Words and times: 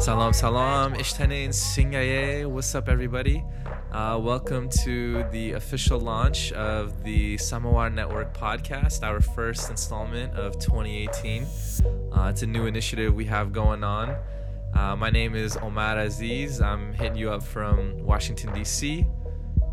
Salam 0.00 0.32
salam, 0.32 0.94
Ishtane 0.94 1.50
Singaye. 1.50 2.44
What's 2.44 2.74
up, 2.74 2.88
everybody? 2.88 3.44
Uh, 3.92 4.18
welcome 4.20 4.68
to 4.82 5.22
the 5.30 5.52
official 5.52 6.00
launch 6.00 6.50
of 6.52 7.04
the 7.04 7.36
Samawar 7.36 7.94
Network 7.94 8.36
podcast, 8.36 9.04
our 9.04 9.20
first 9.20 9.70
installment 9.70 10.34
of 10.34 10.58
2018. 10.58 11.46
Uh, 12.12 12.30
it's 12.30 12.42
a 12.42 12.48
new 12.48 12.66
initiative 12.66 13.14
we 13.14 13.26
have 13.26 13.52
going 13.52 13.84
on. 13.84 14.16
Uh, 14.74 14.96
my 14.96 15.08
name 15.08 15.36
is 15.36 15.56
Omar 15.58 15.96
Aziz. 16.00 16.60
I'm 16.60 16.92
hitting 16.94 17.16
you 17.16 17.30
up 17.30 17.44
from 17.44 17.96
Washington, 18.04 18.52
D.C. 18.54 19.06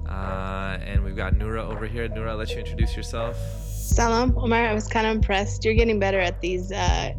Uh, 0.07 0.77
and 0.79 1.03
we've 1.03 1.15
got 1.15 1.33
Nura 1.33 1.67
over 1.67 1.87
here. 1.87 2.07
Nura, 2.07 2.29
I'll 2.29 2.37
let 2.37 2.51
you 2.51 2.59
introduce 2.59 2.95
yourself. 2.95 3.35
Salam, 3.65 4.37
Omar. 4.37 4.67
I 4.67 4.73
was 4.75 4.87
kind 4.87 5.07
of 5.07 5.15
impressed. 5.15 5.65
You're 5.65 5.73
getting 5.73 5.99
better 5.99 6.19
at 6.19 6.39
these 6.39 6.71
uh, 6.71 7.13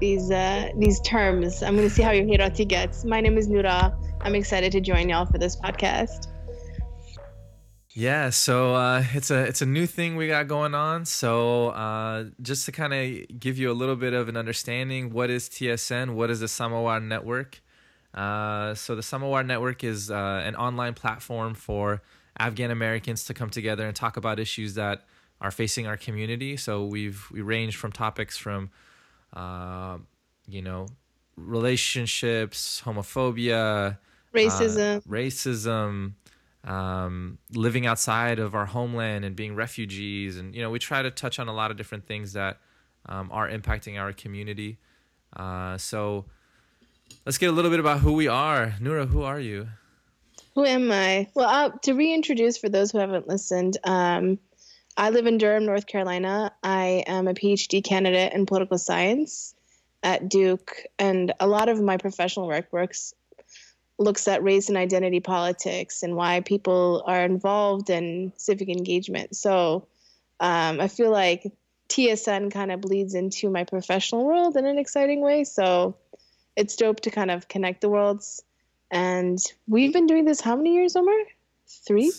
these 0.00 0.30
uh, 0.30 0.70
these 0.76 1.00
terms. 1.00 1.62
I'm 1.62 1.76
going 1.76 1.88
to 1.88 1.94
see 1.94 2.02
how 2.02 2.10
your 2.10 2.24
Herati 2.24 2.66
gets. 2.66 3.04
My 3.04 3.20
name 3.20 3.36
is 3.36 3.48
Nura. 3.48 3.94
I'm 4.20 4.34
excited 4.34 4.72
to 4.72 4.80
join 4.80 5.08
y'all 5.08 5.26
for 5.26 5.38
this 5.38 5.56
podcast. 5.56 6.28
Yeah, 7.90 8.30
so 8.30 8.74
uh, 8.74 9.04
it's 9.12 9.30
a 9.30 9.44
it's 9.44 9.62
a 9.62 9.66
new 9.66 9.86
thing 9.86 10.16
we 10.16 10.28
got 10.28 10.46
going 10.46 10.74
on. 10.74 11.04
So 11.04 11.70
uh, 11.70 12.26
just 12.40 12.64
to 12.66 12.72
kind 12.72 12.94
of 12.94 13.40
give 13.40 13.58
you 13.58 13.70
a 13.70 13.74
little 13.74 13.96
bit 13.96 14.12
of 14.12 14.28
an 14.28 14.36
understanding, 14.36 15.10
what 15.10 15.30
is 15.30 15.48
TSN? 15.48 16.14
What 16.14 16.30
is 16.30 16.40
the 16.40 16.46
Samawar 16.46 17.02
Network? 17.02 17.60
Uh, 18.14 18.74
so 18.74 18.94
the 18.94 19.02
Samawar 19.02 19.44
Network 19.44 19.84
is 19.84 20.10
uh, 20.10 20.42
an 20.44 20.54
online 20.56 20.94
platform 20.94 21.54
for 21.54 22.02
Afghan 22.38 22.70
Americans 22.70 23.24
to 23.24 23.34
come 23.34 23.50
together 23.50 23.86
and 23.86 23.96
talk 23.96 24.16
about 24.16 24.38
issues 24.38 24.74
that 24.74 25.04
are 25.40 25.50
facing 25.50 25.86
our 25.86 25.96
community. 25.96 26.56
So 26.56 26.84
we've 26.84 27.26
we 27.30 27.40
range 27.40 27.76
from 27.76 27.92
topics 27.92 28.36
from, 28.36 28.70
uh, 29.32 29.98
you 30.46 30.62
know, 30.62 30.86
relationships, 31.36 32.82
homophobia, 32.84 33.98
Racism. 34.34 34.98
uh, 34.98 35.00
racism, 35.00 36.12
um, 36.64 37.38
living 37.52 37.86
outside 37.86 38.38
of 38.38 38.54
our 38.54 38.66
homeland 38.66 39.24
and 39.24 39.34
being 39.34 39.54
refugees, 39.54 40.36
and 40.36 40.54
you 40.54 40.62
know, 40.62 40.70
we 40.70 40.78
try 40.78 41.02
to 41.02 41.10
touch 41.10 41.38
on 41.38 41.48
a 41.48 41.52
lot 41.52 41.70
of 41.70 41.76
different 41.76 42.06
things 42.06 42.32
that 42.32 42.58
um, 43.06 43.30
are 43.32 43.48
impacting 43.48 43.98
our 43.98 44.12
community. 44.12 44.78
Uh, 45.36 45.76
so 45.78 46.24
let's 47.24 47.38
get 47.38 47.48
a 47.48 47.52
little 47.52 47.70
bit 47.70 47.80
about 47.80 48.00
who 48.00 48.12
we 48.12 48.28
are. 48.28 48.74
Nura, 48.80 49.08
who 49.08 49.22
are 49.22 49.40
you? 49.40 49.68
Who 50.54 50.64
am 50.64 50.90
I? 50.90 51.28
Well, 51.34 51.48
uh, 51.48 51.70
to 51.82 51.92
reintroduce 51.94 52.58
for 52.58 52.68
those 52.68 52.90
who 52.90 52.98
haven't 52.98 53.28
listened, 53.28 53.78
um, 53.84 54.38
I 54.98 55.10
live 55.10 55.28
in 55.28 55.38
Durham, 55.38 55.64
North 55.64 55.86
Carolina. 55.86 56.52
I 56.60 57.04
am 57.06 57.28
a 57.28 57.34
PhD 57.34 57.84
candidate 57.84 58.32
in 58.32 58.46
political 58.46 58.78
science 58.78 59.54
at 60.02 60.28
Duke, 60.28 60.74
and 60.98 61.32
a 61.38 61.46
lot 61.46 61.68
of 61.68 61.80
my 61.80 61.98
professional 61.98 62.48
work 62.48 62.66
works 62.72 63.14
looks 63.96 64.26
at 64.26 64.42
race 64.42 64.68
and 64.68 64.76
identity 64.76 65.20
politics 65.20 66.02
and 66.02 66.16
why 66.16 66.40
people 66.40 67.04
are 67.06 67.24
involved 67.24 67.90
in 67.90 68.32
civic 68.36 68.68
engagement. 68.68 69.36
So 69.36 69.86
um, 70.40 70.80
I 70.80 70.88
feel 70.88 71.12
like 71.12 71.52
TSN 71.90 72.52
kind 72.52 72.72
of 72.72 72.80
bleeds 72.80 73.14
into 73.14 73.50
my 73.50 73.62
professional 73.62 74.24
world 74.24 74.56
in 74.56 74.66
an 74.66 74.78
exciting 74.78 75.20
way. 75.20 75.44
So 75.44 75.96
it's 76.56 76.74
dope 76.74 77.00
to 77.02 77.10
kind 77.12 77.30
of 77.30 77.46
connect 77.46 77.82
the 77.82 77.88
worlds. 77.88 78.42
And 78.90 79.38
we've 79.68 79.92
been 79.92 80.08
doing 80.08 80.24
this 80.24 80.40
how 80.40 80.56
many 80.56 80.74
years, 80.74 80.96
Omar? 80.96 81.14
Three? 81.86 82.12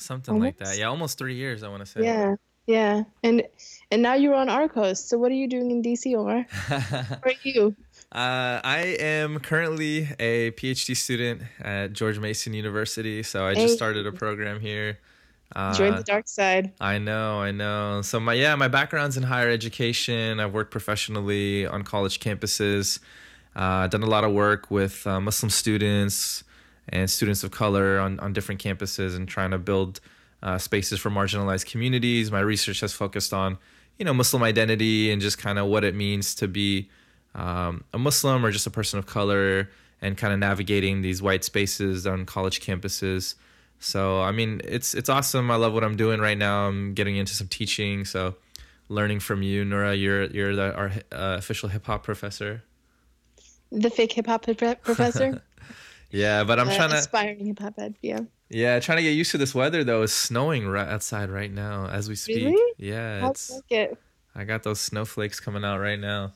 Something 0.00 0.40
like 0.40 0.58
that. 0.58 0.78
Yeah, 0.78 0.86
almost 0.86 1.18
three 1.18 1.34
years. 1.34 1.62
I 1.62 1.68
want 1.68 1.80
to 1.80 1.86
say. 1.86 2.04
Yeah. 2.04 2.36
Yeah. 2.66 3.02
And 3.22 3.42
and 3.90 4.02
now 4.02 4.14
you're 4.14 4.34
on 4.34 4.48
Arcos. 4.48 5.02
So 5.04 5.18
what 5.18 5.32
are 5.32 5.34
you 5.34 5.48
doing 5.48 5.70
in 5.70 5.82
DC, 5.82 6.14
Omar? 6.14 6.46
Where 6.68 7.20
are 7.24 7.32
you? 7.42 7.74
Uh, 8.12 8.60
I 8.64 8.96
am 9.00 9.38
currently 9.40 10.08
a 10.18 10.52
PhD 10.52 10.96
student 10.96 11.42
at 11.60 11.92
George 11.92 12.18
Mason 12.18 12.54
University, 12.54 13.22
so 13.22 13.44
I 13.44 13.54
just 13.54 13.74
started 13.74 14.06
a 14.06 14.12
program 14.12 14.60
here. 14.60 14.98
Uh, 15.54 15.74
Join 15.74 15.96
the 15.96 16.04
dark 16.04 16.28
side. 16.28 16.72
I 16.80 16.98
know, 16.98 17.40
I 17.40 17.50
know. 17.50 18.02
So 18.02 18.20
my 18.20 18.34
yeah, 18.34 18.54
my 18.54 18.68
background's 18.68 19.16
in 19.16 19.24
higher 19.24 19.50
education. 19.50 20.38
I've 20.38 20.52
worked 20.52 20.70
professionally 20.70 21.66
on 21.66 21.82
college 21.82 22.20
campuses. 22.20 23.00
Uh, 23.56 23.88
done 23.88 24.04
a 24.04 24.06
lot 24.06 24.22
of 24.22 24.32
work 24.32 24.70
with 24.70 25.04
uh, 25.08 25.20
Muslim 25.20 25.50
students 25.50 26.44
and 26.90 27.08
students 27.08 27.42
of 27.42 27.50
color 27.50 27.98
on, 27.98 28.20
on 28.20 28.32
different 28.32 28.62
campuses 28.62 29.16
and 29.16 29.28
trying 29.28 29.52
to 29.52 29.58
build 29.58 30.00
uh, 30.42 30.58
spaces 30.58 31.00
for 31.00 31.10
marginalized 31.10 31.66
communities. 31.66 32.30
My 32.30 32.40
research 32.40 32.80
has 32.80 32.92
focused 32.92 33.32
on, 33.32 33.58
you 33.98 34.04
know, 34.04 34.12
Muslim 34.14 34.42
identity 34.42 35.10
and 35.10 35.20
just 35.20 35.38
kind 35.38 35.58
of 35.58 35.66
what 35.66 35.84
it 35.84 35.94
means 35.94 36.34
to 36.36 36.48
be 36.48 36.90
um, 37.34 37.84
a 37.94 37.98
Muslim 37.98 38.44
or 38.44 38.50
just 38.50 38.66
a 38.66 38.70
person 38.70 38.98
of 38.98 39.06
color 39.06 39.70
and 40.02 40.16
kind 40.16 40.32
of 40.32 40.38
navigating 40.38 41.02
these 41.02 41.22
white 41.22 41.44
spaces 41.44 42.06
on 42.06 42.26
college 42.26 42.60
campuses. 42.60 43.34
So 43.78 44.20
I 44.20 44.32
mean, 44.32 44.60
it's 44.64 44.94
it's 44.94 45.08
awesome. 45.08 45.50
I 45.50 45.56
love 45.56 45.72
what 45.72 45.84
I'm 45.84 45.96
doing 45.96 46.20
right 46.20 46.36
now. 46.36 46.68
I'm 46.68 46.92
getting 46.94 47.16
into 47.16 47.34
some 47.34 47.48
teaching, 47.48 48.04
so 48.04 48.34
learning 48.88 49.20
from 49.20 49.42
you, 49.42 49.64
Nura. 49.64 49.98
You're 49.98 50.24
you're 50.24 50.54
the, 50.54 50.74
our 50.74 50.86
uh, 51.12 51.36
official 51.38 51.68
hip 51.68 51.86
hop 51.86 52.02
professor. 52.02 52.62
The 53.72 53.88
fake 53.88 54.12
hip 54.12 54.26
hop 54.26 54.42
professor. 54.42 55.42
Yeah, 56.10 56.44
but 56.44 56.58
I'm 56.58 56.68
Uh, 56.68 56.74
trying 56.76 56.90
to 56.90 56.96
aspiring 56.96 57.46
hip 57.46 57.58
hop 57.60 57.76
head. 57.78 57.94
Yeah. 58.02 58.20
yeah 58.48 58.80
trying 58.80 58.96
to 58.98 59.02
get 59.02 59.10
used 59.10 59.30
to 59.32 59.38
this 59.38 59.54
weather 59.54 59.84
though. 59.84 60.02
It's 60.02 60.12
snowing 60.12 60.66
right 60.66 60.88
outside 60.88 61.30
right 61.30 61.52
now 61.52 61.86
as 61.86 62.08
we 62.08 62.14
speak. 62.16 62.44
Really? 62.44 62.72
Yeah, 62.78 63.20
I'll 63.22 63.30
it's 63.30 63.48
take 63.68 63.90
it. 63.90 63.98
I 64.34 64.44
got 64.44 64.62
those 64.62 64.80
snowflakes 64.80 65.40
coming 65.40 65.64
out 65.64 65.78
right 65.78 65.98
now. 65.98 66.32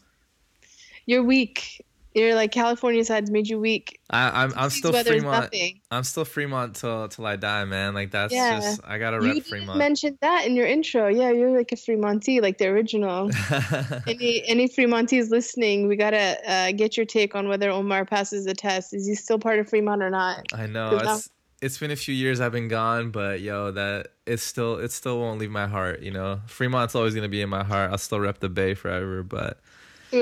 You're 1.06 1.22
weak. 1.24 1.84
You're 2.14 2.36
like 2.36 2.52
California 2.52 3.04
side's 3.04 3.30
made 3.30 3.48
you 3.48 3.58
weak. 3.58 4.00
I, 4.08 4.44
I'm 4.44 4.52
I'm 4.56 4.66
This 4.68 4.76
still 4.78 4.92
Fremont. 4.92 5.52
I'm 5.90 6.04
still 6.04 6.24
Fremont 6.24 6.76
till 6.76 7.08
till 7.08 7.26
I 7.26 7.34
die, 7.36 7.64
man. 7.64 7.92
Like 7.92 8.12
that's 8.12 8.32
Yeah. 8.32 8.60
just 8.60 8.80
I 8.84 8.98
gotta 8.98 9.16
You 9.16 9.22
rep 9.24 9.34
didn't 9.34 9.46
Fremont. 9.48 9.78
mention 9.78 10.16
that 10.20 10.46
in 10.46 10.54
your 10.54 10.66
intro. 10.66 11.08
Yeah, 11.08 11.30
you're 11.32 11.50
like 11.56 11.72
a 11.72 11.76
Fremontee, 11.76 12.40
like 12.40 12.58
the 12.58 12.68
original. 12.68 13.30
any 14.06 14.42
any 14.46 14.68
Fremontees 14.68 15.30
listening, 15.30 15.88
we 15.88 15.96
gotta 15.96 16.38
uh, 16.48 16.72
get 16.72 16.96
your 16.96 17.06
take 17.06 17.34
on 17.34 17.48
whether 17.48 17.68
Omar 17.70 18.04
passes 18.04 18.44
the 18.44 18.54
test. 18.54 18.94
Is 18.94 19.06
he 19.06 19.14
still 19.14 19.38
part 19.38 19.58
of 19.58 19.68
Fremont 19.68 20.02
or 20.02 20.10
not? 20.10 20.44
I 20.54 20.66
know 20.66 20.96
now- 20.96 21.16
it's 21.16 21.30
it's 21.62 21.78
been 21.78 21.90
a 21.90 21.96
few 21.96 22.14
years 22.14 22.40
I've 22.40 22.52
been 22.52 22.68
gone, 22.68 23.10
but 23.10 23.40
yo, 23.40 23.70
that 23.72 24.08
it 24.26 24.38
still 24.38 24.76
it 24.78 24.92
still 24.92 25.18
won't 25.18 25.40
leave 25.40 25.50
my 25.50 25.66
heart. 25.66 26.00
You 26.00 26.10
know, 26.10 26.40
Fremont's 26.46 26.94
always 26.94 27.14
gonna 27.14 27.28
be 27.28 27.40
in 27.40 27.48
my 27.48 27.64
heart. 27.64 27.90
I'll 27.90 27.98
still 27.98 28.20
rep 28.20 28.38
the 28.40 28.48
Bay 28.48 28.74
forever. 28.74 29.22
But 29.22 29.58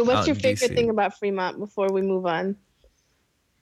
What's 0.00 0.22
oh, 0.22 0.26
your 0.26 0.34
favorite 0.34 0.70
DC. 0.70 0.74
thing 0.74 0.90
about 0.90 1.18
Fremont 1.18 1.58
before 1.58 1.88
we 1.92 2.02
move 2.02 2.26
on? 2.26 2.56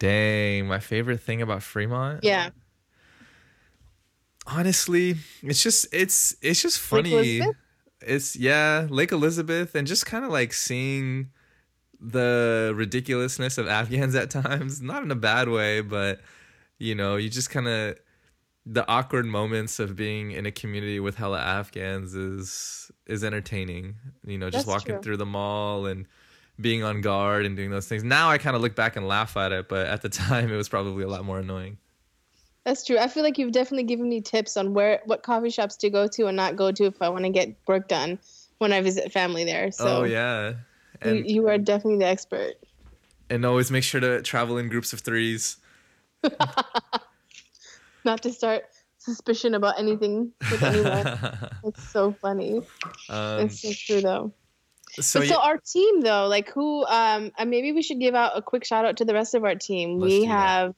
dang, 0.00 0.66
my 0.66 0.80
favorite 0.80 1.20
thing 1.20 1.42
about 1.42 1.62
Fremont, 1.62 2.24
Yeah, 2.24 2.50
honestly, 4.46 5.16
it's 5.42 5.62
just 5.62 5.86
it's 5.92 6.34
it's 6.42 6.60
just 6.60 6.80
funny. 6.80 7.42
It's 8.02 8.34
yeah, 8.34 8.86
Lake 8.88 9.12
Elizabeth, 9.12 9.74
and 9.74 9.86
just 9.86 10.06
kind 10.06 10.24
of 10.24 10.30
like 10.30 10.52
seeing 10.52 11.30
the 12.00 12.72
ridiculousness 12.74 13.58
of 13.58 13.68
Afghans 13.68 14.14
at 14.14 14.30
times. 14.30 14.80
Not 14.82 15.02
in 15.02 15.10
a 15.10 15.16
bad 15.16 15.48
way, 15.48 15.82
but 15.82 16.20
you 16.78 16.94
know, 16.94 17.16
you 17.16 17.28
just 17.28 17.50
kind 17.50 17.68
of 17.68 17.98
the 18.66 18.88
awkward 18.88 19.26
moments 19.26 19.78
of 19.78 19.96
being 19.96 20.30
in 20.32 20.46
a 20.46 20.50
community 20.50 20.98
with 21.00 21.16
hella 21.16 21.40
Afghans 21.40 22.14
is 22.14 22.90
is 23.06 23.22
entertaining. 23.22 23.96
You 24.26 24.38
know, 24.38 24.48
just 24.48 24.66
That's 24.66 24.74
walking 24.74 24.94
true. 24.94 25.02
through 25.02 25.16
the 25.18 25.26
mall 25.26 25.84
and 25.84 26.06
being 26.60 26.82
on 26.82 27.00
guard 27.00 27.46
and 27.46 27.56
doing 27.56 27.70
those 27.70 27.86
things. 27.86 28.04
Now 28.04 28.28
I 28.30 28.38
kind 28.38 28.54
of 28.56 28.62
look 28.62 28.74
back 28.74 28.96
and 28.96 29.08
laugh 29.08 29.36
at 29.36 29.52
it, 29.52 29.68
but 29.68 29.86
at 29.86 30.02
the 30.02 30.08
time 30.22 30.52
it 30.52 30.56
was 30.56 30.68
probably 30.68 31.04
a 31.04 31.08
lot 31.08 31.24
more 31.24 31.38
annoying. 31.38 31.78
that's 32.64 32.84
true. 32.84 32.98
I 32.98 33.08
feel 33.08 33.22
like 33.22 33.38
you've 33.38 33.52
definitely 33.52 33.84
given 33.84 34.08
me 34.08 34.20
tips 34.20 34.56
on 34.56 34.74
where 34.74 35.00
what 35.06 35.22
coffee 35.22 35.50
shops 35.50 35.76
to 35.78 35.90
go 35.90 36.06
to 36.08 36.26
and 36.26 36.36
not 36.36 36.56
go 36.56 36.70
to 36.72 36.84
if 36.84 37.00
I 37.00 37.08
want 37.08 37.24
to 37.24 37.30
get 37.30 37.54
work 37.66 37.88
done 37.88 38.18
when 38.58 38.72
I 38.72 38.80
visit 38.82 39.10
family 39.12 39.44
there. 39.44 39.70
So 39.72 40.02
oh 40.02 40.04
yeah. 40.04 40.54
you, 41.04 41.22
you 41.26 41.48
are 41.48 41.56
definitely 41.58 41.98
the 41.98 42.06
expert. 42.06 42.54
and 43.30 43.44
always 43.46 43.70
make 43.70 43.84
sure 43.84 44.00
to 44.00 44.20
travel 44.22 44.58
in 44.58 44.68
groups 44.68 44.92
of 44.92 45.00
threes. 45.00 45.56
Not 48.04 48.22
to 48.22 48.32
start 48.32 48.64
suspicion 48.98 49.54
about 49.54 49.78
anything 49.78 50.32
with 50.50 50.62
anyone. 50.62 51.18
it's 51.64 51.88
so 51.88 52.12
funny. 52.12 52.58
um, 53.08 53.40
It's 53.46 53.60
so 53.62 53.70
true 53.72 54.00
though. 54.02 54.32
So 54.98 55.22
so 55.22 55.40
our 55.40 55.58
team 55.58 56.00
though, 56.00 56.26
like 56.26 56.50
who 56.50 56.84
um 56.86 57.30
and 57.38 57.50
maybe 57.50 57.72
we 57.72 57.82
should 57.82 58.00
give 58.00 58.14
out 58.14 58.32
a 58.36 58.42
quick 58.42 58.64
shout 58.64 58.84
out 58.84 58.96
to 58.98 59.04
the 59.04 59.14
rest 59.14 59.34
of 59.34 59.44
our 59.44 59.54
team. 59.54 59.98
Let's 59.98 60.12
we 60.12 60.26
that. 60.26 60.28
have 60.28 60.74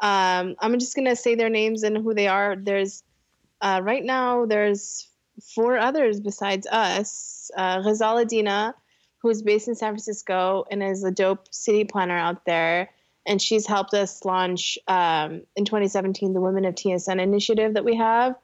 um 0.00 0.56
I'm 0.60 0.78
just 0.78 0.94
gonna 0.94 1.16
say 1.16 1.34
their 1.34 1.50
names 1.50 1.82
and 1.82 1.96
who 1.96 2.14
they 2.14 2.28
are. 2.28 2.56
There's 2.56 3.02
uh 3.60 3.80
right 3.82 4.04
now 4.04 4.46
there's 4.46 5.08
four 5.54 5.76
others 5.78 6.20
besides 6.20 6.66
us. 6.66 7.50
Uh 7.56 7.82
Ghazal 7.82 8.18
Adina, 8.18 8.74
who's 9.18 9.42
based 9.42 9.68
in 9.68 9.74
San 9.74 9.92
Francisco 9.92 10.64
and 10.70 10.82
is 10.82 11.02
a 11.02 11.10
dope 11.10 11.52
city 11.52 11.84
planner 11.84 12.16
out 12.16 12.44
there. 12.44 12.90
And 13.28 13.42
she's 13.42 13.66
helped 13.66 13.92
us 13.92 14.24
launch 14.24 14.78
um, 14.86 15.42
in 15.56 15.64
2017 15.64 16.32
the 16.32 16.40
Women 16.40 16.64
of 16.64 16.76
TSN 16.76 17.20
initiative 17.20 17.74
that 17.74 17.84
we 17.84 17.96
have. 17.96 18.36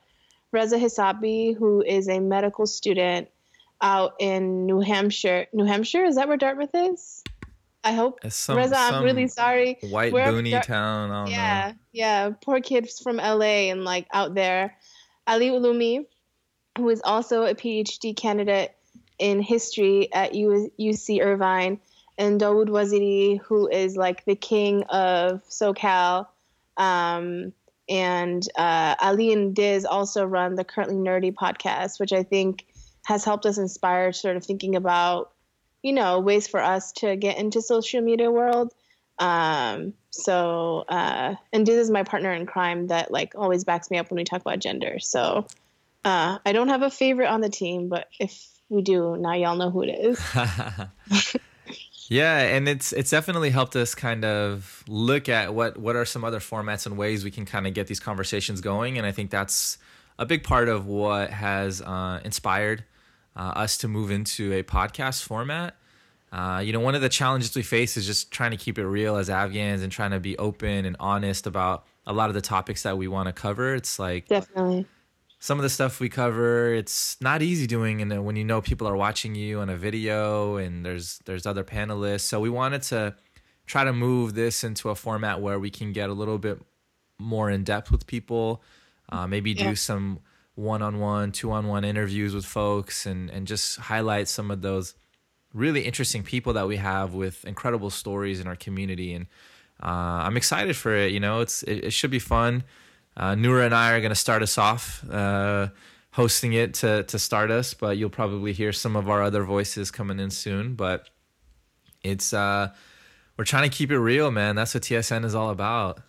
Reza 0.50 0.76
Hisabi, 0.76 1.56
who 1.56 1.82
is 1.82 2.08
a 2.08 2.18
medical 2.18 2.66
student 2.66 3.28
out 3.82 4.14
in 4.20 4.64
New 4.66 4.80
Hampshire. 4.80 5.46
New 5.52 5.64
Hampshire 5.64 6.04
is 6.04 6.16
that 6.16 6.28
where 6.28 6.36
Dartmouth 6.36 6.70
is? 6.74 7.22
I 7.84 7.92
hope. 7.92 8.20
Some, 8.30 8.56
Reza, 8.56 8.76
I'm 8.78 9.02
really 9.02 9.26
sorry. 9.26 9.78
White 9.82 10.12
Wherever 10.12 10.40
boony 10.40 10.52
Dar- 10.52 10.62
town. 10.62 11.26
Yeah, 11.26 11.72
know. 11.72 11.78
yeah. 11.92 12.30
Poor 12.44 12.60
kids 12.60 13.00
from 13.00 13.16
LA 13.16 13.70
and 13.70 13.84
like 13.84 14.06
out 14.12 14.34
there. 14.34 14.76
Ali 15.26 15.50
Ulumi, 15.50 16.06
who 16.78 16.88
is 16.88 17.02
also 17.04 17.42
a 17.42 17.54
PhD 17.54 18.16
candidate 18.16 18.72
in 19.18 19.40
history 19.40 20.12
at 20.12 20.34
U- 20.34 20.70
UC 20.78 21.20
Irvine, 21.22 21.80
and 22.18 22.40
Dawood 22.40 22.68
Waziri, 22.68 23.40
who 23.40 23.68
is 23.68 23.96
like 23.96 24.24
the 24.24 24.36
king 24.36 24.84
of 24.84 25.42
SoCal. 25.48 26.26
Um, 26.76 27.52
and 27.88 28.46
uh, 28.56 28.94
Ali 29.00 29.32
and 29.32 29.54
Diz 29.54 29.84
also 29.84 30.24
run 30.24 30.54
the 30.54 30.64
Currently 30.64 30.96
Nerdy 30.96 31.34
podcast, 31.34 31.98
which 31.98 32.12
I 32.12 32.22
think 32.22 32.66
has 33.04 33.24
helped 33.24 33.46
us 33.46 33.58
inspire 33.58 34.12
sort 34.12 34.36
of 34.36 34.44
thinking 34.44 34.76
about, 34.76 35.32
you 35.82 35.92
know, 35.92 36.20
ways 36.20 36.46
for 36.46 36.60
us 36.60 36.92
to 36.92 37.16
get 37.16 37.38
into 37.38 37.60
social 37.60 38.00
media 38.00 38.30
world. 38.30 38.72
Um, 39.18 39.94
so, 40.10 40.84
uh, 40.88 41.34
and 41.52 41.66
this 41.66 41.76
is 41.76 41.90
my 41.90 42.02
partner 42.02 42.32
in 42.32 42.46
crime 42.46 42.88
that 42.88 43.10
like 43.10 43.34
always 43.36 43.64
backs 43.64 43.90
me 43.90 43.98
up 43.98 44.10
when 44.10 44.16
we 44.16 44.24
talk 44.24 44.40
about 44.40 44.58
gender. 44.58 44.98
So, 44.98 45.46
uh, 46.04 46.38
I 46.44 46.52
don't 46.52 46.68
have 46.68 46.82
a 46.82 46.90
favorite 46.90 47.28
on 47.28 47.40
the 47.40 47.48
team, 47.48 47.88
but 47.88 48.08
if 48.18 48.48
we 48.68 48.82
do, 48.82 49.16
now 49.16 49.34
y'all 49.34 49.56
know 49.56 49.70
who 49.70 49.82
it 49.82 49.90
is. 49.90 50.20
yeah, 52.08 52.38
and 52.38 52.68
it's 52.68 52.92
it's 52.92 53.10
definitely 53.10 53.50
helped 53.50 53.76
us 53.76 53.94
kind 53.94 54.24
of 54.24 54.82
look 54.88 55.28
at 55.28 55.54
what 55.54 55.78
what 55.78 55.94
are 55.94 56.04
some 56.04 56.24
other 56.24 56.40
formats 56.40 56.86
and 56.86 56.96
ways 56.96 57.22
we 57.22 57.30
can 57.30 57.44
kind 57.44 57.66
of 57.66 57.74
get 57.74 57.86
these 57.86 58.00
conversations 58.00 58.60
going, 58.60 58.98
and 58.98 59.06
I 59.06 59.12
think 59.12 59.30
that's 59.30 59.78
a 60.18 60.26
big 60.26 60.42
part 60.42 60.68
of 60.68 60.86
what 60.86 61.30
has 61.30 61.80
uh, 61.80 62.20
inspired 62.24 62.84
uh, 63.36 63.40
us 63.56 63.78
to 63.78 63.88
move 63.88 64.10
into 64.10 64.52
a 64.52 64.62
podcast 64.62 65.22
format. 65.24 65.76
Uh, 66.32 66.62
you 66.64 66.72
know, 66.72 66.80
one 66.80 66.94
of 66.94 67.02
the 67.02 67.08
challenges 67.08 67.54
we 67.54 67.62
face 67.62 67.96
is 67.96 68.06
just 68.06 68.30
trying 68.30 68.50
to 68.52 68.56
keep 68.56 68.78
it 68.78 68.86
real 68.86 69.16
as 69.16 69.28
Afghans 69.28 69.82
and 69.82 69.92
trying 69.92 70.12
to 70.12 70.20
be 70.20 70.36
open 70.38 70.86
and 70.86 70.96
honest 70.98 71.46
about 71.46 71.84
a 72.06 72.12
lot 72.12 72.30
of 72.30 72.34
the 72.34 72.40
topics 72.40 72.82
that 72.84 72.96
we 72.96 73.06
want 73.06 73.26
to 73.26 73.32
cover. 73.32 73.74
It's 73.74 73.98
like 73.98 74.28
Definitely. 74.28 74.86
some 75.38 75.58
of 75.58 75.62
the 75.62 75.68
stuff 75.68 76.00
we 76.00 76.08
cover 76.08 76.72
it's 76.72 77.20
not 77.20 77.42
easy 77.42 77.66
doing 77.66 78.00
and 78.00 78.24
when 78.24 78.36
you 78.36 78.44
know 78.44 78.62
people 78.62 78.86
are 78.86 78.96
watching 78.96 79.34
you 79.34 79.60
on 79.60 79.68
a 79.68 79.76
video 79.76 80.56
and 80.56 80.86
there's 80.86 81.18
there's 81.26 81.46
other 81.46 81.64
panelists 81.64 82.20
so 82.22 82.38
we 82.40 82.48
wanted 82.48 82.80
to 82.82 83.14
try 83.66 83.82
to 83.84 83.92
move 83.92 84.34
this 84.34 84.62
into 84.64 84.88
a 84.88 84.94
format 84.94 85.40
where 85.40 85.58
we 85.58 85.68
can 85.68 85.92
get 85.92 86.08
a 86.08 86.12
little 86.12 86.38
bit 86.38 86.60
more 87.18 87.50
in 87.50 87.62
depth 87.64 87.90
with 87.90 88.06
people 88.06 88.62
uh, 89.10 89.26
maybe 89.26 89.50
Yeah. 89.52 89.70
do 89.70 89.76
some 89.76 90.20
one-on-one 90.54 91.32
two-on-one 91.32 91.84
interviews 91.84 92.34
with 92.34 92.44
folks 92.44 93.06
and 93.06 93.30
and 93.30 93.46
just 93.46 93.78
highlight 93.78 94.28
some 94.28 94.50
of 94.50 94.60
those 94.60 94.94
really 95.54 95.82
interesting 95.82 96.22
people 96.22 96.52
that 96.52 96.68
we 96.68 96.76
have 96.76 97.14
with 97.14 97.44
incredible 97.44 97.90
stories 97.90 98.38
in 98.38 98.46
our 98.46 98.56
community 98.56 99.14
and 99.14 99.26
uh, 99.82 99.86
i'm 100.26 100.36
excited 100.36 100.76
for 100.76 100.94
it 100.94 101.10
you 101.10 101.20
know 101.20 101.40
it's 101.40 101.62
it, 101.62 101.84
it 101.84 101.92
should 101.92 102.10
be 102.10 102.18
fun 102.18 102.62
uh, 103.16 103.32
Nura 103.32 103.66
and 103.66 103.74
I 103.74 103.92
are 103.92 104.00
going 104.00 104.10
to 104.10 104.14
start 104.14 104.42
us 104.42 104.56
off 104.56 105.04
uh, 105.10 105.68
hosting 106.12 106.52
it 106.52 106.74
to 106.74 107.02
to 107.04 107.18
start 107.18 107.50
us, 107.50 107.74
but 107.74 107.96
you'll 107.98 108.10
probably 108.10 108.52
hear 108.52 108.72
some 108.72 108.96
of 108.96 109.08
our 109.10 109.22
other 109.22 109.44
voices 109.44 109.90
coming 109.90 110.18
in 110.18 110.30
soon. 110.30 110.74
But 110.74 111.08
it's 112.02 112.32
uh, 112.32 112.72
we're 113.36 113.44
trying 113.44 113.68
to 113.68 113.76
keep 113.76 113.90
it 113.90 113.98
real, 113.98 114.30
man. 114.30 114.56
That's 114.56 114.74
what 114.74 114.84
TSN 114.84 115.24
is 115.24 115.34
all 115.34 115.50
about. 115.50 116.00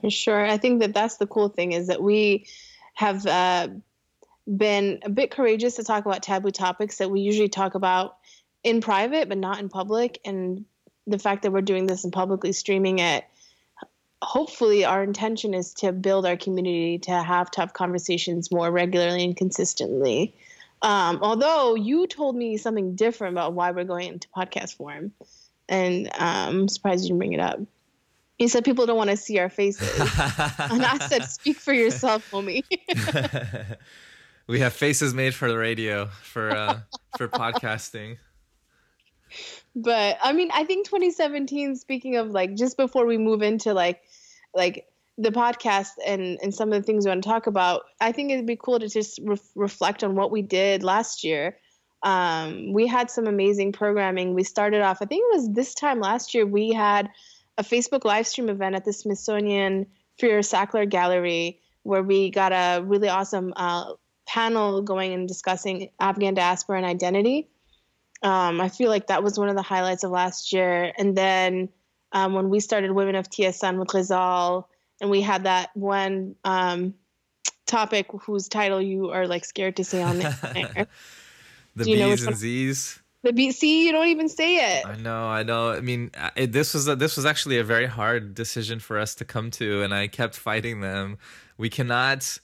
For 0.00 0.10
sure. 0.10 0.44
I 0.44 0.58
think 0.58 0.80
that 0.80 0.92
that's 0.92 1.16
the 1.16 1.26
cool 1.26 1.48
thing 1.48 1.72
is 1.72 1.86
that 1.86 2.02
we 2.02 2.46
have 2.98 3.24
uh, 3.26 3.68
been 4.56 4.98
a 5.04 5.08
bit 5.08 5.30
courageous 5.30 5.76
to 5.76 5.84
talk 5.84 6.04
about 6.04 6.20
taboo 6.20 6.50
topics 6.50 6.98
that 6.98 7.08
we 7.08 7.20
usually 7.20 7.48
talk 7.48 7.76
about 7.76 8.16
in 8.64 8.80
private, 8.80 9.28
but 9.28 9.38
not 9.38 9.60
in 9.60 9.68
public. 9.68 10.18
And 10.24 10.64
the 11.06 11.20
fact 11.20 11.42
that 11.42 11.52
we're 11.52 11.60
doing 11.60 11.86
this 11.86 12.02
and 12.02 12.12
publicly 12.12 12.50
streaming 12.50 12.98
it, 12.98 13.24
hopefully, 14.20 14.84
our 14.84 15.04
intention 15.04 15.54
is 15.54 15.74
to 15.74 15.92
build 15.92 16.26
our 16.26 16.36
community 16.36 16.98
to 16.98 17.12
have 17.12 17.52
tough 17.52 17.72
conversations 17.72 18.50
more 18.50 18.68
regularly 18.68 19.22
and 19.22 19.36
consistently. 19.36 20.34
Um, 20.82 21.20
although 21.22 21.76
you 21.76 22.08
told 22.08 22.34
me 22.34 22.56
something 22.56 22.96
different 22.96 23.34
about 23.34 23.52
why 23.52 23.70
we're 23.70 23.84
going 23.84 24.08
into 24.08 24.28
podcast 24.36 24.74
form, 24.74 25.12
and 25.68 26.08
um, 26.18 26.62
I'm 26.62 26.68
surprised 26.68 27.04
you 27.04 27.10
didn't 27.10 27.18
bring 27.18 27.32
it 27.32 27.40
up. 27.40 27.60
You 28.38 28.46
said 28.48 28.64
people 28.64 28.86
don't 28.86 28.96
want 28.96 29.10
to 29.10 29.16
see 29.16 29.38
our 29.38 29.48
faces. 29.48 29.88
And 30.70 30.84
I 30.84 30.98
said, 31.08 31.24
speak 31.24 31.56
for 31.56 31.72
yourself, 31.72 32.30
homie. 32.30 32.62
we 34.46 34.60
have 34.60 34.72
faces 34.72 35.12
made 35.12 35.34
for 35.34 35.48
the 35.48 35.58
radio 35.58 36.06
for 36.06 36.50
uh, 36.50 36.80
for 37.16 37.28
podcasting. 37.42 38.18
but 39.74 40.18
I 40.22 40.32
mean, 40.32 40.50
I 40.54 40.64
think 40.64 40.86
2017, 40.86 41.76
speaking 41.76 42.16
of 42.16 42.30
like 42.30 42.54
just 42.54 42.76
before 42.76 43.06
we 43.06 43.18
move 43.18 43.42
into 43.42 43.74
like 43.74 44.02
like 44.54 44.86
the 45.16 45.30
podcast 45.30 45.90
and 46.06 46.38
and 46.40 46.54
some 46.54 46.72
of 46.72 46.80
the 46.80 46.86
things 46.86 47.04
we 47.04 47.10
want 47.10 47.24
to 47.24 47.28
talk 47.28 47.48
about, 47.48 47.82
I 48.00 48.12
think 48.12 48.30
it'd 48.30 48.46
be 48.46 48.56
cool 48.56 48.78
to 48.78 48.88
just 48.88 49.18
re- 49.22 49.36
reflect 49.56 50.04
on 50.04 50.14
what 50.14 50.30
we 50.30 50.42
did 50.42 50.84
last 50.84 51.24
year. 51.24 51.56
Um, 52.04 52.72
we 52.72 52.86
had 52.86 53.10
some 53.10 53.26
amazing 53.26 53.72
programming. 53.72 54.34
We 54.34 54.44
started 54.44 54.82
off, 54.82 54.98
I 55.02 55.06
think 55.06 55.24
it 55.28 55.36
was 55.36 55.52
this 55.52 55.74
time 55.74 55.98
last 55.98 56.32
year, 56.32 56.46
we 56.46 56.72
had 56.72 57.10
a 57.58 57.62
Facebook 57.62 58.04
live 58.04 58.26
stream 58.26 58.48
event 58.48 58.76
at 58.76 58.84
the 58.84 58.92
Smithsonian 58.92 59.86
Freer 60.18 60.40
Sackler 60.40 60.88
Gallery 60.88 61.60
where 61.82 62.02
we 62.02 62.30
got 62.30 62.52
a 62.52 62.82
really 62.82 63.08
awesome 63.08 63.52
uh, 63.56 63.92
panel 64.26 64.82
going 64.82 65.12
and 65.12 65.26
discussing 65.26 65.90
Afghan 65.98 66.34
diaspora 66.34 66.76
and 66.76 66.86
identity. 66.86 67.48
Um, 68.22 68.60
I 68.60 68.68
feel 68.68 68.90
like 68.90 69.06
that 69.06 69.22
was 69.22 69.38
one 69.38 69.48
of 69.48 69.56
the 69.56 69.62
highlights 69.62 70.04
of 70.04 70.10
last 70.10 70.52
year. 70.52 70.92
And 70.98 71.16
then 71.16 71.70
um, 72.12 72.34
when 72.34 72.50
we 72.50 72.60
started 72.60 72.92
Women 72.92 73.14
of 73.14 73.30
TSN 73.30 73.78
with 73.78 73.94
Rizal, 73.94 74.68
and 75.00 75.10
we 75.10 75.22
had 75.22 75.44
that 75.44 75.70
one 75.74 76.34
um, 76.44 76.94
topic 77.66 78.08
whose 78.22 78.48
title 78.48 78.82
you 78.82 79.10
are 79.10 79.26
like 79.26 79.44
scared 79.44 79.76
to 79.76 79.84
say 79.84 80.02
on 80.02 80.18
there. 80.18 80.86
The 81.76 81.84
Do 81.84 81.90
you 81.92 81.96
B's 81.96 82.26
and 82.26 82.36
Z's. 82.36 83.00
The 83.22 83.32
BC, 83.32 83.62
you 83.62 83.92
don't 83.92 84.08
even 84.08 84.28
say 84.28 84.78
it. 84.78 84.86
I 84.86 84.96
know, 84.96 85.26
I 85.26 85.42
know. 85.42 85.70
I 85.70 85.80
mean, 85.80 86.10
it, 86.36 86.52
this 86.52 86.74
was 86.74 86.86
a, 86.86 86.94
this 86.94 87.16
was 87.16 87.26
actually 87.26 87.58
a 87.58 87.64
very 87.64 87.86
hard 87.86 88.34
decision 88.34 88.78
for 88.78 88.98
us 88.98 89.14
to 89.16 89.24
come 89.24 89.50
to, 89.52 89.82
and 89.82 89.92
I 89.92 90.06
kept 90.06 90.36
fighting 90.36 90.80
them. 90.80 91.18
We 91.56 91.68
cannot 91.68 92.38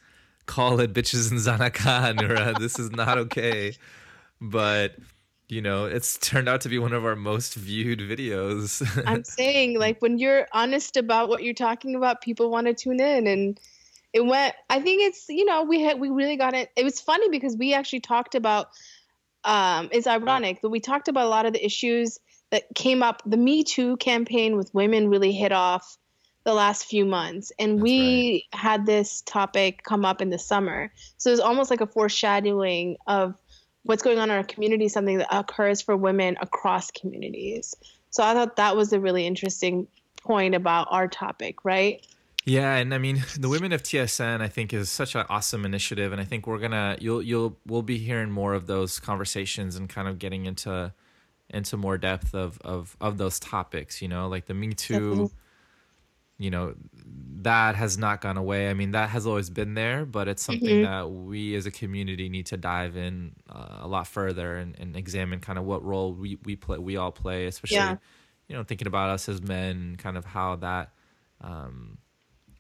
call 0.47 0.81
it 0.81 0.93
bitches 0.93 1.31
and 1.31 1.41
Zanaka, 1.41 2.15
Nura. 2.19 2.59
this 2.59 2.79
is 2.79 2.91
not 2.91 3.19
okay. 3.19 3.77
But 4.41 4.97
you 5.49 5.61
know, 5.61 5.85
it's 5.85 6.19
turned 6.19 6.49
out 6.49 6.63
to 6.63 6.69
be 6.69 6.79
one 6.79 6.93
of 6.93 7.05
our 7.05 7.15
most 7.15 7.55
viewed 7.55 8.01
videos. 8.01 8.83
I'm 9.07 9.25
saying 9.25 9.79
like 9.79 10.03
when 10.03 10.19
you're 10.19 10.49
honest 10.53 10.97
about 10.97 11.29
what 11.29 11.43
you're 11.43 11.55
talking 11.55 11.95
about, 11.95 12.21
people 12.21 12.51
want 12.51 12.67
to 12.67 12.75
tune 12.75 13.01
in 13.01 13.27
and 13.27 13.61
it 14.13 14.25
went 14.25 14.55
I 14.71 14.81
think 14.81 15.03
it's 15.03 15.27
you 15.29 15.45
know 15.45 15.65
we 15.65 15.83
had 15.83 16.01
we 16.01 16.09
really 16.09 16.37
got 16.37 16.55
it 16.55 16.71
it 16.77 16.85
was 16.85 17.01
funny 17.01 17.29
because 17.29 17.57
we 17.57 17.75
actually 17.75 18.01
talked 18.01 18.35
about 18.35 18.69
um 19.45 19.89
it's 19.93 20.07
ironic 20.07 20.61
that 20.63 20.69
we 20.69 20.81
talked 20.81 21.09
about 21.09 21.27
a 21.27 21.29
lot 21.29 21.47
of 21.47 21.53
the 21.53 21.65
issues 21.65 22.19
that 22.51 22.65
came 22.75 23.03
up. 23.03 23.23
The 23.27 23.37
Me 23.37 23.65
Too 23.65 23.97
campaign 23.97 24.57
with 24.57 24.73
women 24.73 25.09
really 25.09 25.33
hit 25.33 25.53
off 25.53 25.99
the 26.45 26.55
last 26.55 26.85
few 26.85 27.05
months 27.05 27.53
and 27.59 27.79
That's 27.79 27.83
we 27.83 28.47
had 28.53 28.87
this 28.87 29.23
topic 29.23 29.83
come 29.83 30.05
up 30.05 30.21
in 30.21 30.31
the 30.31 30.39
summer. 30.39 30.93
So 31.17 31.31
it's 31.31 31.41
almost 31.41 31.71
like 31.71 31.81
a 31.81 31.87
foreshadowing 31.87 32.97
of 33.07 33.35
what's 33.83 34.03
going 34.03 34.19
on 34.19 34.31
in 34.31 34.37
our 34.37 34.45
community 34.45 34.89
something 34.89 35.19
that 35.19 35.37
occurs 35.37 35.81
for 35.81 35.97
women 35.97 36.37
across 36.41 36.91
communities. 36.91 37.75
So 38.11 38.23
i 38.23 38.35
thought 38.35 38.57
that 38.57 38.77
was 38.77 38.93
a 38.93 39.01
really 39.01 39.27
interesting 39.27 39.89
point 40.23 40.55
about 40.55 40.89
our 40.91 41.09
topic 41.09 41.65
right 41.65 42.07
Yeah, 42.47 42.75
and 42.77 42.93
I 42.93 42.99
mean 42.99 43.23
the 43.39 43.49
women 43.49 43.73
of 43.73 43.83
TSN 43.83 44.41
I 44.43 44.49
think 44.49 44.73
is 44.73 44.91
such 44.91 45.15
an 45.15 45.25
awesome 45.29 45.65
initiative, 45.65 46.13
and 46.13 46.21
I 46.21 46.25
think 46.25 46.47
we're 46.47 46.59
gonna 46.59 46.97
you'll 47.01 47.23
you'll 47.23 47.59
we'll 47.67 47.83
be 47.83 47.99
hearing 47.99 48.31
more 48.31 48.55
of 48.55 48.67
those 48.67 49.01
conversations 49.01 49.77
and 49.77 49.89
kind 49.89 50.09
of 50.09 50.19
getting 50.19 50.47
into 50.47 50.93
into 51.51 51.77
more 51.77 51.97
depth 51.99 52.35
of 52.35 52.59
of 52.63 52.97
of 53.01 53.17
those 53.19 53.41
topics. 53.41 54.03
You 54.03 54.09
know, 54.09 54.29
like 54.29 54.47
the 54.47 54.55
Me 54.55 54.73
Too. 54.75 55.31
You 56.37 56.51
know, 56.51 56.75
that 57.43 57.77
has 57.77 57.97
not 57.97 58.21
gone 58.21 58.37
away. 58.37 58.69
I 58.69 58.75
mean, 58.75 58.91
that 58.91 59.09
has 59.11 59.25
always 59.25 59.51
been 59.51 59.75
there, 59.75 60.05
but 60.05 60.27
it's 60.27 60.43
something 60.43 60.79
Mhm. 60.79 60.83
that 60.85 61.09
we 61.09 61.55
as 61.55 61.65
a 61.65 61.71
community 61.71 62.29
need 62.29 62.47
to 62.47 62.57
dive 62.57 62.97
in 62.97 63.37
uh, 63.49 63.79
a 63.83 63.87
lot 63.87 64.09
further 64.09 64.57
and, 64.57 64.77
and 64.81 64.97
examine 64.97 65.39
kind 65.39 65.61
of 65.61 65.65
what 65.65 65.85
role 65.85 66.13
we 66.13 66.37
we 66.45 66.57
play 66.57 66.79
we 66.79 66.97
all 66.97 67.13
play, 67.13 67.47
especially 67.47 67.77
Yeah. 67.77 67.97
you 68.49 68.57
know 68.57 68.65
thinking 68.65 68.89
about 68.89 69.11
us 69.11 69.29
as 69.29 69.43
men, 69.43 69.95
kind 69.97 70.17
of 70.17 70.25
how 70.25 70.57
that. 70.57 70.93
Um, 71.41 71.99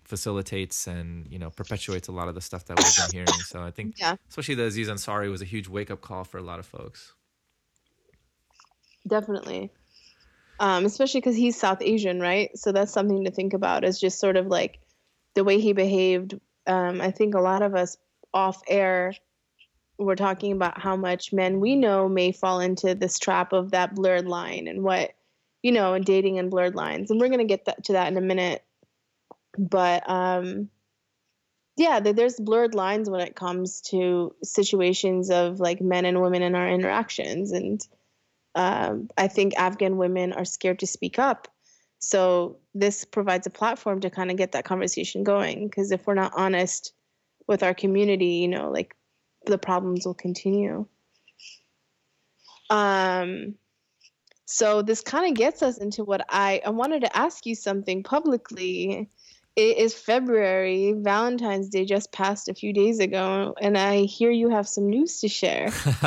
facilitates 0.04 0.86
and 0.86 1.26
you 1.32 1.38
know 1.38 1.50
perpetuates 1.50 2.08
a 2.08 2.12
lot 2.12 2.28
of 2.28 2.34
the 2.34 2.40
stuff 2.40 2.66
that 2.66 2.78
we've 2.78 2.94
been 2.94 3.08
hearing. 3.12 3.42
So 3.42 3.62
I 3.62 3.70
think, 3.70 3.96
Yeah. 3.98 4.16
especially 4.28 4.54
the 4.56 4.64
Aziz 4.66 4.88
Ansari 4.88 5.30
was 5.30 5.42
a 5.42 5.46
huge 5.46 5.68
wake 5.68 5.90
up 5.90 6.00
call 6.00 6.24
for 6.24 6.38
a 6.38 6.42
lot 6.42 6.58
of 6.58 6.66
folks. 6.66 7.14
definitely 9.06 9.70
um, 10.58 10.84
especially 10.84 11.20
because 11.20 11.36
he's 11.36 11.58
south 11.58 11.82
asian 11.82 12.20
right 12.20 12.56
so 12.56 12.72
that's 12.72 12.92
something 12.92 13.24
to 13.24 13.30
think 13.30 13.52
about 13.52 13.84
is 13.84 14.00
just 14.00 14.18
sort 14.20 14.36
of 14.36 14.46
like 14.46 14.80
the 15.34 15.44
way 15.44 15.60
he 15.60 15.72
behaved 15.72 16.38
um, 16.66 17.00
i 17.00 17.10
think 17.10 17.34
a 17.34 17.40
lot 17.40 17.62
of 17.62 17.74
us 17.74 17.96
off 18.32 18.62
air 18.68 19.12
we're 19.98 20.16
talking 20.16 20.52
about 20.52 20.80
how 20.80 20.96
much 20.96 21.32
men 21.32 21.60
we 21.60 21.76
know 21.76 22.08
may 22.08 22.32
fall 22.32 22.60
into 22.60 22.94
this 22.94 23.18
trap 23.18 23.52
of 23.52 23.70
that 23.72 23.94
blurred 23.94 24.26
line 24.26 24.66
and 24.68 24.82
what 24.82 25.12
you 25.62 25.72
know 25.72 25.94
and 25.94 26.04
dating 26.04 26.38
and 26.38 26.50
blurred 26.50 26.74
lines 26.74 27.10
and 27.10 27.20
we're 27.20 27.28
going 27.28 27.38
to 27.38 27.44
get 27.44 27.64
that, 27.66 27.84
to 27.84 27.92
that 27.92 28.08
in 28.08 28.16
a 28.16 28.20
minute 28.22 28.64
but 29.58 30.08
um 30.08 30.68
yeah 31.76 32.00
there's 32.00 32.38
blurred 32.38 32.74
lines 32.74 33.10
when 33.10 33.20
it 33.20 33.36
comes 33.36 33.80
to 33.80 34.34
situations 34.42 35.30
of 35.30 35.60
like 35.60 35.80
men 35.80 36.04
and 36.04 36.20
women 36.20 36.42
in 36.42 36.54
our 36.54 36.68
interactions. 36.68 37.52
And 37.52 37.80
um, 38.56 39.08
i 39.18 39.26
think 39.26 39.54
afghan 39.56 39.96
women 39.96 40.32
are 40.32 40.44
scared 40.44 40.78
to 40.80 40.86
speak 40.86 41.18
up. 41.18 41.48
So 41.98 42.58
this 42.74 43.04
provides 43.04 43.46
a 43.46 43.50
platform 43.50 44.00
to 44.00 44.10
kind 44.10 44.30
of 44.30 44.36
get 44.36 44.52
that 44.52 44.66
conversation 44.66 45.24
going. 45.24 45.68
Because 45.68 45.90
if 45.90 46.06
we're 46.06 46.14
not 46.14 46.32
honest 46.36 46.92
with 47.48 47.62
our 47.62 47.74
community 47.74 48.36
you 48.42 48.48
know 48.48 48.70
like 48.70 48.96
the 49.46 49.58
problems 49.58 50.06
will 50.06 50.14
continue. 50.14 50.86
Um 52.70 53.56
so 54.46 54.82
this 54.82 55.00
kind 55.00 55.28
of 55.28 55.36
gets 55.36 55.62
us 55.62 55.78
into 55.78 56.04
what 56.04 56.24
i 56.28 56.60
i 56.64 56.70
wanted 56.70 57.00
to 57.00 57.16
ask 57.16 57.46
you 57.46 57.54
something 57.54 58.02
publicly 58.02 59.08
it 59.56 59.78
is 59.78 59.94
February. 59.94 60.94
Valentine's 60.96 61.68
Day 61.68 61.84
just 61.84 62.12
passed 62.12 62.48
a 62.48 62.54
few 62.54 62.72
days 62.72 62.98
ago, 62.98 63.54
and 63.60 63.78
I 63.78 64.02
hear 64.02 64.30
you 64.30 64.50
have 64.50 64.68
some 64.68 64.88
news 64.90 65.20
to 65.20 65.28
share. 65.28 65.68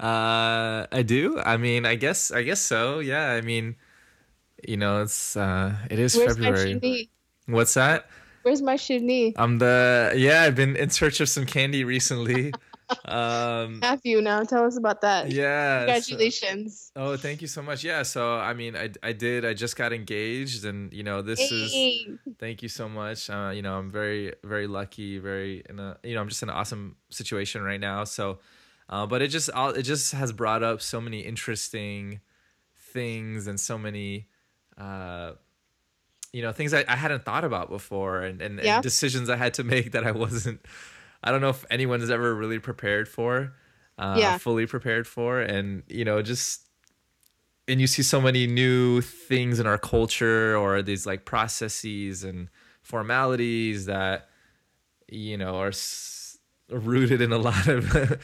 uh, 0.00 0.86
I 0.90 1.02
do. 1.04 1.38
I 1.38 1.56
mean, 1.56 1.86
I 1.86 1.94
guess, 1.94 2.32
I 2.32 2.42
guess 2.42 2.60
so. 2.60 2.98
Yeah. 2.98 3.30
I 3.30 3.40
mean, 3.40 3.76
you 4.66 4.76
know, 4.76 5.02
it's 5.02 5.36
uh, 5.36 5.74
it 5.90 5.98
is 5.98 6.16
Where's 6.16 6.36
February. 6.36 7.08
What's 7.46 7.74
that? 7.74 8.06
Where's 8.42 8.62
my 8.62 8.76
chutney? 8.76 9.34
I'm 9.36 9.58
the 9.58 10.12
yeah. 10.16 10.42
I've 10.42 10.56
been 10.56 10.74
in 10.74 10.90
search 10.90 11.20
of 11.20 11.28
some 11.28 11.46
candy 11.46 11.84
recently. 11.84 12.52
um 13.04 13.80
you 14.02 14.20
now 14.20 14.42
tell 14.42 14.64
us 14.64 14.76
about 14.76 15.00
that. 15.00 15.30
Yeah 15.30 15.80
congratulations. 15.80 16.92
So, 16.94 17.02
oh 17.02 17.16
thank 17.16 17.40
you 17.40 17.48
so 17.48 17.62
much. 17.62 17.84
Yeah 17.84 18.02
so 18.02 18.34
i 18.34 18.52
mean 18.54 18.76
i 18.76 18.90
i 19.02 19.12
did 19.12 19.44
i 19.44 19.54
just 19.54 19.76
got 19.76 19.92
engaged 19.92 20.64
and 20.64 20.92
you 20.92 21.02
know 21.02 21.22
this 21.22 21.40
hey. 21.40 21.46
is 21.46 22.18
thank 22.38 22.62
you 22.62 22.68
so 22.68 22.88
much. 22.88 23.30
Uh 23.30 23.50
you 23.54 23.62
know 23.62 23.78
i'm 23.78 23.90
very 23.90 24.34
very 24.44 24.66
lucky 24.66 25.18
very 25.18 25.62
in 25.68 25.78
a 25.78 25.96
you 26.02 26.14
know 26.14 26.20
i'm 26.20 26.28
just 26.28 26.42
in 26.42 26.48
an 26.48 26.54
awesome 26.54 26.96
situation 27.10 27.62
right 27.62 27.80
now. 27.80 28.04
So 28.04 28.38
uh 28.88 29.06
but 29.06 29.22
it 29.22 29.28
just 29.28 29.50
all 29.50 29.70
it 29.70 29.82
just 29.82 30.12
has 30.12 30.32
brought 30.32 30.62
up 30.62 30.82
so 30.82 31.00
many 31.00 31.20
interesting 31.20 32.20
things 32.74 33.46
and 33.46 33.58
so 33.58 33.78
many 33.78 34.28
uh 34.78 35.32
you 36.32 36.42
know 36.42 36.52
things 36.52 36.72
I, 36.74 36.84
I 36.88 36.96
hadn't 36.96 37.24
thought 37.24 37.44
about 37.44 37.68
before 37.68 38.22
and, 38.22 38.40
and, 38.40 38.60
yeah. 38.62 38.76
and 38.76 38.82
decisions 38.82 39.28
i 39.30 39.36
had 39.36 39.54
to 39.54 39.64
make 39.64 39.92
that 39.92 40.04
i 40.04 40.12
wasn't 40.12 40.60
I 41.22 41.30
don't 41.30 41.40
know 41.40 41.50
if 41.50 41.64
anyone 41.70 42.02
is 42.02 42.10
ever 42.10 42.34
really 42.34 42.58
prepared 42.58 43.08
for, 43.08 43.54
uh, 43.98 44.16
yeah. 44.18 44.38
fully 44.38 44.66
prepared 44.66 45.06
for, 45.06 45.40
and 45.40 45.82
you 45.88 46.04
know, 46.04 46.22
just 46.22 46.68
and 47.68 47.80
you 47.80 47.86
see 47.86 48.02
so 48.02 48.20
many 48.20 48.46
new 48.46 49.00
things 49.00 49.60
in 49.60 49.66
our 49.66 49.78
culture 49.78 50.56
or 50.56 50.82
these 50.82 51.06
like 51.06 51.24
processes 51.24 52.24
and 52.24 52.48
formalities 52.82 53.86
that 53.86 54.28
you 55.08 55.38
know 55.38 55.56
are 55.56 55.68
s- 55.68 56.38
rooted 56.68 57.20
in 57.20 57.32
a 57.32 57.38
lot 57.38 57.68
of 57.68 57.92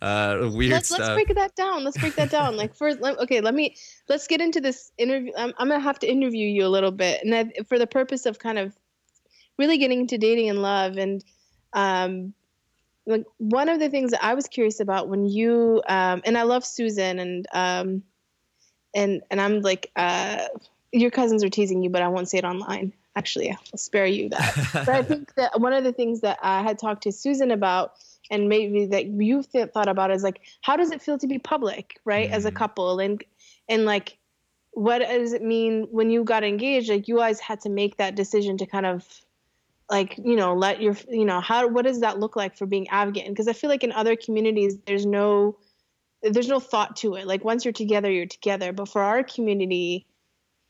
uh, 0.00 0.50
weird 0.52 0.72
let's, 0.72 0.88
stuff. 0.88 1.00
Let's 1.00 1.14
break 1.14 1.34
that 1.36 1.54
down. 1.54 1.84
Let's 1.84 1.98
break 1.98 2.16
that 2.16 2.30
down. 2.30 2.56
like 2.56 2.74
first, 2.74 3.00
let, 3.00 3.18
okay, 3.20 3.40
let 3.40 3.54
me 3.54 3.76
let's 4.08 4.26
get 4.26 4.40
into 4.40 4.60
this 4.60 4.90
interview. 4.98 5.32
I'm, 5.36 5.52
I'm 5.58 5.68
gonna 5.68 5.80
have 5.80 5.98
to 6.00 6.10
interview 6.10 6.46
you 6.46 6.66
a 6.66 6.68
little 6.68 6.90
bit, 6.90 7.22
and 7.22 7.34
I, 7.34 7.52
for 7.68 7.78
the 7.78 7.86
purpose 7.86 8.26
of 8.26 8.38
kind 8.38 8.58
of 8.58 8.76
really 9.58 9.78
getting 9.78 10.00
into 10.00 10.18
dating 10.18 10.48
and 10.48 10.62
love 10.62 10.96
and 10.96 11.22
um, 11.74 12.34
like 13.10 13.26
one 13.38 13.68
of 13.68 13.80
the 13.80 13.90
things 13.90 14.12
that 14.12 14.24
I 14.24 14.34
was 14.34 14.46
curious 14.46 14.80
about 14.80 15.08
when 15.08 15.26
you 15.26 15.82
um, 15.88 16.22
and 16.24 16.38
I 16.38 16.42
love 16.42 16.64
Susan 16.64 17.18
and 17.18 17.46
um, 17.52 18.02
and 18.94 19.22
and 19.30 19.40
I'm 19.40 19.60
like 19.60 19.90
uh, 19.96 20.46
your 20.92 21.10
cousins 21.10 21.44
are 21.44 21.50
teasing 21.50 21.82
you, 21.82 21.90
but 21.90 22.02
I 22.02 22.08
won't 22.08 22.28
say 22.28 22.38
it 22.38 22.44
online. 22.44 22.92
Actually, 23.16 23.50
I'll 23.50 23.78
spare 23.78 24.06
you 24.06 24.28
that. 24.30 24.68
but 24.72 24.88
I 24.88 25.02
think 25.02 25.34
that 25.34 25.60
one 25.60 25.72
of 25.72 25.84
the 25.84 25.92
things 25.92 26.20
that 26.20 26.38
I 26.42 26.62
had 26.62 26.78
talked 26.78 27.02
to 27.02 27.12
Susan 27.12 27.50
about, 27.50 27.94
and 28.30 28.48
maybe 28.48 28.86
that 28.86 29.06
you've 29.06 29.50
th- 29.50 29.70
thought 29.70 29.88
about, 29.88 30.10
is 30.10 30.22
like 30.22 30.40
how 30.62 30.76
does 30.76 30.90
it 30.90 31.02
feel 31.02 31.18
to 31.18 31.26
be 31.26 31.38
public, 31.38 31.98
right, 32.04 32.26
mm-hmm. 32.26 32.34
as 32.34 32.44
a 32.44 32.52
mm. 32.52 32.56
couple, 32.56 33.00
and 33.00 33.22
and 33.68 33.84
like 33.84 34.16
what 34.72 35.00
does 35.00 35.32
it 35.32 35.42
mean 35.42 35.88
when 35.90 36.10
you 36.10 36.22
got 36.24 36.44
engaged? 36.44 36.88
Like 36.88 37.08
you 37.08 37.16
guys 37.16 37.40
had 37.40 37.60
to 37.62 37.68
make 37.68 37.96
that 37.96 38.14
decision 38.14 38.56
to 38.58 38.66
kind 38.66 38.86
of 38.86 39.06
like 39.90 40.18
you 40.22 40.36
know 40.36 40.54
let 40.54 40.80
your 40.80 40.96
you 41.08 41.24
know 41.24 41.40
how 41.40 41.66
what 41.66 41.84
does 41.84 42.00
that 42.00 42.18
look 42.18 42.36
like 42.36 42.56
for 42.56 42.64
being 42.64 42.88
afghan 42.88 43.28
because 43.28 43.48
i 43.48 43.52
feel 43.52 43.68
like 43.68 43.82
in 43.82 43.90
other 43.90 44.14
communities 44.14 44.78
there's 44.86 45.04
no 45.04 45.56
there's 46.22 46.48
no 46.48 46.60
thought 46.60 46.96
to 46.96 47.14
it. 47.14 47.26
Like 47.26 47.44
once 47.44 47.64
you're 47.64 47.72
together 47.72 48.10
you're 48.10 48.26
together. 48.26 48.72
But 48.72 48.88
for 48.88 49.02
our 49.02 49.22
community 49.22 50.06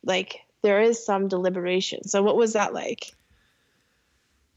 like 0.04 0.40
there 0.62 0.80
is 0.80 1.04
some 1.04 1.28
deliberation. 1.28 2.06
So 2.06 2.22
what 2.22 2.36
was 2.36 2.54
that 2.54 2.72
like? 2.72 3.14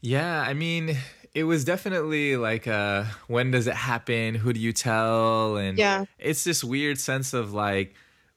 Yeah 0.00 0.40
i 0.46 0.52
mean 0.52 0.98
it 1.32 1.44
was 1.44 1.64
definitely 1.64 2.36
like 2.36 2.68
uh 2.68 3.04
when 3.26 3.50
does 3.50 3.66
it 3.66 3.74
happen? 3.74 4.34
Who 4.34 4.52
do 4.52 4.60
you 4.60 4.72
tell? 4.72 5.56
And 5.56 5.78
yeah. 5.78 6.04
it's 6.18 6.44
this 6.44 6.62
weird 6.62 6.98
sense 6.98 7.32
of 7.34 7.52
like 7.52 7.94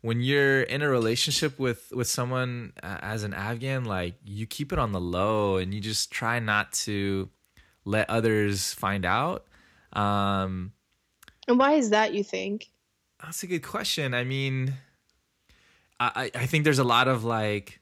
when 0.08 0.22
you're 0.22 0.62
in 0.62 0.82
a 0.82 0.90
relationship 0.90 1.60
with 1.60 1.92
with 1.94 2.08
someone 2.08 2.72
uh, 2.82 2.98
as 3.02 3.24
an 3.24 3.34
Afghan, 3.34 3.84
like 3.84 4.16
you 4.24 4.48
keep 4.48 4.72
it 4.72 4.80
on 4.80 4.94
the 4.94 5.02
low 5.02 5.58
and 5.58 5.74
you 5.74 5.82
just 5.82 6.12
try 6.12 6.40
not 6.40 6.72
to 6.88 7.30
let 7.84 8.10
others 8.10 8.74
find 8.74 9.04
out. 9.04 9.48
Um, 9.92 10.72
and 11.46 11.60
why 11.60 11.74
is 11.74 11.90
that? 11.90 12.14
You 12.14 12.24
think? 12.24 12.72
That's 13.22 13.44
a 13.44 13.48
good 13.48 13.64
question. 13.64 14.14
I 14.14 14.24
mean, 14.24 14.76
I 16.00 16.32
I 16.34 16.46
think 16.46 16.64
there's 16.64 16.80
a 16.80 16.86
lot 16.86 17.10
of 17.10 17.26
like, 17.26 17.82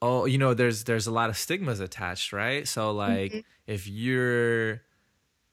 oh, 0.00 0.24
you 0.24 0.38
know, 0.38 0.54
there's 0.54 0.82
there's 0.82 1.06
a 1.06 1.12
lot 1.12 1.30
of 1.30 1.36
stigmas 1.36 1.78
attached, 1.78 2.32
right? 2.32 2.66
So 2.66 2.90
like, 2.90 3.30
mm-hmm. 3.30 3.72
if 3.72 3.86
you're 3.86 4.82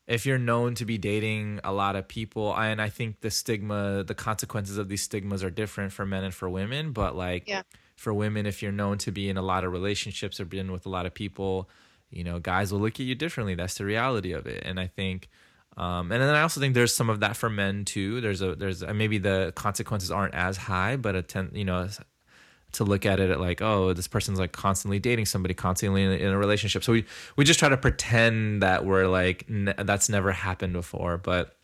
if 0.10 0.26
you're 0.26 0.40
known 0.40 0.74
to 0.74 0.86
be 0.86 0.98
dating 0.98 1.60
a 1.64 1.72
lot 1.72 1.96
of 1.96 2.08
people 2.08 2.54
and 2.56 2.82
i 2.82 2.90
think 2.90 3.22
the 3.22 3.30
stigma 3.30 4.04
the 4.04 4.16
consequences 4.16 4.78
of 4.78 4.90
these 4.90 5.02
stigmas 5.02 5.44
are 5.44 5.52
different 5.52 5.94
for 5.94 6.06
men 6.06 6.24
and 6.24 6.34
for 6.34 6.50
women 6.50 6.92
but 6.92 7.16
like 7.16 7.48
yeah. 7.48 7.62
for 7.96 8.14
women 8.14 8.46
if 8.46 8.62
you're 8.62 8.72
known 8.72 8.98
to 8.98 9.12
be 9.12 9.30
in 9.30 9.38
a 9.38 9.42
lot 9.42 9.64
of 9.64 9.72
relationships 9.72 10.40
or 10.40 10.46
been 10.46 10.72
with 10.72 10.86
a 10.86 10.90
lot 10.90 11.06
of 11.06 11.14
people 11.14 11.70
you 12.10 12.24
know 12.24 12.40
guys 12.40 12.74
will 12.74 12.80
look 12.80 13.00
at 13.00 13.06
you 13.06 13.16
differently 13.16 13.56
that's 13.56 13.76
the 13.76 13.86
reality 13.86 14.34
of 14.34 14.48
it 14.48 14.64
and 14.66 14.80
i 14.80 14.88
think 14.88 15.30
um, 15.78 16.12
and 16.12 16.22
then 16.22 16.36
I 16.36 16.42
also 16.42 16.60
think 16.60 16.74
there's 16.74 16.94
some 16.94 17.10
of 17.10 17.22
that 17.22 17.38
for 17.38 17.50
men 17.50 17.86
too. 17.86 18.20
There's 18.20 18.42
a 18.42 18.54
there's 18.54 18.84
maybe 18.84 19.18
the 19.18 19.54
consequences 19.56 20.12
aren't 20.12 20.34
as 20.34 20.58
high, 20.58 20.98
but 20.98 21.16
a 21.16 21.22
ten, 21.22 21.52
you 21.54 21.64
know 21.64 21.88
to 22.74 22.84
look 22.84 23.06
at 23.06 23.20
it 23.20 23.30
at 23.30 23.40
like 23.40 23.62
oh 23.62 23.94
this 23.94 24.08
person's 24.08 24.40
like 24.40 24.52
constantly 24.52 25.00
dating 25.00 25.26
somebody 25.26 25.54
constantly 25.54 26.04
in, 26.04 26.12
in 26.12 26.28
a 26.28 26.38
relationship. 26.38 26.84
So 26.84 26.94
we 26.94 27.06
we 27.36 27.44
just 27.46 27.60
try 27.60 27.70
to 27.70 27.78
pretend 27.78 28.62
that 28.62 28.86
we're 28.86 29.08
like 29.08 29.46
n- 29.50 29.74
that's 29.78 30.10
never 30.10 30.32
happened 30.32 30.74
before. 30.74 31.18
But 31.18 31.56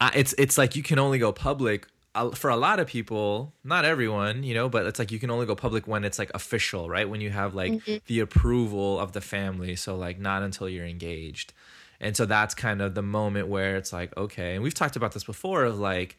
uh, 0.00 0.10
it's 0.14 0.34
it's 0.38 0.58
like 0.58 0.76
you 0.76 0.82
can 0.82 0.98
only 0.98 1.18
go 1.18 1.32
public 1.32 1.86
uh, 2.14 2.30
for 2.30 2.50
a 2.50 2.56
lot 2.56 2.78
of 2.78 2.86
people 2.86 3.52
not 3.64 3.84
everyone 3.84 4.44
you 4.44 4.54
know 4.54 4.68
but 4.68 4.86
it's 4.86 4.98
like 4.98 5.10
you 5.10 5.18
can 5.18 5.30
only 5.30 5.46
go 5.46 5.54
public 5.54 5.86
when 5.88 6.04
it's 6.04 6.18
like 6.18 6.30
official 6.34 6.88
right? 6.88 7.08
When 7.08 7.20
you 7.20 7.30
have 7.30 7.54
like 7.54 7.72
mm-hmm. 7.72 7.96
the 8.06 8.20
approval 8.20 8.98
of 9.00 9.12
the 9.12 9.20
family. 9.20 9.76
So 9.76 9.96
like 9.96 10.18
not 10.18 10.42
until 10.42 10.68
you're 10.68 10.86
engaged. 10.86 11.52
And 12.00 12.16
so 12.16 12.26
that's 12.26 12.54
kind 12.54 12.82
of 12.82 12.94
the 12.94 13.02
moment 13.02 13.48
where 13.48 13.76
it's 13.76 13.92
like 13.92 14.16
okay 14.16 14.54
and 14.54 14.62
we've 14.62 14.74
talked 14.74 14.96
about 14.96 15.12
this 15.12 15.24
before 15.24 15.64
of 15.64 15.78
like 15.78 16.18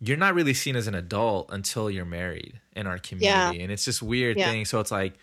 you're 0.00 0.16
not 0.16 0.34
really 0.34 0.54
seen 0.54 0.76
as 0.76 0.86
an 0.86 0.94
adult 0.94 1.50
until 1.52 1.90
you're 1.90 2.04
married 2.04 2.60
in 2.74 2.86
our 2.86 2.98
community 2.98 3.58
yeah. 3.58 3.62
and 3.62 3.70
it's 3.70 3.84
just 3.84 4.02
weird 4.02 4.38
yeah. 4.38 4.50
thing 4.50 4.64
so 4.64 4.80
it's 4.80 4.90
like 4.90 5.14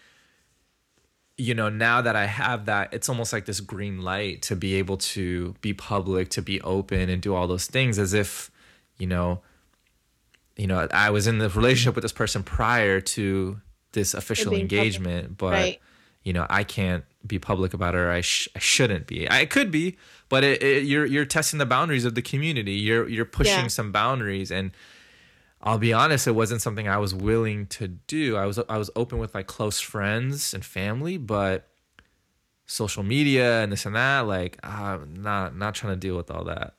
you 1.37 1.53
know 1.53 1.69
now 1.69 2.01
that 2.01 2.15
i 2.15 2.25
have 2.25 2.65
that 2.65 2.93
it's 2.93 3.09
almost 3.09 3.33
like 3.33 3.45
this 3.45 3.59
green 3.59 4.01
light 4.01 4.41
to 4.41 4.55
be 4.55 4.75
able 4.75 4.97
to 4.97 5.55
be 5.61 5.73
public 5.73 6.29
to 6.29 6.41
be 6.41 6.61
open 6.61 7.09
and 7.09 7.21
do 7.21 7.33
all 7.33 7.47
those 7.47 7.65
things 7.65 7.99
as 7.99 8.13
if 8.13 8.51
you 8.97 9.07
know 9.07 9.41
you 10.55 10.67
know 10.67 10.87
i 10.91 11.09
was 11.09 11.27
in 11.27 11.39
the 11.39 11.49
relationship 11.49 11.95
with 11.95 12.03
this 12.03 12.11
person 12.11 12.43
prior 12.43 13.01
to 13.01 13.59
this 13.93 14.13
official 14.13 14.53
engagement 14.53 15.37
public. 15.37 15.37
but 15.37 15.51
right. 15.51 15.79
You 16.27 16.33
know 16.33 16.45
i 16.49 16.63
can't 16.63 17.03
be 17.25 17.39
public 17.39 17.73
about 17.73 17.95
it 17.95 17.97
or 17.97 18.11
I, 18.11 18.21
sh- 18.21 18.47
I 18.55 18.59
shouldn't 18.59 19.07
be 19.07 19.29
i 19.29 19.45
could 19.45 19.71
be 19.71 19.97
but 20.29 20.43
it, 20.43 20.61
it, 20.61 20.83
you're 20.83 21.05
you're 21.05 21.25
testing 21.25 21.59
the 21.59 21.65
boundaries 21.65 22.05
of 22.05 22.15
the 22.15 22.21
community. 22.21 22.73
You're 22.73 23.07
you're 23.07 23.25
pushing 23.25 23.63
yeah. 23.63 23.67
some 23.67 23.91
boundaries, 23.91 24.51
and 24.51 24.71
I'll 25.61 25.77
be 25.77 25.93
honest, 25.93 26.27
it 26.27 26.33
wasn't 26.35 26.61
something 26.61 26.87
I 26.87 26.97
was 26.97 27.13
willing 27.13 27.67
to 27.67 27.87
do. 27.87 28.35
I 28.35 28.45
was 28.45 28.59
I 28.69 28.77
was 28.77 28.89
open 28.95 29.19
with 29.19 29.33
like 29.33 29.47
close 29.47 29.79
friends 29.79 30.53
and 30.53 30.63
family, 30.63 31.17
but 31.17 31.67
social 32.65 33.03
media 33.03 33.63
and 33.63 33.71
this 33.71 33.85
and 33.85 33.95
that, 33.95 34.21
like, 34.21 34.59
I'm 34.63 35.21
not 35.21 35.55
not 35.55 35.75
trying 35.75 35.93
to 35.93 35.99
deal 35.99 36.17
with 36.17 36.29
all 36.29 36.43
that. 36.45 36.73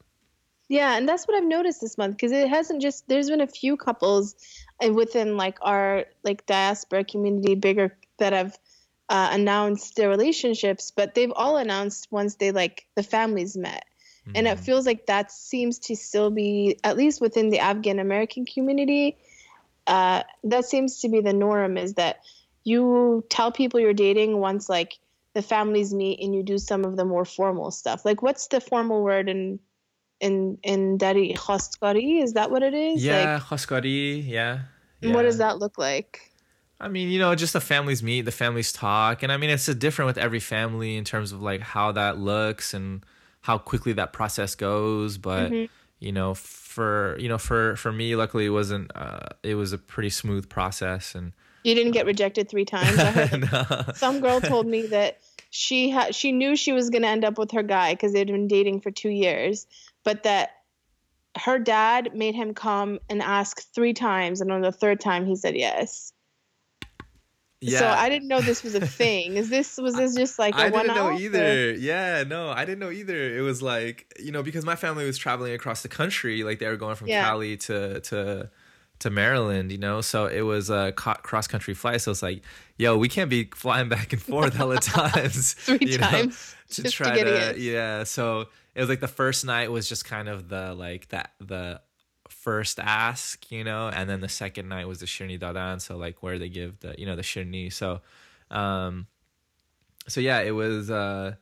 Yeah, 0.69 0.99
and 0.99 1.09
that's 1.09 1.27
what 1.27 1.35
I've 1.35 1.49
noticed 1.49 1.81
this 1.81 1.97
month 1.97 2.17
because 2.17 2.33
it 2.33 2.49
hasn't 2.49 2.83
just. 2.83 3.09
There's 3.09 3.31
been 3.31 3.41
a 3.41 3.47
few 3.47 3.79
couples 3.79 4.37
uh, 4.85 4.93
within 4.93 5.39
like 5.39 5.57
our 5.63 6.05
like 6.23 6.45
diaspora 6.45 7.05
community, 7.05 7.55
bigger 7.55 7.97
that 8.19 8.35
have 8.35 8.59
uh, 9.09 9.29
announced 9.33 9.97
their 9.97 10.09
relationships, 10.09 10.91
but 10.91 11.15
they've 11.15 11.33
all 11.35 11.57
announced 11.57 12.09
once 12.11 12.37
they 12.37 12.53
like 12.53 12.87
the 12.95 13.03
families 13.03 13.57
met. 13.57 13.85
And 14.35 14.47
it 14.47 14.59
Mhm. 14.59 14.65
feels 14.65 14.85
like 14.85 15.07
that 15.07 15.33
seems 15.33 15.79
to 15.89 15.97
still 15.97 16.31
be, 16.31 16.79
at 16.85 16.99
least 16.99 17.19
within 17.21 17.49
the 17.49 17.61
Afghan 17.61 17.99
American 17.99 18.45
community, 18.45 19.17
uh, 19.87 20.23
that 20.45 20.67
seems 20.67 21.01
to 21.01 21.09
be 21.09 21.23
the 21.23 21.33
norm 21.33 21.79
is 21.79 21.95
that 21.95 22.21
you 22.65 23.25
tell 23.31 23.51
people 23.51 23.81
you're 23.81 23.95
dating 23.95 24.39
once 24.39 24.69
like 24.69 24.99
the 25.33 25.41
families 25.41 25.95
meet 25.95 26.21
and 26.21 26.35
you 26.35 26.43
do 26.43 26.59
some 26.59 26.85
of 26.85 26.97
the 26.97 27.07
more 27.07 27.25
formal 27.25 27.71
stuff. 27.71 28.05
Like 28.05 28.21
what's 28.21 28.49
the 28.49 28.61
formal 28.61 29.03
word 29.03 29.31
in 29.31 29.61
in 30.21 30.59
in 30.63 30.99
Dari 30.99 31.33
Khostkari? 31.33 32.23
Is 32.23 32.35
that 32.35 32.51
what 32.51 32.63
it 32.63 32.75
is? 32.75 33.03
yeah, 33.03 33.35
Like 33.35 33.43
khoskari, 33.45 34.27
yeah. 34.29 34.59
and 35.01 35.15
what 35.15 35.23
does 35.23 35.39
that 35.39 35.59
look 35.59 35.79
like? 35.79 36.28
I 36.81 36.89
mean, 36.89 37.09
you 37.09 37.19
know, 37.19 37.35
just 37.35 37.53
the 37.55 37.61
families 37.61 38.03
meet, 38.03 38.23
the 38.23 38.31
families 38.33 38.73
talk, 38.73 39.23
and 39.23 39.33
I 39.33 39.37
mean, 39.37 39.51
it's 39.51 39.69
a 39.69 39.75
different 39.75 40.07
with 40.07 40.19
every 40.19 40.41
family 40.41 40.97
in 40.97 41.05
terms 41.05 41.33
of 41.33 41.43
like 41.43 41.61
how 41.61 41.93
that 41.93 42.19
looks 42.19 42.73
and 42.73 43.05
how 43.41 43.59
quickly 43.59 43.93
that 43.95 44.13
process 44.13 44.55
goes. 44.55 45.19
But 45.19 45.51
Mhm. 45.51 45.69
you 45.99 46.13
know, 46.13 46.35
for 46.35 47.17
you 47.19 47.29
know, 47.29 47.39
for 47.39 47.75
for 47.77 47.91
me, 47.91 48.15
luckily, 48.15 48.47
it 48.47 48.51
wasn't. 48.51 48.93
Uh, 48.95 49.27
it 49.43 49.57
was 49.57 49.73
a 49.73 49.79
pretty 49.79 50.11
smooth 50.11 50.49
process, 50.49 51.15
and 51.17 51.33
You 51.65 51.75
didn't 51.75 51.93
get 51.93 52.07
rejected 52.07 52.49
three 52.49 52.65
times. 52.77 52.97
No. 53.53 53.85
some 53.95 54.21
girl 54.21 54.41
told 54.41 54.67
me 54.67 54.87
that 54.87 55.19
she 55.51 55.91
had 55.91 56.15
she 56.15 56.31
knew 56.31 56.55
she 56.55 56.73
was 56.73 56.91
going 56.91 57.03
to 57.03 57.09
end 57.09 57.25
up 57.25 57.39
with 57.39 57.51
her 57.53 57.63
guy 57.65 57.95
because 57.95 58.13
they'd 58.13 58.27
been 58.29 58.47
dating 58.49 58.81
for 58.83 58.91
two 58.91 59.09
years 59.09 59.67
but 60.05 60.23
that 60.25 60.51
her 61.39 61.59
dad 61.59 62.11
made 62.15 62.35
him 62.35 62.53
come 62.53 62.99
and 63.09 63.23
ask 63.23 63.63
three 63.75 63.95
times 63.95 64.43
and 64.43 64.53
on 64.53 64.61
the 64.61 64.71
third 64.73 65.01
time 65.01 65.25
he 65.25 65.35
said 65.35 65.57
yes 65.57 66.13
yeah. 67.61 67.79
so 67.81 67.89
i 67.89 68.09
didn't 68.09 68.29
know 68.29 68.41
this 68.41 68.63
was 68.63 68.75
a 68.75 68.87
thing 68.87 69.37
is 69.37 69.49
this 69.51 69.77
was 69.79 69.95
this 69.97 70.15
just 70.15 70.39
like 70.39 70.55
a 70.55 70.59
I 70.59 70.71
didn't 70.71 70.87
know 70.89 71.09
off, 71.09 71.19
or- 71.19 71.21
either. 71.21 71.73
Yeah, 71.73 72.25
no, 72.27 72.51
I 72.51 72.65
didn't 72.65 72.79
know 72.79 72.91
either. 72.91 73.37
It 73.37 73.41
was 73.43 73.63
like 73.63 74.13
you 74.19 74.31
know 74.33 74.43
because 74.43 74.65
my 74.65 74.77
family 74.77 75.05
was 75.05 75.19
traveling 75.19 75.53
across 75.55 75.83
the 75.83 75.89
country, 75.89 76.45
like 76.45 76.59
they 76.61 76.69
were 76.69 76.77
going 76.77 76.95
from 76.97 77.09
Yeah. 77.09 77.25
Cali 77.25 77.57
to 77.59 78.01
to 78.01 78.51
to 79.01 79.11
Maryland, 79.11 79.71
you 79.73 79.79
know. 79.79 80.01
So 80.01 80.27
it 80.27 80.41
was 80.43 80.71
a 80.71 80.93
cross 80.93 81.47
country 81.47 81.75
flight. 81.75 82.01
So 82.01 82.11
it's 82.11 82.23
like, 82.23 82.43
yo, 82.79 82.97
we 82.99 83.09
can't 83.09 83.31
be 83.31 83.45
flying 83.55 83.89
back 83.89 84.13
and 84.13 84.21
forth 84.21 84.55
hella 84.55 84.77
times, 84.81 85.53
three 85.55 85.79
you 85.83 85.99
know, 85.99 86.07
times 86.09 86.55
to 86.71 86.83
just 86.83 86.97
to 86.97 87.05
try 87.05 87.17
to, 87.23 87.51
in. 87.55 87.61
yeah. 87.63 88.03
So 88.05 88.49
it 88.75 88.81
was 88.81 88.89
like 88.89 89.01
the 89.01 89.07
first 89.09 89.45
night 89.45 89.71
was 89.71 89.89
just 89.89 90.05
kind 90.05 90.29
of 90.29 90.49
the 90.49 90.75
like 90.75 91.09
that 91.11 91.33
the 91.41 91.81
first 92.29 92.79
ask, 92.79 93.51
you 93.51 93.65
know, 93.65 93.89
and 93.89 94.09
then 94.09 94.21
the 94.21 94.29
second 94.29 94.69
night 94.69 94.89
was 94.89 95.01
the 95.01 95.07
shirni 95.07 95.39
dadan, 95.39 95.81
so 95.81 95.97
like 95.97 96.23
where 96.23 96.39
they 96.39 96.49
give 96.49 96.81
the 96.81 96.95
you 96.99 97.07
know 97.07 97.17
the 97.17 97.23
shirni. 97.23 97.73
So, 97.73 98.01
um, 98.51 99.07
so 100.07 100.21
yeah, 100.21 100.41
it 100.41 100.53
was 100.53 100.91
uh, 100.91 101.35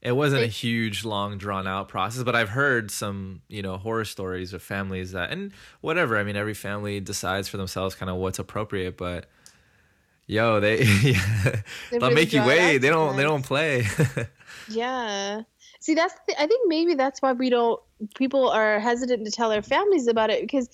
it 0.00 0.12
wasn't 0.12 0.42
a 0.42 0.48
huge, 0.48 1.04
long, 1.04 1.38
drawn 1.38 1.66
out 1.66 1.88
process, 1.88 2.22
but 2.22 2.34
I've 2.34 2.50
heard 2.50 2.90
some 2.90 3.42
you 3.48 3.62
know 3.62 3.76
horror 3.76 4.04
stories 4.04 4.52
of 4.52 4.62
families 4.62 5.12
that 5.12 5.30
and 5.30 5.52
whatever. 5.80 6.18
I 6.18 6.24
mean, 6.24 6.36
every 6.36 6.54
family 6.54 7.00
decides 7.00 7.48
for 7.48 7.56
themselves 7.56 7.94
kind 7.94 8.10
of 8.10 8.16
what's 8.16 8.38
appropriate, 8.38 8.96
but. 8.96 9.26
Yo, 10.28 10.60
they 10.60 10.84
yeah, 11.02 11.20
They 11.90 11.98
they'll 11.98 12.00
really 12.02 12.14
make 12.14 12.32
you 12.32 12.44
wait. 12.44 12.78
They 12.78 12.88
don't. 12.88 13.16
They 13.16 13.24
don't 13.24 13.44
play. 13.44 13.84
Yeah. 14.68 15.42
See, 15.80 15.94
that's 15.94 16.14
the, 16.28 16.40
I 16.40 16.46
think 16.46 16.68
maybe 16.68 16.94
that's 16.94 17.20
why 17.20 17.32
we 17.32 17.50
don't 17.50 17.80
people 18.14 18.48
are 18.48 18.80
hesitant 18.80 19.24
to 19.24 19.30
tell 19.30 19.50
their 19.50 19.62
families 19.62 20.06
about 20.06 20.30
it 20.30 20.40
because 20.40 20.68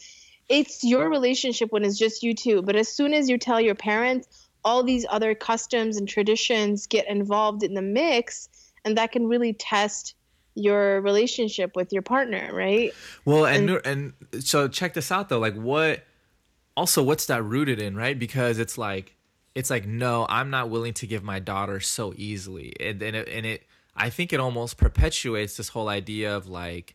it's 0.49 0.83
your 0.83 1.09
relationship 1.11 1.73
when 1.73 1.85
it's 1.85 1.99
just 1.99 2.23
you 2.23 2.35
two. 2.35 2.62
But 2.62 2.77
as 2.77 2.88
soon 2.88 3.12
as 3.12 3.29
you 3.29 3.38
tell 3.38 3.61
your 3.61 3.75
parents, 3.75 4.29
all 4.64 4.83
these 4.83 5.07
other 5.09 5.35
customs 5.35 5.97
and 5.97 6.09
traditions 6.09 6.87
get 6.87 7.09
involved 7.09 7.62
in 7.62 7.75
the 7.75 7.83
mix, 7.83 8.49
and 8.85 8.97
that 8.99 9.12
can 9.12 9.27
really 9.27 9.53
test 9.53 10.14
your 10.55 11.01
relationship 11.01 11.77
with 11.77 11.93
your 11.93 12.03
partner, 12.03 12.51
right? 12.53 12.93
Well, 13.25 13.47
and 13.47 13.81
and 13.85 14.12
so 14.41 14.69
check 14.69 14.95
this 14.95 15.12
out 15.12 15.29
though. 15.29 15.38
Like, 15.38 15.55
what? 15.55 16.05
Also, 16.77 17.03
what's 17.03 17.27
that 17.27 17.43
rooted 17.43 17.81
in, 17.81 17.97
right? 17.97 18.19
Because 18.19 18.59
it's 18.59 18.79
like, 18.79 19.17
it's 19.55 19.69
like, 19.69 19.87
no, 19.87 20.27
I'm 20.29 20.51
not 20.51 20.71
willing 20.71 20.95
to 20.95 21.07
give 21.07 21.25
my 21.25 21.41
daughter 21.41 21.81
so 21.81 22.14
easily, 22.17 22.75
and 22.81 23.03
and 23.03 23.17
it, 23.17 23.29
and 23.29 23.47
it 23.47 23.64
I 23.97 24.11
think 24.11 24.33
it 24.33 24.41
almost 24.41 24.77
perpetuates 24.77 25.57
this 25.57 25.69
whole 25.69 25.88
idea 25.88 26.37
of 26.37 26.47
like, 26.49 26.95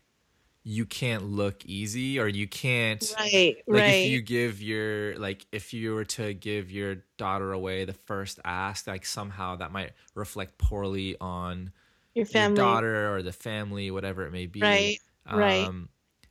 you 0.64 0.86
can't 0.86 1.24
look 1.24 1.64
easy 1.66 2.18
or 2.18 2.26
you 2.26 2.48
can't. 2.48 3.14
Right, 3.18 3.56
Like 3.68 3.82
right. 3.82 3.88
if 3.88 4.04
you 4.06 4.22
give 4.22 4.62
your 4.62 5.16
like 5.18 5.46
if 5.52 5.74
you 5.74 5.94
were 5.94 6.04
to 6.06 6.32
give 6.34 6.70
your 6.70 7.04
daughter 7.18 7.52
away 7.52 7.84
the 7.84 7.92
first 7.92 8.40
ask, 8.44 8.86
like 8.86 9.04
somehow 9.04 9.56
that 9.56 9.72
might 9.72 9.92
reflect 10.14 10.58
poorly 10.58 11.16
on 11.20 11.70
your 12.14 12.24
family. 12.26 12.56
your 12.56 12.66
daughter 12.66 13.14
or 13.14 13.22
the 13.22 13.32
family, 13.32 13.90
whatever 13.90 14.26
it 14.26 14.32
may 14.32 14.46
be. 14.46 14.62
Right, 14.62 14.98
right. 15.30 15.66
Um, 15.66 15.88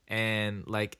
and 0.07 0.65
like, 0.67 0.97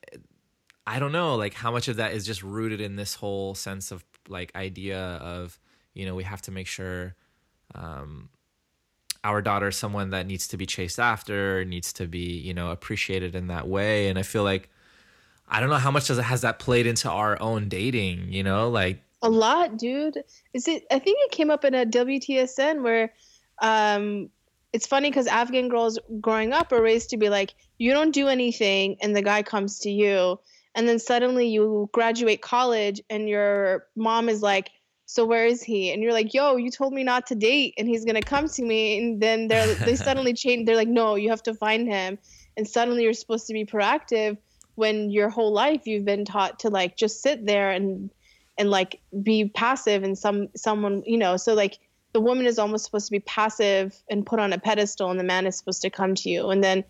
I 0.86 0.98
don't 0.98 1.12
know, 1.12 1.36
like 1.36 1.54
how 1.54 1.70
much 1.72 1.88
of 1.88 1.96
that 1.96 2.12
is 2.12 2.24
just 2.26 2.42
rooted 2.42 2.80
in 2.80 2.96
this 2.96 3.14
whole 3.14 3.54
sense 3.54 3.90
of 3.90 4.04
like 4.28 4.54
idea 4.54 4.98
of, 5.00 5.58
you 5.94 6.06
know, 6.06 6.14
we 6.14 6.24
have 6.24 6.42
to 6.42 6.50
make 6.52 6.66
sure, 6.66 7.14
um, 7.74 8.28
our 9.24 9.40
daughter 9.42 9.68
is 9.68 9.76
someone 9.76 10.10
that 10.10 10.26
needs 10.26 10.46
to 10.48 10.56
be 10.56 10.66
chased 10.66 11.00
after, 11.00 11.64
needs 11.64 11.92
to 11.94 12.06
be, 12.06 12.38
you 12.38 12.54
know, 12.54 12.70
appreciated 12.70 13.34
in 13.34 13.48
that 13.48 13.66
way. 13.66 14.08
And 14.08 14.18
I 14.18 14.22
feel 14.22 14.44
like, 14.44 14.68
I 15.48 15.60
don't 15.60 15.70
know 15.70 15.76
how 15.76 15.90
much 15.90 16.06
does 16.08 16.18
it 16.18 16.22
has 16.22 16.42
that 16.42 16.58
played 16.58 16.86
into 16.86 17.10
our 17.10 17.40
own 17.40 17.68
dating, 17.68 18.32
you 18.32 18.42
know, 18.42 18.68
like 18.68 19.02
A 19.22 19.30
lot, 19.30 19.78
dude. 19.78 20.22
Is 20.52 20.68
it? 20.68 20.86
I 20.90 20.98
think 20.98 21.18
it 21.22 21.30
came 21.30 21.50
up 21.50 21.64
in 21.64 21.74
a 21.74 21.86
WTSN 21.86 22.82
where, 22.82 23.12
um, 23.60 24.30
it's 24.72 24.86
funny 24.86 25.08
because 25.08 25.26
Afghan 25.26 25.68
girls 25.68 25.98
growing 26.20 26.52
up 26.52 26.72
are 26.72 26.82
raised 26.82 27.10
to 27.10 27.16
be 27.16 27.28
like, 27.28 27.54
you 27.78 27.92
don't 27.92 28.10
do 28.10 28.28
anything, 28.28 28.96
and 29.00 29.14
the 29.14 29.22
guy 29.22 29.42
comes 29.42 29.78
to 29.80 29.90
you, 29.90 30.38
and 30.74 30.88
then 30.88 30.98
suddenly 30.98 31.48
you 31.48 31.88
graduate 31.92 32.42
college, 32.42 33.00
and 33.08 33.28
your 33.28 33.86
mom 33.96 34.28
is 34.28 34.42
like, 34.42 34.70
so 35.06 35.24
where 35.24 35.46
is 35.46 35.62
he? 35.62 35.92
And 35.92 36.02
you're 36.02 36.12
like, 36.12 36.32
yo, 36.32 36.56
you 36.56 36.70
told 36.70 36.92
me 36.92 37.04
not 37.04 37.26
to 37.26 37.34
date, 37.34 37.74
and 37.78 37.88
he's 37.88 38.04
gonna 38.04 38.22
come 38.22 38.48
to 38.48 38.62
me, 38.62 38.98
and 38.98 39.22
then 39.22 39.48
they're 39.48 39.74
they 39.74 39.96
suddenly 40.08 40.34
change. 40.34 40.66
They're 40.66 40.76
like, 40.76 40.88
no, 40.88 41.14
you 41.14 41.30
have 41.30 41.42
to 41.44 41.54
find 41.54 41.86
him, 41.86 42.18
and 42.56 42.66
suddenly 42.66 43.02
you're 43.02 43.12
supposed 43.12 43.46
to 43.48 43.52
be 43.52 43.64
proactive 43.64 44.38
when 44.74 45.10
your 45.10 45.28
whole 45.28 45.52
life 45.52 45.86
you've 45.86 46.04
been 46.04 46.24
taught 46.24 46.58
to 46.60 46.68
like 46.68 46.96
just 46.96 47.22
sit 47.22 47.46
there 47.46 47.70
and 47.70 48.10
and 48.58 48.70
like 48.70 49.00
be 49.22 49.48
passive 49.48 50.02
and 50.02 50.16
some 50.18 50.48
someone 50.56 51.02
you 51.06 51.16
know 51.16 51.36
so 51.36 51.54
like 51.54 51.78
the 52.12 52.20
woman 52.20 52.46
is 52.46 52.58
almost 52.58 52.84
supposed 52.84 53.06
to 53.06 53.12
be 53.12 53.20
passive 53.20 54.00
and 54.08 54.26
put 54.26 54.38
on 54.38 54.52
a 54.52 54.58
pedestal 54.58 55.10
and 55.10 55.18
the 55.18 55.24
man 55.24 55.46
is 55.46 55.56
supposed 55.56 55.82
to 55.82 55.90
come 55.90 56.14
to 56.14 56.28
you 56.28 56.50
and 56.50 56.62
then 56.62 56.84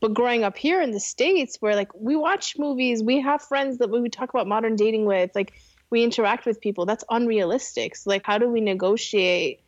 but 0.00 0.12
growing 0.12 0.44
up 0.44 0.56
here 0.56 0.82
in 0.82 0.90
the 0.90 1.00
states 1.00 1.56
where 1.60 1.74
like 1.74 1.90
we 1.94 2.16
watch 2.16 2.58
movies 2.58 3.02
we 3.02 3.20
have 3.20 3.42
friends 3.42 3.78
that 3.78 3.90
we 3.90 4.08
talk 4.08 4.30
about 4.30 4.46
modern 4.46 4.76
dating 4.76 5.06
with 5.06 5.30
like 5.34 5.52
we 5.90 6.02
interact 6.02 6.46
with 6.46 6.60
people 6.60 6.86
that's 6.86 7.04
unrealistic 7.10 7.96
so 7.96 8.10
like 8.10 8.22
how 8.24 8.38
do 8.38 8.48
we 8.48 8.60
negotiate 8.60 9.60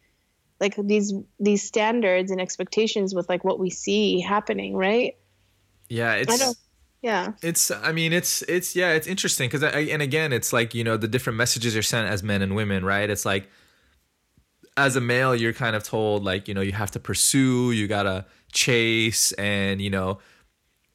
like 0.61 0.75
these 0.77 1.13
these 1.39 1.63
standards 1.63 2.31
and 2.31 2.41
expectations 2.41 3.15
with 3.15 3.29
like 3.29 3.45
what 3.45 3.59
we 3.59 3.71
see 3.71 4.21
happening 4.21 4.77
right 4.77 5.17
yeah, 5.89 6.13
i 6.13 6.17
it's 6.17 6.39
don't 6.39 6.57
yeah 7.03 7.33
It's, 7.43 7.71
I 7.71 7.93
mean, 7.93 8.13
it's, 8.13 8.43
it's, 8.43 8.75
yeah, 8.75 8.93
it's 8.93 9.07
interesting 9.07 9.49
because, 9.49 9.63
I. 9.63 9.81
and 9.93 10.03
again, 10.03 10.33
it's 10.33 10.53
like, 10.53 10.75
you 10.75 10.83
know, 10.83 10.97
the 10.97 11.07
different 11.07 11.37
messages 11.37 11.77
are 11.77 11.83
sent 11.83 12.09
as 12.09 12.23
men 12.23 12.43
and 12.43 12.57
women, 12.57 12.85
right? 12.85 13.09
It's 13.09 13.25
like, 13.25 13.49
as 14.77 14.97
a 14.97 15.01
male, 15.01 15.35
you're 15.37 15.53
kind 15.53 15.77
of 15.77 15.85
told, 15.85 16.25
like, 16.25 16.49
you 16.49 16.55
know, 16.55 16.63
you 16.63 16.73
have 16.73 16.91
to 16.93 17.01
pursue, 17.01 17.71
you 17.71 17.87
gotta 17.87 18.27
chase, 18.53 19.33
and, 19.33 19.81
you 19.81 19.91
know, 19.91 20.19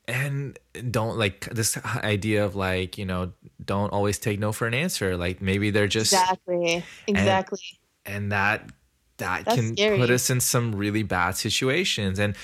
and 0.08 0.58
don't 0.90 1.18
like 1.18 1.46
this 1.52 1.78
idea 1.98 2.46
of 2.46 2.56
like, 2.56 2.98
you 2.98 3.06
know, 3.06 3.32
don't 3.64 3.92
always 3.92 4.20
take 4.20 4.40
no 4.40 4.52
for 4.52 4.68
an 4.68 4.74
answer. 4.74 5.18
Like, 5.18 5.42
maybe 5.42 5.72
they're 5.72 5.88
just, 5.88 6.14
exactly 6.14 6.84
exactly 7.08 7.60
and 8.06 8.32
that, 8.32 8.70
that 9.18 9.46
That's 9.46 9.56
can 9.56 9.78
scary. 9.78 9.98
put 9.98 10.10
us 10.10 10.30
in 10.30 10.40
some 10.40 10.74
really 10.74 11.04
bad 11.04 11.32
situations. 11.32 12.20
And 12.20 12.36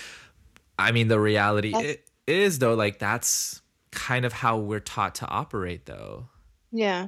I 0.78 0.91
mean, 0.91 1.08
the 1.08 1.20
reality 1.20 1.72
That's- 1.72 1.98
is, 2.28 2.60
though, 2.60 2.76
like, 2.76 3.00
that's 3.00 3.62
kind 3.91 4.26
of 4.26 4.34
how 4.34 4.58
we're 4.58 4.80
taught 4.80 5.15
to 5.15 5.28
operate, 5.28 5.86
though. 5.86 6.28
Yeah. 6.72 7.08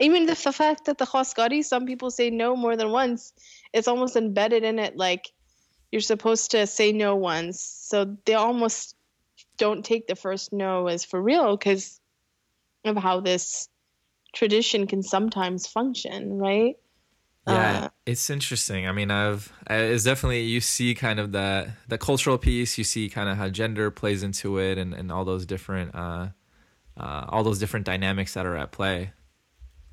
Even 0.00 0.26
the 0.26 0.36
fact 0.36 0.86
that 0.86 0.98
the 0.98 1.04
Khoskari, 1.04 1.64
some 1.64 1.86
people 1.86 2.10
say 2.10 2.30
no 2.30 2.56
more 2.56 2.76
than 2.76 2.90
once, 2.90 3.32
it's 3.72 3.88
almost 3.88 4.16
embedded 4.16 4.64
in 4.64 4.78
it. 4.78 4.96
Like 4.96 5.32
you're 5.90 6.00
supposed 6.00 6.50
to 6.52 6.66
say 6.66 6.92
no 6.92 7.16
once. 7.16 7.60
So 7.60 8.16
they 8.24 8.34
almost 8.34 8.96
don't 9.58 9.84
take 9.84 10.06
the 10.06 10.16
first 10.16 10.52
no 10.52 10.88
as 10.88 11.04
for 11.04 11.20
real 11.22 11.56
because 11.56 12.00
of 12.84 12.96
how 12.96 13.20
this 13.20 13.68
tradition 14.34 14.86
can 14.86 15.02
sometimes 15.02 15.66
function, 15.66 16.38
right? 16.38 16.76
Yeah, 17.44 17.82
Uh, 17.82 17.90
it's 18.06 18.30
interesting. 18.30 18.86
I 18.86 18.92
mean, 18.92 19.10
I've 19.10 19.52
it's 19.68 20.04
definitely 20.04 20.42
you 20.42 20.60
see 20.60 20.94
kind 20.94 21.18
of 21.18 21.32
the 21.32 21.72
the 21.88 21.98
cultural 21.98 22.38
piece. 22.38 22.78
You 22.78 22.84
see 22.84 23.08
kind 23.08 23.28
of 23.28 23.36
how 23.36 23.48
gender 23.48 23.90
plays 23.90 24.22
into 24.22 24.58
it, 24.58 24.78
and 24.78 24.94
and 24.94 25.10
all 25.10 25.24
those 25.24 25.44
different 25.44 25.94
uh, 25.94 26.28
uh, 26.96 27.26
all 27.28 27.44
those 27.44 27.58
different 27.58 27.86
dynamics 27.86 28.34
that 28.34 28.46
are 28.46 28.56
at 28.56 28.72
play. 28.72 29.12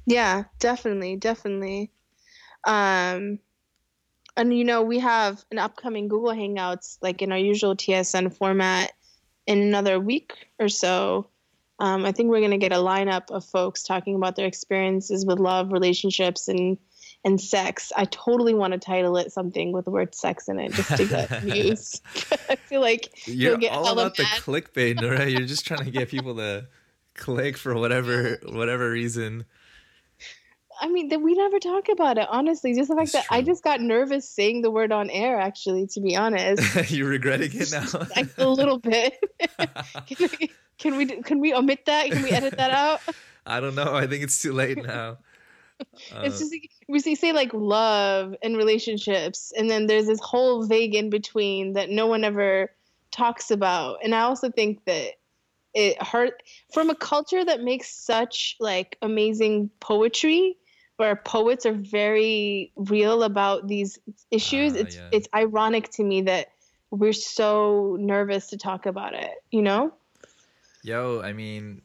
Yeah, 0.06 0.46
definitely, 0.60 1.16
definitely. 1.18 1.92
Um 2.66 3.40
and 4.38 4.58
you 4.58 4.64
know 4.64 4.84
we 4.84 5.00
have 5.00 5.44
an 5.52 5.60
upcoming 5.60 6.08
google 6.08 6.32
hangouts 6.32 6.98
like 7.02 7.22
in 7.22 7.32
our 7.32 7.38
usual 7.38 7.76
tsn 7.76 8.34
format 8.36 8.92
in 9.50 9.60
another 9.62 10.00
week 10.00 10.34
or 10.60 10.70
so 10.70 11.28
um, 11.80 12.06
i 12.06 12.12
think 12.12 12.30
we're 12.30 12.40
going 12.40 12.52
to 12.52 12.58
get 12.58 12.72
a 12.72 12.76
lineup 12.76 13.32
of 13.32 13.44
folks 13.44 13.84
talking 13.84 14.16
about 14.16 14.36
their 14.36 14.46
experiences 14.46 15.26
with 15.26 15.40
love 15.40 15.72
relationships 15.72 16.48
and 16.48 16.78
and 17.26 17.42
sex 17.42 17.92
i 17.98 18.06
totally 18.06 18.54
want 18.54 18.74
to 18.74 18.80
title 18.80 19.18
it 19.18 19.32
something 19.32 19.72
with 19.72 19.86
the 19.86 19.92
word 19.92 20.14
sex 20.14 20.48
in 20.48 20.60
it 20.60 20.72
just 20.72 20.96
to 20.96 21.06
get 21.06 21.30
views 21.42 22.02
i 22.50 22.56
feel 22.56 22.80
like 22.80 23.28
You're 23.28 23.52
you'll 23.52 23.58
get 23.58 23.74
all 23.74 23.90
about 23.90 24.16
the 24.16 24.24
clickbait, 24.24 25.00
Nura. 25.00 25.30
You're 25.30 25.48
just 25.48 25.66
trying 25.66 25.84
to 25.84 25.92
get 25.92 26.10
people 26.10 26.36
to 26.36 26.68
click 27.20 27.58
for 27.58 27.76
whatever 27.76 28.40
whatever 28.46 28.90
reason. 28.90 29.46
I 30.82 30.88
mean, 30.88 31.10
that 31.10 31.22
we 31.22 31.34
never 31.34 31.60
talk 31.60 31.90
about 31.90 32.18
it. 32.18 32.28
Honestly, 32.30 32.74
just 32.74 32.90
the 32.90 32.96
fact 32.96 33.12
that 33.14 33.26
I 33.30 33.42
just 33.42 33.64
got 33.64 33.82
nervous 33.82 34.30
saying 34.30 34.62
the 34.62 34.72
word 34.72 34.92
on 34.92 35.10
air. 35.10 35.40
Actually, 35.40 35.88
to 35.88 36.02
be 36.02 36.16
honest, 36.16 36.62
You're 36.92 37.10
regretting 37.10 37.52
it 37.54 37.72
now. 37.72 37.86
like 38.16 38.30
a 38.38 38.48
little 38.48 38.78
bit. 38.80 39.14
can, 40.08 40.30
we, 40.40 40.52
can 40.78 40.98
we 40.98 41.06
can 41.06 41.40
we 41.40 41.54
omit 41.54 41.86
that? 41.86 42.12
Can 42.12 42.24
we 42.24 42.32
edit 42.32 42.58
that 42.58 42.72
out? 42.72 43.02
I 43.46 43.60
don't 43.60 43.76
know. 43.76 43.96
I 43.96 44.08
think 44.08 44.24
it's 44.24 44.42
too 44.42 44.54
late 44.54 44.84
now. 44.84 45.18
Uh, 46.14 46.22
it's 46.24 46.40
just 46.40 46.52
like, 46.52 46.70
we 46.90 47.00
say, 47.00 47.16
say 47.16 47.32
like 47.32 47.54
love 47.54 48.36
and 48.44 48.58
relationships, 48.58 49.54
and 49.58 49.70
then 49.70 49.88
there's 49.88 50.08
this 50.08 50.20
whole 50.20 50.66
vague 50.66 50.94
in 50.94 51.10
between 51.10 51.74
that 51.74 51.90
no 51.90 52.08
one 52.08 52.24
ever 52.24 52.70
talks 53.12 53.50
about. 53.50 54.00
And 54.04 54.14
I 54.14 54.22
also 54.22 54.52
think 54.52 54.84
that 54.86 55.14
it 55.74 56.02
hurt 56.02 56.44
from 56.74 56.90
a 56.90 56.96
culture 56.96 57.44
that 57.44 57.62
makes 57.62 57.90
such 57.90 58.56
like 58.60 58.98
amazing 59.02 59.70
poetry 59.80 60.58
where 61.00 61.16
poets 61.16 61.66
are 61.66 61.74
very 61.74 62.72
real 62.76 63.24
about 63.24 63.68
these 63.68 63.98
issues 64.32 64.74
Ah, 64.74 64.80
it's 64.80 64.96
yeah. 64.98 65.10
it's 65.12 65.28
ironic 65.34 65.90
to 65.90 66.04
me 66.04 66.22
that 66.24 66.48
we're 66.92 67.14
so 67.14 67.96
nervous 68.00 68.48
to 68.48 68.58
talk 68.58 68.86
about 68.86 69.14
it 69.14 69.32
you 69.52 69.62
know 69.62 69.94
yo, 70.82 71.22
I 71.22 71.34
mean, 71.34 71.82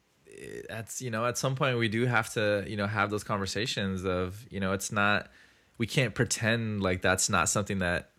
that's 0.68 1.02
you 1.02 1.10
know, 1.10 1.26
at 1.26 1.36
some 1.38 1.54
point 1.54 1.78
we 1.78 1.88
do 1.88 2.06
have 2.06 2.32
to 2.34 2.64
you 2.66 2.76
know 2.76 2.86
have 2.86 3.10
those 3.10 3.24
conversations 3.24 4.04
of 4.04 4.44
you 4.50 4.60
know, 4.60 4.72
it's 4.72 4.92
not 4.92 5.28
we 5.78 5.86
can't 5.86 6.14
pretend 6.14 6.82
like 6.82 7.02
that's 7.02 7.28
not 7.28 7.48
something 7.48 7.80
that 7.80 8.10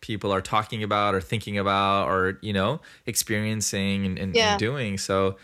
people 0.00 0.32
are 0.32 0.40
talking 0.40 0.82
about 0.82 1.14
or 1.14 1.20
thinking 1.20 1.58
about 1.58 2.08
or 2.08 2.38
you 2.40 2.52
know 2.52 2.80
experiencing 3.06 4.06
and, 4.06 4.18
and, 4.18 4.36
Yeah. 4.36 4.50
and 4.50 4.58
doing 4.58 4.96
so 4.96 5.36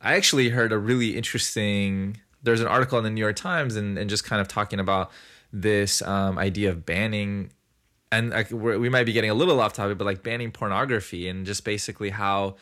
i 0.00 0.14
actually 0.14 0.48
heard 0.50 0.70
a 0.72 0.78
really 0.78 1.16
interesting 1.16 2.16
there's 2.42 2.60
an 2.60 2.66
article 2.66 2.98
in 2.98 3.04
the 3.04 3.10
new 3.10 3.20
york 3.20 3.36
times 3.36 3.76
and, 3.76 3.98
and 3.98 4.08
just 4.10 4.24
kind 4.24 4.40
of 4.40 4.48
talking 4.48 4.80
about 4.80 5.10
this 5.52 6.00
um, 6.02 6.38
idea 6.38 6.70
of 6.70 6.86
banning 6.86 7.50
and 8.12 8.30
like, 8.30 8.50
we 8.50 8.88
might 8.88 9.04
be 9.04 9.12
getting 9.12 9.30
a 9.30 9.34
little 9.34 9.60
off 9.60 9.72
topic 9.72 9.98
but 9.98 10.04
like 10.04 10.22
banning 10.22 10.50
pornography 10.50 11.28
and 11.28 11.46
just 11.46 11.64
basically 11.64 12.10
how 12.10 12.56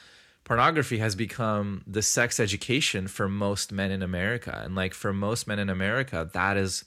pornography 0.44 0.98
has 0.98 1.14
become 1.14 1.82
the 1.86 2.00
sex 2.02 2.40
education 2.40 3.06
for 3.06 3.28
most 3.28 3.70
men 3.72 3.90
in 3.90 4.02
america. 4.02 4.62
And 4.64 4.74
like 4.74 4.94
for 4.94 5.12
most 5.12 5.46
men 5.46 5.58
in 5.58 5.68
america 5.68 6.28
that 6.32 6.56
is 6.56 6.84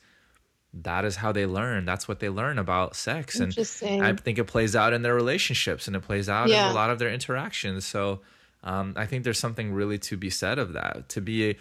that 0.73 1.03
is 1.05 1.17
how 1.17 1.31
they 1.33 1.45
learn. 1.45 1.83
That's 1.85 2.07
what 2.07 2.19
they 2.21 2.29
learn 2.29 2.57
about 2.57 2.95
sex. 2.95 3.39
And 3.39 3.53
i 4.03 4.13
think 4.13 4.39
it 4.39 4.45
plays 4.45 4.75
out 4.75 4.93
in 4.93 5.01
their 5.01 5.13
relationships 5.13 5.85
and 5.87 5.95
it 5.95 6.01
plays 6.01 6.29
out 6.29 6.47
Yeah. 6.49 6.65
in 6.67 6.71
a 6.71 6.75
lot 6.75 6.89
of 6.89 6.97
their 6.97 7.11
interactions. 7.11 7.85
So 7.85 8.21
um, 8.63 8.93
i 8.95 9.05
think 9.05 9.23
there's 9.23 9.39
something 9.39 9.73
really 9.73 9.97
to 9.99 10.17
be 10.17 10.29
said 10.29 10.57
of 10.59 10.73
that. 10.73 11.09
To 11.09 11.21
be 11.21 11.57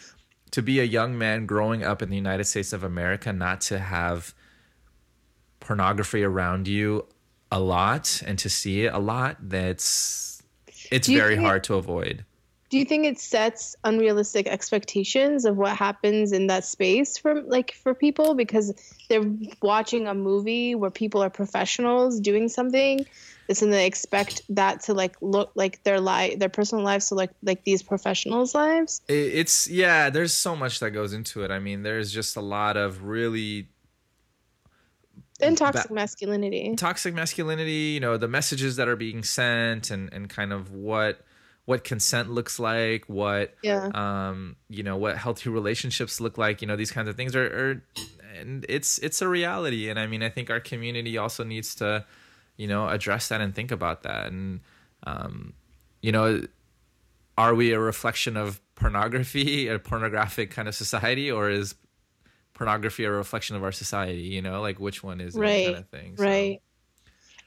to 0.51 0.63
be 0.63 0.81
a 0.81 0.85
young 0.85 1.17
man 1.17 1.47
growing 1.47 1.83
up 1.83 2.03
in 2.03 2.11
the 2.11 2.17
united 2.17 2.45
states 2.45 2.73
of 2.73 2.85
america 2.85 3.33
not 3.33 3.61
to 3.61 3.79
have 3.79 4.35
pornography 5.61 6.23
around 6.25 6.67
you 6.67 7.07
a 7.53 7.61
lot 7.61 8.23
and 8.27 8.39
to 8.39 8.49
see 8.49 8.85
it 8.85 8.93
a 8.95 8.99
lot 8.99 9.37
that's 9.41 10.43
it's 10.91 11.09
very 11.09 11.35
think 11.35 11.45
it- 11.45 11.47
hard 11.47 11.65
to 11.65 11.75
avoid. 11.75 12.25
Do 12.71 12.79
you 12.79 12.85
think 12.85 13.05
it 13.05 13.19
sets 13.19 13.75
unrealistic 13.83 14.47
expectations 14.47 15.45
of 15.45 15.57
what 15.57 15.77
happens 15.77 16.31
in 16.31 16.47
that 16.47 16.65
space 16.65 17.19
for 17.19 17.43
like 17.43 17.73
for 17.73 17.95
people? 17.95 18.35
Because 18.35 18.73
they're 19.09 19.29
watching 19.61 20.07
a 20.07 20.15
movie 20.15 20.77
where 20.77 20.91
people 20.91 21.21
are 21.21 21.31
professionals 21.31 22.21
doing 22.21 22.49
something 22.49 23.05
this 23.51 23.63
and 23.63 23.73
they 23.73 23.85
expect 23.85 24.43
that 24.49 24.81
to 24.83 24.95
like 24.95 25.17
look 25.21 25.51
like 25.57 25.83
their 25.83 25.99
life 25.99 26.39
their 26.39 26.49
personal 26.49 26.85
lives 26.85 27.09
to 27.09 27.17
like 27.17 27.31
like 27.43 27.65
these 27.65 27.83
professionals 27.83 28.55
lives. 28.55 29.03
It's 29.09 29.69
yeah 29.69 30.09
there's 30.09 30.33
so 30.33 30.55
much 30.55 30.79
that 30.79 30.93
goes 30.93 31.13
into 31.13 31.43
it. 31.43 31.51
I 31.51 31.59
mean 31.59 31.83
there's 31.83 32.13
just 32.13 32.37
a 32.37 32.41
lot 32.41 32.77
of 32.77 33.03
really 33.03 33.69
and 35.41 35.59
toxic 35.59 35.89
Ba- 35.89 35.95
masculinity. 35.95 36.77
toxic 36.77 37.13
masculinity 37.13 37.95
you 37.95 38.01
know 38.01 38.17
the 38.17 38.29
messages 38.29 38.77
that 38.77 38.87
are 38.87 38.95
being 38.95 39.25
sent 39.25 39.91
and 39.91 40.13
and 40.13 40.29
kind 40.29 40.53
of 40.53 40.71
what 40.71 41.25
what 41.65 41.83
consent 41.83 42.31
looks 42.31 42.61
like 42.61 43.05
what 43.09 43.55
yeah. 43.65 43.91
um 43.95 44.55
you 44.69 44.85
know 44.85 44.97
what 44.97 45.17
healthy 45.17 45.51
relationships 45.51 46.21
look 46.21 46.39
like 46.39 46.63
you 46.63 46.69
know 46.69 46.77
these 46.77 46.93
kinds 46.93 47.09
of 47.09 47.17
things 47.17 47.35
are, 47.35 47.47
are 47.47 47.83
and 48.39 48.65
it's 48.69 48.99
it's 48.99 49.21
a 49.21 49.27
reality. 49.27 49.89
And 49.89 49.99
i 49.99 50.07
mean 50.07 50.23
i 50.23 50.29
think 50.29 50.51
our 50.51 50.61
community 50.61 51.19
also 51.19 51.43
needs 51.43 51.75
to 51.77 52.05
you 52.61 52.67
know 52.67 52.89
address 52.89 53.29
that 53.29 53.41
and 53.41 53.55
think 53.55 53.71
about 53.73 54.03
that. 54.03 54.27
And 54.33 54.61
um 55.05 55.55
you 56.03 56.13
know 56.13 56.43
are 57.39 57.55
we 57.55 57.73
a 57.73 57.81
reflection 57.81 58.37
of 58.37 58.61
pornography 58.75 59.69
a 59.69 59.79
pornographic 59.79 60.51
kind 60.51 60.69
of 60.69 60.75
society 60.75 61.31
or 61.31 61.49
is 61.51 61.75
pornography 62.55 63.05
a 63.05 63.11
reflection 63.11 63.57
of 63.57 63.63
our 63.65 63.73
society? 63.73 64.23
You 64.37 64.43
know 64.43 64.61
like 64.61 64.79
which 64.79 65.03
one 65.03 65.21
is 65.21 65.35
Right, 65.35 65.67
kind 65.67 65.79
of 65.79 65.89
thing? 65.89 66.17
So- 66.17 66.25
right. 66.25 66.61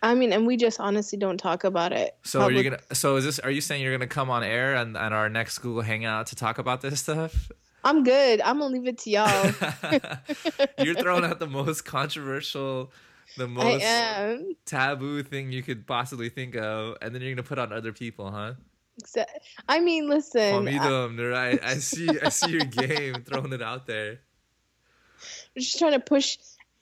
I 0.02 0.16
mean 0.16 0.34
and 0.34 0.46
we 0.46 0.58
just 0.58 0.80
honestly 0.80 1.18
don't 1.18 1.38
talk 1.38 1.64
about 1.64 1.94
it 1.94 2.18
so 2.24 2.42
are 2.42 2.52
you 2.52 2.64
gonna 2.64 2.80
so 2.92 3.16
is 3.16 3.24
this 3.24 3.40
are 3.40 3.52
you 3.52 3.62
saying 3.62 3.82
you're 3.82 3.94
gonna 3.98 4.08
come 4.20 4.30
on 4.30 4.44
air 4.44 4.76
and, 4.76 4.98
and 4.98 5.14
our 5.14 5.30
next 5.30 5.60
google 5.60 5.82
hangout 5.82 6.28
to 6.28 6.36
talk 6.36 6.58
about 6.58 6.82
this 6.82 7.00
stuff? 7.00 7.50
I'm 7.86 8.04
good. 8.06 8.40
I'm 8.42 8.60
gonna 8.60 8.74
leave 8.74 8.88
it 8.88 8.98
to 9.00 9.10
y'all. 9.10 9.52
You're 10.86 10.96
throwing 10.96 11.26
out 11.26 11.40
the 11.40 11.48
most 11.48 11.84
controversial, 11.84 12.94
the 13.38 13.48
most 13.48 13.84
taboo 14.66 15.24
thing 15.24 15.52
you 15.52 15.64
could 15.64 15.86
possibly 15.88 16.30
think 16.30 16.56
of, 16.56 16.98
and 17.02 17.14
then 17.14 17.22
you're 17.22 17.32
gonna 17.34 17.44
put 17.48 17.60
on 17.60 17.74
other 17.74 17.92
people, 17.94 18.30
huh? 18.32 18.54
I 19.68 19.80
mean 19.80 20.08
listen 20.08 20.68
I- 20.68 21.24
right? 21.24 21.60
I 21.64 21.76
see, 21.76 22.20
I 22.20 22.30
see 22.30 22.52
your 22.52 22.66
game, 22.88 23.24
throwing 23.24 23.52
it 23.54 23.62
out 23.62 23.88
there. 23.88 24.20
I'm 25.56 25.62
just 25.62 25.80
trying 25.80 25.94
to 25.94 26.00
push, 26.00 26.38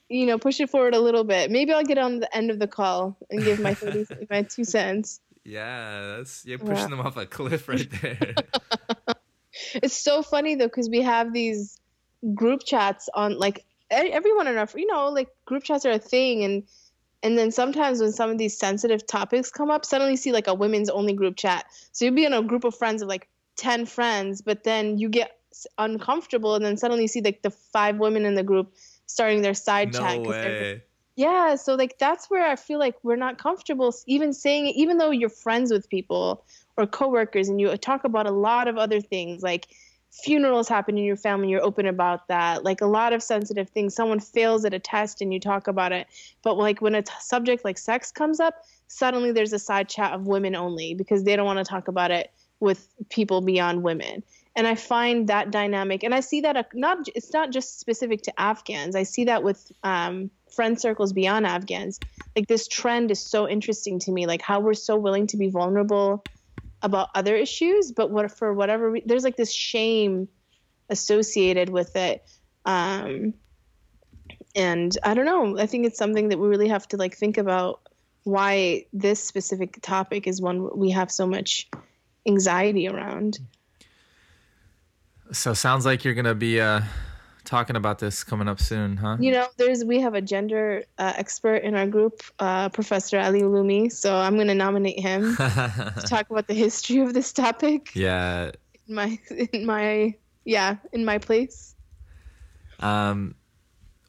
you 0.09 0.25
know, 0.25 0.37
push 0.37 0.59
it 0.59 0.69
forward 0.69 0.93
a 0.93 0.99
little 0.99 1.23
bit. 1.23 1.51
Maybe 1.51 1.71
I'll 1.73 1.83
get 1.83 1.97
on 1.97 2.19
the 2.19 2.35
end 2.35 2.51
of 2.51 2.59
the 2.59 2.67
call 2.67 3.17
and 3.29 3.43
give 3.43 3.59
my 3.59 3.73
30, 3.73 4.07
my 4.29 4.41
two 4.43 4.63
cents. 4.65 5.21
Yeah, 5.45 6.15
that's 6.17 6.45
you're 6.45 6.59
Yeah. 6.59 6.65
pushing 6.65 6.89
them 6.89 6.99
off 6.99 7.17
a 7.17 7.25
cliff 7.25 7.67
right 7.69 7.89
there. 8.01 8.35
It's 9.75 9.95
so 9.95 10.21
funny 10.21 10.55
though 10.55 10.67
because 10.67 10.89
we 10.89 11.01
have 11.01 11.33
these 11.33 11.79
group 12.35 12.61
chats 12.65 13.09
on 13.13 13.37
like 13.37 13.63
everyone 13.91 14.47
in 14.47 14.57
our, 14.57 14.67
you 14.75 14.87
know, 14.87 15.09
like 15.09 15.29
group 15.45 15.63
chats 15.63 15.85
are 15.85 15.91
a 15.91 15.99
thing, 15.99 16.43
and 16.43 16.63
and 17.23 17.37
then 17.37 17.51
sometimes 17.51 18.01
when 18.01 18.11
some 18.11 18.31
of 18.31 18.37
these 18.37 18.57
sensitive 18.57 19.05
topics 19.05 19.51
come 19.51 19.69
up, 19.69 19.85
suddenly 19.85 20.15
see 20.15 20.31
like 20.31 20.47
a 20.47 20.53
women's 20.53 20.89
only 20.89 21.13
group 21.13 21.35
chat. 21.35 21.65
So 21.91 22.05
you'll 22.05 22.15
be 22.15 22.25
in 22.25 22.33
a 22.33 22.41
group 22.41 22.63
of 22.63 22.75
friends 22.75 23.01
of 23.01 23.07
like 23.07 23.27
ten 23.55 23.85
friends, 23.85 24.41
but 24.41 24.63
then 24.63 24.97
you 24.97 25.09
get 25.09 25.37
uncomfortable, 25.77 26.55
and 26.55 26.65
then 26.65 26.77
suddenly 26.77 27.07
see 27.07 27.21
like 27.21 27.41
the 27.41 27.51
five 27.51 27.97
women 27.97 28.25
in 28.25 28.35
the 28.35 28.43
group 28.43 28.73
starting 29.05 29.41
their 29.41 29.53
side 29.53 29.93
chat. 29.93 30.17
no 30.17 30.23
'cause 30.23 30.35
way. 30.41 30.81
Yeah, 31.17 31.55
so 31.55 31.75
like 31.75 31.97
that's 31.99 32.29
where 32.29 32.47
I 32.47 32.55
feel 32.55 32.79
like 32.79 32.95
we're 33.03 33.17
not 33.17 33.37
comfortable 33.37 33.93
even 34.07 34.31
saying 34.33 34.67
it, 34.67 34.75
even 34.77 34.97
though 34.97 35.11
you're 35.11 35.29
friends 35.29 35.71
with 35.71 35.89
people 35.89 36.43
or 36.77 36.87
coworkers 36.87 37.49
and 37.49 37.59
you 37.59 37.75
talk 37.77 38.05
about 38.05 38.25
a 38.27 38.31
lot 38.31 38.69
of 38.69 38.77
other 38.77 39.01
things 39.01 39.43
like 39.43 39.67
funerals 40.11 40.67
happen 40.67 40.97
in 40.97 41.03
your 41.03 41.15
family, 41.15 41.49
you're 41.49 41.63
open 41.63 41.85
about 41.85 42.27
that. 42.27 42.63
Like 42.63 42.81
a 42.81 42.85
lot 42.85 43.13
of 43.13 43.23
sensitive 43.23 43.69
things. 43.69 43.95
Someone 43.95 44.19
fails 44.19 44.65
at 44.65 44.73
a 44.73 44.79
test 44.79 45.21
and 45.21 45.33
you 45.33 45.39
talk 45.39 45.67
about 45.67 45.91
it. 45.91 46.07
But 46.43 46.57
like 46.57 46.81
when 46.81 46.95
a 46.95 47.01
t- 47.01 47.13
subject 47.19 47.63
like 47.63 47.77
sex 47.77 48.11
comes 48.11 48.39
up, 48.39 48.65
suddenly 48.87 49.31
there's 49.31 49.53
a 49.53 49.59
side 49.59 49.87
chat 49.87 50.11
of 50.11 50.27
women 50.27 50.55
only 50.55 50.93
because 50.93 51.23
they 51.23 51.35
don't 51.35 51.45
want 51.45 51.59
to 51.59 51.65
talk 51.65 51.87
about 51.87 52.11
it 52.11 52.31
with 52.59 52.87
people 53.09 53.41
beyond 53.41 53.83
women. 53.83 54.23
And 54.53 54.67
I 54.67 54.75
find 54.75 55.29
that 55.29 55.49
dynamic, 55.49 56.03
and 56.03 56.13
I 56.13 56.19
see 56.19 56.41
that 56.41 56.57
uh, 56.57 56.63
not 56.73 57.07
it's 57.15 57.31
not 57.31 57.51
just 57.51 57.79
specific 57.79 58.21
to 58.23 58.37
Afghans. 58.37 58.97
I 58.97 59.03
see 59.03 59.23
that 59.25 59.43
with 59.43 59.71
um, 59.81 60.29
friend 60.53 60.79
circles 60.79 61.13
beyond 61.13 61.45
Afghans. 61.45 62.01
Like 62.35 62.47
this 62.47 62.67
trend 62.67 63.11
is 63.11 63.19
so 63.21 63.47
interesting 63.47 63.99
to 63.99 64.11
me. 64.11 64.27
Like 64.27 64.41
how 64.41 64.59
we're 64.59 64.73
so 64.73 64.97
willing 64.97 65.27
to 65.27 65.37
be 65.37 65.49
vulnerable 65.49 66.21
about 66.81 67.09
other 67.15 67.35
issues, 67.35 67.91
but 67.91 68.09
what 68.09 68.31
for 68.31 68.53
whatever 68.53 68.91
re- 68.91 69.03
there's 69.05 69.23
like 69.23 69.37
this 69.37 69.51
shame 69.51 70.27
associated 70.89 71.69
with 71.69 71.95
it. 71.95 72.23
Um, 72.65 73.33
and 74.55 74.95
I 75.03 75.13
don't 75.13 75.25
know. 75.25 75.57
I 75.57 75.65
think 75.65 75.85
it's 75.85 75.97
something 75.97 76.29
that 76.29 76.39
we 76.39 76.47
really 76.47 76.67
have 76.67 76.87
to 76.89 76.97
like 76.97 77.15
think 77.15 77.37
about 77.37 77.81
why 78.23 78.85
this 78.93 79.23
specific 79.23 79.81
topic 79.81 80.27
is 80.27 80.41
one 80.41 80.77
we 80.77 80.91
have 80.91 81.11
so 81.11 81.25
much 81.25 81.69
anxiety 82.27 82.87
around. 82.87 83.39
So 85.31 85.53
sounds 85.53 85.85
like 85.85 86.03
you're 86.03 86.13
gonna 86.13 86.35
be 86.35 86.59
uh, 86.59 86.81
talking 87.51 87.75
about 87.75 87.99
this 87.99 88.23
coming 88.23 88.47
up 88.47 88.61
soon, 88.61 88.95
huh? 88.95 89.17
You 89.19 89.33
know, 89.33 89.45
there's 89.57 89.83
we 89.83 89.99
have 89.99 90.13
a 90.13 90.21
gender 90.21 90.85
uh, 90.97 91.11
expert 91.17 91.57
in 91.57 91.75
our 91.75 91.85
group, 91.85 92.23
uh, 92.39 92.69
Professor 92.69 93.19
Ali 93.19 93.41
Ulumi. 93.41 93.91
So 93.91 94.15
I'm 94.15 94.35
going 94.35 94.47
to 94.47 94.55
nominate 94.55 94.97
him 94.97 95.35
to 95.35 96.03
talk 96.07 96.29
about 96.29 96.47
the 96.47 96.53
history 96.53 96.99
of 96.99 97.13
this 97.13 97.33
topic. 97.33 97.93
yeah. 97.93 98.51
In 98.87 98.95
my, 98.95 99.19
in 99.51 99.65
my, 99.65 100.15
yeah, 100.45 100.77
in 100.93 101.03
my 101.03 101.17
place. 101.17 101.75
Um, 102.79 103.35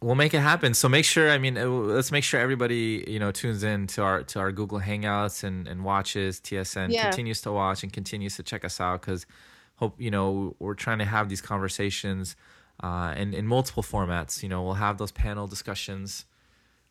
we'll 0.01 0.15
make 0.15 0.35
it 0.35 0.41
happen. 0.41 0.73
So 0.73 0.89
make 0.89 1.05
sure. 1.05 1.29
I 1.29 1.39
mean, 1.39 1.59
uh, 1.59 1.67
let's 1.67 2.13
make 2.13 2.23
sure 2.23 2.39
everybody 2.41 3.05
you 3.09 3.19
know 3.19 3.33
tunes 3.33 3.65
in 3.65 3.89
to 3.89 4.03
our 4.03 4.23
to 4.23 4.39
our 4.39 4.53
Google 4.53 4.79
Hangouts 4.79 5.43
and 5.43 5.67
and 5.67 5.85
watches 5.85 6.39
TSN. 6.41 6.93
Yeah. 6.93 7.11
Continues 7.11 7.41
to 7.43 7.51
watch 7.51 7.83
and 7.83 7.93
continues 7.93 8.37
to 8.37 8.45
check 8.45 8.65
us 8.65 8.81
out 8.81 9.01
because 9.01 9.27
hope 9.77 10.01
you 10.01 10.13
know 10.13 10.55
we're 10.61 10.75
trying 10.75 10.99
to 10.99 11.05
have 11.05 11.29
these 11.29 11.41
conversations 11.41 12.37
uh, 12.83 13.15
in 13.17 13.35
in 13.35 13.47
multiple 13.47 13.83
formats. 13.83 14.43
You 14.43 14.49
know, 14.49 14.63
we'll 14.63 14.75
have 14.75 14.99
those 14.99 15.13
panel 15.13 15.47
discussions 15.47 16.25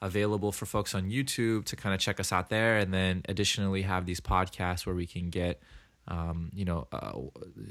available 0.01 0.51
for 0.51 0.65
folks 0.65 0.95
on 0.95 1.09
YouTube 1.09 1.63
to 1.65 1.75
kind 1.75 1.93
of 1.93 2.01
check 2.01 2.19
us 2.19 2.31
out 2.31 2.49
there, 2.49 2.77
and 2.77 2.93
then 2.93 3.21
additionally 3.29 3.83
have 3.83 4.05
these 4.05 4.19
podcasts 4.21 4.85
where 4.85 4.95
we 4.95 5.05
can 5.05 5.29
get 5.29 5.61
um, 6.07 6.51
you 6.53 6.65
know 6.65 6.87
uh, 6.91 7.13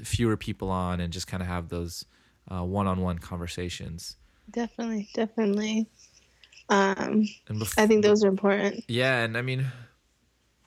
fewer 0.03 0.37
people 0.37 0.69
on 0.69 0.99
and 0.99 1.11
just 1.11 1.27
kind 1.27 1.41
of 1.43 1.47
have 1.47 1.69
those 1.69 2.05
uh, 2.49 2.63
one-on-one 2.63 3.19
conversations. 3.19 4.17
Definitely, 4.49 5.09
definitely. 5.13 5.87
Um, 6.69 7.27
And 7.47 7.63
I 7.77 7.85
think 7.85 8.03
those 8.03 8.23
are 8.23 8.27
important. 8.29 8.85
Yeah, 8.87 9.23
and 9.23 9.37
I 9.37 9.41
mean, 9.41 9.67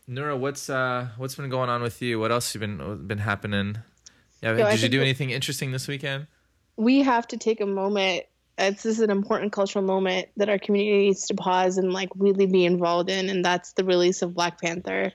Nura, 0.08 0.38
what's 0.38 0.68
uh 0.68 1.08
what's 1.16 1.34
been 1.34 1.48
going 1.48 1.70
on 1.70 1.82
with 1.82 2.02
you? 2.02 2.20
What 2.20 2.30
else 2.30 2.54
you 2.54 2.60
been 2.60 3.06
been 3.06 3.18
happening? 3.18 3.78
Yeah, 4.42 4.56
Yo, 4.56 4.70
did 4.70 4.82
you 4.82 4.90
do 4.90 5.00
anything 5.00 5.30
interesting 5.30 5.72
this 5.72 5.88
weekend? 5.88 6.26
We 6.76 7.02
have 7.02 7.26
to 7.28 7.36
take 7.36 7.60
a 7.60 7.66
moment. 7.66 8.24
It's 8.56 8.82
this 8.84 8.96
is 8.96 9.00
an 9.00 9.10
important 9.10 9.52
cultural 9.52 9.84
moment 9.84 10.28
that 10.36 10.48
our 10.48 10.58
community 10.58 11.06
needs 11.06 11.26
to 11.26 11.34
pause 11.34 11.76
and 11.76 11.92
like 11.92 12.08
really 12.16 12.46
be 12.46 12.64
involved 12.64 13.10
in, 13.10 13.28
and 13.28 13.44
that's 13.44 13.72
the 13.72 13.84
release 13.84 14.22
of 14.22 14.34
Black 14.34 14.60
Panther. 14.60 15.12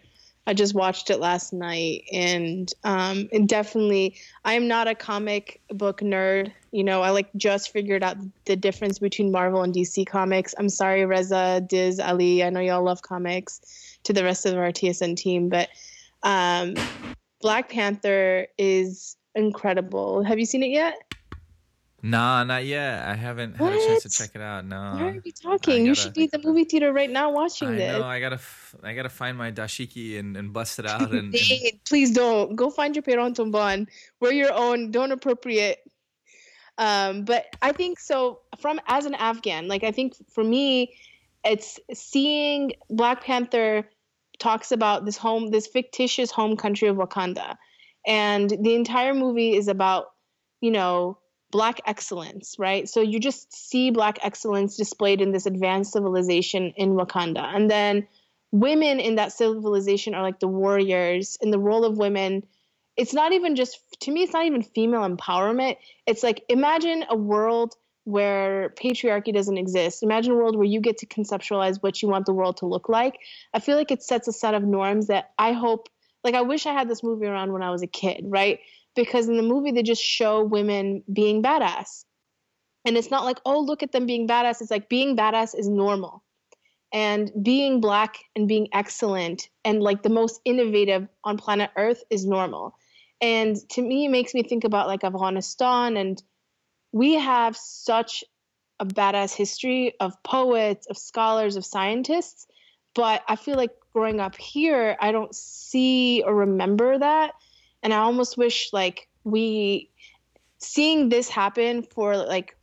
I 0.47 0.53
just 0.53 0.73
watched 0.73 1.09
it 1.09 1.19
last 1.19 1.53
night, 1.53 2.05
and 2.11 2.73
um, 2.83 3.29
and 3.31 3.47
definitely, 3.47 4.15
I 4.43 4.53
am 4.53 4.67
not 4.67 4.87
a 4.87 4.95
comic 4.95 5.61
book 5.69 6.01
nerd. 6.01 6.51
You 6.71 6.83
know, 6.83 7.01
I 7.01 7.11
like 7.11 7.29
just 7.37 7.71
figured 7.71 8.03
out 8.03 8.17
the 8.45 8.55
difference 8.55 8.99
between 8.99 9.31
Marvel 9.31 9.61
and 9.61 9.73
DC 9.73 10.07
comics. 10.07 10.55
I'm 10.57 10.69
sorry, 10.69 11.05
Reza, 11.05 11.63
Diz, 11.67 11.99
Ali. 11.99 12.43
I 12.43 12.49
know 12.49 12.61
y'all 12.61 12.83
love 12.83 13.01
comics. 13.03 13.61
To 14.05 14.13
the 14.13 14.23
rest 14.23 14.45
of 14.45 14.57
our 14.57 14.71
TSN 14.71 15.17
team, 15.17 15.49
but 15.49 15.69
um, 16.23 16.73
Black 17.41 17.69
Panther 17.69 18.47
is 18.57 19.17
incredible. 19.35 20.23
Have 20.23 20.39
you 20.39 20.45
seen 20.45 20.63
it 20.63 20.71
yet? 20.71 20.95
Nah, 22.01 22.43
not 22.45 22.65
yet. 22.65 23.07
I 23.07 23.13
haven't 23.15 23.55
had 23.57 23.73
a 23.73 23.77
chance 23.77 24.03
to 24.03 24.09
check 24.09 24.31
it 24.35 24.41
out. 24.41 24.65
No. 24.65 24.77
Why 24.77 25.09
are 25.09 25.21
we 25.23 25.31
talking? 25.31 25.85
you 25.85 25.91
gotta- 25.93 26.01
should 26.01 26.13
be 26.13 26.23
at 26.25 26.31
the 26.31 26.39
movie 26.39 26.63
theater 26.63 26.93
right 26.93 27.09
now 27.09 27.31
watching 27.31 27.69
I 27.69 27.75
this. 27.75 27.97
know. 27.99 28.05
I 28.05 28.19
gotta. 28.19 28.39
I 28.83 28.93
gotta 28.93 29.09
find 29.09 29.37
my 29.37 29.51
dashiki 29.51 30.17
and, 30.19 30.37
and 30.37 30.53
bust 30.53 30.79
it 30.79 30.85
out 30.93 31.11
and, 31.11 31.33
and 31.35 31.83
Please 31.87 32.11
don't 32.11 32.55
go 32.55 32.69
find 32.69 32.95
your 32.95 33.03
Peron 33.03 33.33
Tumban. 33.33 33.87
Wear 34.21 34.31
your 34.31 34.53
own. 34.53 34.91
Don't 34.91 35.11
appropriate. 35.11 35.79
Um, 36.77 37.25
but 37.25 37.45
I 37.61 37.73
think 37.73 37.99
so. 37.99 38.39
From 38.59 38.79
as 38.87 39.05
an 39.05 39.15
Afghan, 39.15 39.67
like 39.67 39.83
I 39.83 39.91
think 39.91 40.13
for 40.31 40.43
me, 40.43 40.93
it's 41.43 41.79
seeing 41.93 42.73
Black 42.89 43.23
Panther 43.23 43.87
talks 44.39 44.71
about 44.71 45.05
this 45.05 45.17
home, 45.17 45.51
this 45.51 45.67
fictitious 45.67 46.31
home 46.31 46.55
country 46.55 46.87
of 46.87 46.95
Wakanda, 46.95 47.57
and 48.07 48.49
the 48.49 48.75
entire 48.75 49.13
movie 49.13 49.53
is 49.55 49.67
about, 49.67 50.11
you 50.61 50.71
know, 50.71 51.17
black 51.51 51.81
excellence, 51.85 52.55
right? 52.59 52.87
So 52.87 53.01
you 53.01 53.19
just 53.19 53.53
see 53.53 53.91
black 53.91 54.19
excellence 54.21 54.77
displayed 54.77 55.21
in 55.21 55.31
this 55.31 55.45
advanced 55.45 55.93
civilization 55.93 56.73
in 56.75 56.91
Wakanda, 56.91 57.43
and 57.43 57.69
then 57.69 58.07
women 58.51 58.99
in 58.99 59.15
that 59.15 59.31
civilization 59.31 60.15
are 60.15 60.23
like 60.23 60.39
the 60.39 60.47
warriors, 60.47 61.37
and 61.41 61.51
the 61.53 61.59
role 61.59 61.85
of 61.85 61.97
women. 61.97 62.43
It's 62.97 63.13
not 63.13 63.31
even 63.31 63.55
just 63.55 63.79
to 64.01 64.11
me. 64.11 64.23
It's 64.23 64.33
not 64.33 64.45
even 64.45 64.61
female 64.61 65.07
empowerment. 65.07 65.77
It's 66.05 66.23
like 66.23 66.43
imagine 66.49 67.05
a 67.09 67.15
world 67.15 67.75
where 68.03 68.73
patriarchy 68.81 69.33
doesn't 69.33 69.57
exist. 69.57 70.03
Imagine 70.03 70.33
a 70.33 70.35
world 70.35 70.55
where 70.55 70.65
you 70.65 70.81
get 70.81 70.97
to 70.97 71.05
conceptualize 71.05 71.77
what 71.81 72.01
you 72.01 72.09
want 72.09 72.25
the 72.25 72.33
world 72.33 72.57
to 72.57 72.65
look 72.65 72.89
like. 72.89 73.19
I 73.53 73.59
feel 73.59 73.77
like 73.77 73.91
it 73.91 74.01
sets 74.01 74.27
a 74.27 74.33
set 74.33 74.55
of 74.55 74.63
norms 74.63 75.07
that 75.07 75.31
I 75.37 75.51
hope, 75.51 75.89
like, 76.23 76.33
I 76.33 76.41
wish 76.41 76.65
I 76.65 76.73
had 76.73 76.89
this 76.89 77.03
movie 77.03 77.27
around 77.27 77.53
when 77.53 77.61
I 77.61 77.69
was 77.69 77.83
a 77.83 77.87
kid, 77.87 78.25
right? 78.27 78.59
Because 78.99 79.29
in 79.29 79.37
the 79.37 79.43
movie, 79.43 79.71
they 79.71 79.83
just 79.83 80.03
show 80.03 80.43
women 80.43 81.03
being 81.11 81.41
badass. 81.41 82.03
And 82.83 82.97
it's 82.97 83.09
not 83.09 83.23
like, 83.23 83.39
oh, 83.45 83.61
look 83.61 83.81
at 83.81 83.93
them 83.93 84.05
being 84.05 84.27
badass. 84.27 84.61
It's 84.61 84.71
like 84.71 84.89
being 84.89 85.15
badass 85.15 85.57
is 85.57 85.69
normal. 85.69 86.23
And 86.91 87.31
being 87.41 87.79
black 87.79 88.17
and 88.35 88.47
being 88.47 88.67
excellent 88.73 89.49
and 89.63 89.81
like 89.81 90.03
the 90.03 90.09
most 90.09 90.41
innovative 90.43 91.07
on 91.23 91.37
planet 91.37 91.69
Earth 91.77 92.03
is 92.09 92.25
normal. 92.25 92.75
And 93.21 93.55
to 93.69 93.81
me, 93.81 94.05
it 94.05 94.09
makes 94.09 94.33
me 94.33 94.43
think 94.43 94.63
about 94.65 94.87
like 94.87 95.03
Afghanistan 95.03 95.95
and 95.95 96.21
we 96.91 97.13
have 97.13 97.55
such 97.55 98.23
a 98.79 98.85
badass 98.85 99.33
history 99.33 99.93
of 99.99 100.21
poets, 100.23 100.87
of 100.87 100.97
scholars, 100.97 101.55
of 101.55 101.65
scientists. 101.65 102.47
But 102.95 103.23
I 103.29 103.37
feel 103.37 103.55
like 103.55 103.71
growing 103.93 104.19
up 104.19 104.35
here, 104.35 104.97
I 104.99 105.13
don't 105.13 105.33
see 105.33 106.23
or 106.25 106.35
remember 106.35 106.97
that. 106.97 107.33
And 107.83 107.93
I 107.93 107.97
almost 107.97 108.37
wish 108.37 108.71
like 108.73 109.07
we 109.23 109.89
seeing 110.57 111.09
this 111.09 111.29
happen 111.29 111.83
for 111.83 112.17
like 112.17 112.55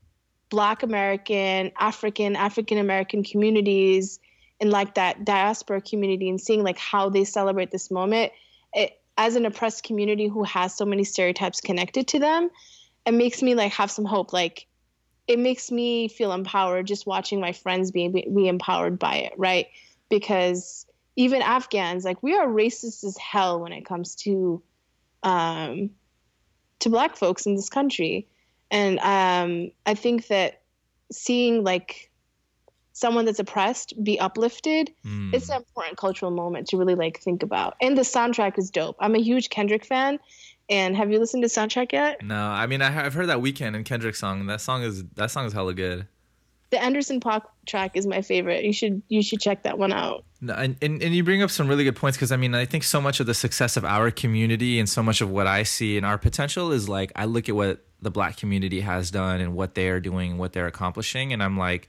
Black 0.48 0.83
American, 0.83 1.72
African, 1.79 2.37
African 2.37 2.79
American 2.79 3.24
communities 3.24 4.20
and 4.61 4.70
like 4.70 4.94
that 4.94 5.24
diaspora 5.24 5.81
community 5.81 6.29
and 6.29 6.40
seeing 6.40 6.62
like 6.62 6.79
how 6.79 7.09
they 7.09 7.24
celebrate 7.24 7.70
this 7.70 7.90
moment. 7.90 8.33
It, 8.72 8.98
as 9.18 9.37
an 9.37 9.46
oppressed 9.46 9.83
community 9.83 10.29
who 10.29 10.44
has 10.44 10.74
so 10.74 10.85
many 10.85 11.05
stereotypes 11.05 11.61
connected 11.61 12.09
to 12.09 12.18
them, 12.18 12.50
it 13.07 13.12
makes 13.12 13.42
me 13.42 13.55
like 13.55 13.72
have 13.72 13.90
some 13.90 14.05
hope. 14.05 14.33
Like 14.33 14.66
it 15.26 15.38
makes 15.38 15.70
me 15.70 16.09
feel 16.09 16.33
empowered 16.33 16.87
just 16.87 17.07
watching 17.07 17.40
my 17.40 17.52
friends 17.52 17.90
be, 17.90 18.09
be 18.09 18.48
empowered 18.48 18.98
by 18.98 19.16
it, 19.16 19.33
right? 19.37 19.66
Because 20.11 20.87
even 21.16 21.42
Afghans, 21.42 22.05
like 22.05 22.22
we 22.22 22.35
are 22.35 22.46
racist 22.46 23.05
as 23.05 23.16
hell 23.16 23.61
when 23.61 23.72
it 23.72 23.87
comes 23.87 24.14
to 24.16 24.62
um, 25.22 25.90
to 26.81 26.90
black 26.90 27.16
folks 27.16 27.46
in 27.46 27.55
this 27.57 27.68
country, 27.68 28.29
and 28.70 28.98
um, 29.00 29.70
I 29.87 29.94
think 29.94 30.26
that 30.29 30.62
seeing 31.12 31.62
like 31.64 32.11
someone 32.92 33.26
that's 33.26 33.38
oppressed 33.38 33.92
be 34.02 34.18
uplifted 34.18 34.90
Mm. 35.05 35.35
it's 35.35 35.50
an 35.50 35.57
important 35.57 35.98
cultural 35.98 36.31
moment 36.31 36.66
to 36.68 36.79
really 36.79 36.94
like 36.94 37.20
think 37.20 37.42
about 37.42 37.76
and 37.81 37.96
the 37.96 38.02
soundtrack 38.02 38.59
is 38.59 38.70
dope 38.70 38.96
i'm 39.00 39.14
a 39.14 39.18
huge 39.20 39.50
kendrick 39.50 39.85
fan 39.85 40.18
and 40.70 40.96
have 40.96 41.12
you 41.12 41.18
listened 41.18 41.42
to 41.42 41.48
soundtrack 41.48 41.92
yet 41.92 42.22
No, 42.24 42.35
I 42.35 42.66
mean 42.66 42.83
I, 42.83 43.05
I've 43.05 43.14
heard 43.14 43.29
that 43.29 43.38
Weeknd 43.38 43.76
and 43.76 43.85
Kendrick 43.85 44.16
song. 44.16 44.46
That 44.46 44.61
song 44.61 44.83
is 44.83 45.05
that 45.14 45.31
song 45.31 45.44
is 45.46 45.52
hella 45.52 45.74
good. 45.74 46.09
The 46.70 46.83
Anderson 46.83 47.20
.Paak 47.20 47.42
track 47.66 47.92
is 47.94 48.07
my 48.07 48.22
favorite 48.22 48.64
you 48.64 48.72
should 48.72 49.02
you 49.09 49.22
should 49.22 49.40
check 49.40 49.62
that 49.62 49.79
one 49.79 49.92
out 49.92 50.24
No, 50.40 50.55
and, 50.55 50.76
and, 50.83 51.02
and 51.02 51.14
you 51.14 51.22
bring 51.24 51.42
up 51.42 51.50
some 51.50 51.68
really 51.68 51.85
good 51.85 51.96
points 51.96 52.16
because 52.16 52.33
I 52.33 52.37
mean 52.37 52.55
I 52.55 52.64
think 52.64 52.85
so 52.85 53.00
much 53.00 53.20
of 53.20 53.26
the 53.26 53.35
success 53.35 53.76
of 53.76 53.85
our 53.85 54.11
community 54.11 54.79
and 54.79 54.88
so 54.88 55.02
much 55.02 55.20
of 55.20 55.31
what 55.31 55.46
I 55.46 55.62
see 55.62 55.96
in 55.96 56.05
our 56.05 56.18
potential 56.18 56.72
is 56.72 56.88
like 56.88 57.12
I 57.16 57.24
look 57.24 57.48
at 57.48 57.55
what 57.55 57.85
the 58.02 58.11
black 58.11 58.37
community 58.37 58.81
has 58.81 59.11
done 59.11 59.40
and 59.40 59.55
what 59.55 59.74
they 59.74 59.88
are 59.88 60.00
doing 60.00 60.33
and 60.33 60.40
what 60.40 60.52
they're 60.52 60.66
accomplishing 60.66 61.33
and 61.33 61.42
I'm 61.42 61.57
like, 61.57 61.88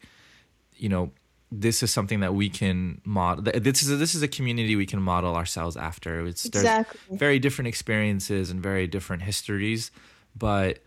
you 0.76 0.90
know, 0.90 1.12
this 1.52 1.82
is 1.82 1.92
something 1.92 2.20
that 2.20 2.34
we 2.34 2.50
can 2.50 3.02
model. 3.06 3.44
This 3.44 3.82
is 3.82 3.90
a, 3.90 3.96
this 3.96 4.16
is 4.16 4.22
a 4.22 4.28
community 4.28 4.76
we 4.76 4.86
can 4.86 5.02
model 5.02 5.36
ourselves 5.36 5.78
after. 5.78 6.26
It's 6.28 6.46
Exactly. 6.46 7.18
very 7.18 7.40
different 7.40 7.68
experiences 7.70 8.50
and 8.50 8.62
very 8.62 8.86
different 8.88 9.24
histories, 9.24 9.92
but 10.36 10.80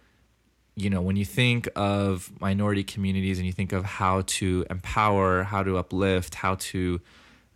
you 0.80 0.90
know 0.90 1.00
when 1.00 1.16
you 1.16 1.24
think 1.24 1.68
of 1.76 2.32
minority 2.40 2.82
communities 2.82 3.38
and 3.38 3.46
you 3.46 3.52
think 3.52 3.72
of 3.72 3.84
how 3.84 4.22
to 4.22 4.64
empower 4.70 5.42
how 5.42 5.62
to 5.62 5.76
uplift 5.76 6.34
how 6.34 6.54
to 6.56 7.00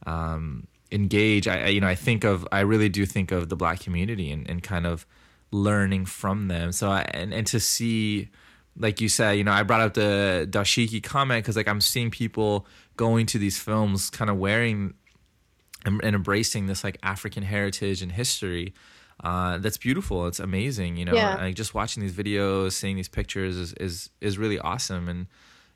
um, 0.06 0.66
engage 0.92 1.48
I, 1.48 1.64
I 1.64 1.66
you 1.68 1.80
know 1.80 1.88
i 1.88 1.94
think 1.94 2.24
of 2.24 2.46
i 2.52 2.60
really 2.60 2.88
do 2.88 3.06
think 3.06 3.32
of 3.32 3.48
the 3.48 3.56
black 3.56 3.80
community 3.80 4.30
and, 4.30 4.48
and 4.48 4.62
kind 4.62 4.86
of 4.86 5.06
learning 5.54 6.04
from 6.04 6.48
them. 6.48 6.72
So 6.72 6.90
I, 6.90 7.02
and, 7.14 7.32
and 7.32 7.46
to 7.46 7.60
see 7.60 8.28
like 8.76 9.00
you 9.00 9.08
said 9.08 9.32
you 9.32 9.44
know 9.44 9.52
i 9.52 9.62
brought 9.62 9.80
up 9.80 9.94
the 9.94 10.48
dashiki 10.50 11.00
comment 11.00 11.44
because 11.44 11.54
like 11.54 11.68
i'm 11.68 11.80
seeing 11.80 12.10
people 12.10 12.66
going 12.96 13.24
to 13.24 13.38
these 13.38 13.56
films 13.56 14.10
kind 14.10 14.28
of 14.28 14.36
wearing 14.36 14.94
and, 15.84 16.02
and 16.02 16.16
embracing 16.16 16.66
this 16.66 16.82
like 16.82 16.98
african 17.04 17.44
heritage 17.44 18.02
and 18.02 18.10
history 18.10 18.74
uh, 19.22 19.58
that's 19.58 19.78
beautiful. 19.78 20.26
It's 20.26 20.40
amazing, 20.40 20.96
you 20.96 21.04
know. 21.04 21.14
Yeah. 21.14 21.36
Like 21.36 21.54
just 21.54 21.74
watching 21.74 22.02
these 22.02 22.12
videos, 22.12 22.72
seeing 22.72 22.96
these 22.96 23.08
pictures 23.08 23.56
is 23.56 23.72
is, 23.74 24.10
is 24.20 24.38
really 24.38 24.58
awesome, 24.58 25.08
and 25.08 25.26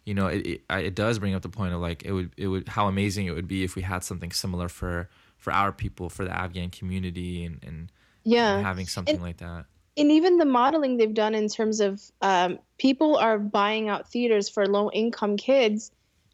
you 0.04 0.14
know, 0.14 0.26
it, 0.26 0.46
it 0.46 0.60
it 0.70 0.94
does 0.94 1.18
bring 1.18 1.34
up 1.34 1.42
the 1.42 1.48
point 1.48 1.72
of 1.74 1.80
like 1.80 2.02
it 2.04 2.12
would 2.12 2.30
it 2.36 2.48
would 2.48 2.68
how 2.68 2.88
amazing 2.88 3.26
it 3.26 3.32
would 3.32 3.48
be 3.48 3.62
if 3.64 3.76
we 3.76 3.82
had 3.82 4.02
something 4.04 4.32
similar 4.32 4.68
for 4.68 5.08
for 5.36 5.52
our 5.52 5.70
people, 5.72 6.08
for 6.08 6.24
the 6.24 6.36
Afghan 6.36 6.70
community, 6.70 7.44
and 7.44 7.62
and 7.64 7.92
yeah 8.24 8.60
having 8.60 8.86
something 8.86 9.14
And- 9.16 9.24
like 9.24 9.36
that. 9.38 9.66
and 9.96 10.10
even 10.12 10.38
the 10.38 10.44
modeling 10.44 10.96
they've 10.96 11.14
done 11.14 11.34
in 11.34 11.48
terms 11.48 11.80
of 11.80 12.00
um, 12.20 12.58
people 12.78 13.16
are 13.16 13.38
buying 13.38 13.88
out 13.88 14.10
theaters 14.10 14.48
for 14.48 14.66
low 14.66 14.90
income 14.90 15.36
kids 15.36 15.90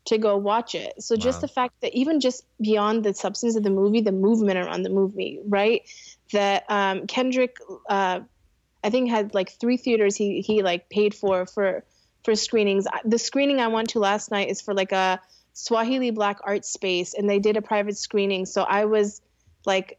to 0.07 0.19
go 0.19 0.37
watch 0.37 0.75
it. 0.75 1.03
So 1.03 1.17
just 1.17 1.41
the 1.41 1.49
fact 1.49 1.81
that 1.81 1.95
even 1.95 2.21
just 2.21 2.45
beyond 2.61 3.05
the 3.05 3.15
substance 3.15 3.57
of 3.57 3.63
the 3.63 3.71
movie, 3.71 4.03
the 4.03 4.13
movement 4.13 4.59
around 4.59 4.83
the 4.83 4.91
movie, 4.91 5.41
right? 5.49 5.81
That 6.35 6.65
um, 6.69 7.07
Kendrick, 7.07 7.57
uh, 7.89 8.21
I 8.83 8.91
think 8.91 9.09
had 9.09 9.35
like 9.35 9.53
three 9.53 9.77
theaters 9.77 10.17
he 10.17 10.41
he 10.41 10.63
like 10.63 10.91
paid 10.91 11.15
for 11.15 11.47
for 11.47 11.85
for 12.25 12.35
screenings. 12.35 12.87
The 13.05 13.19
screening 13.19 13.61
I 13.61 13.69
went 13.69 13.91
to 13.91 14.01
last 14.01 14.31
night 14.31 14.49
is 14.49 14.61
for 14.61 14.75
like 14.75 14.93
a 14.93 15.21
Swahili 15.53 16.11
Black 16.11 16.39
art 16.43 16.65
space, 16.65 17.15
and 17.15 17.31
they 17.31 17.39
did 17.39 17.57
a 17.57 17.63
private 17.63 17.97
screening. 17.97 18.47
So 18.47 18.63
I 18.63 18.87
was 18.87 19.23
like 19.65 19.99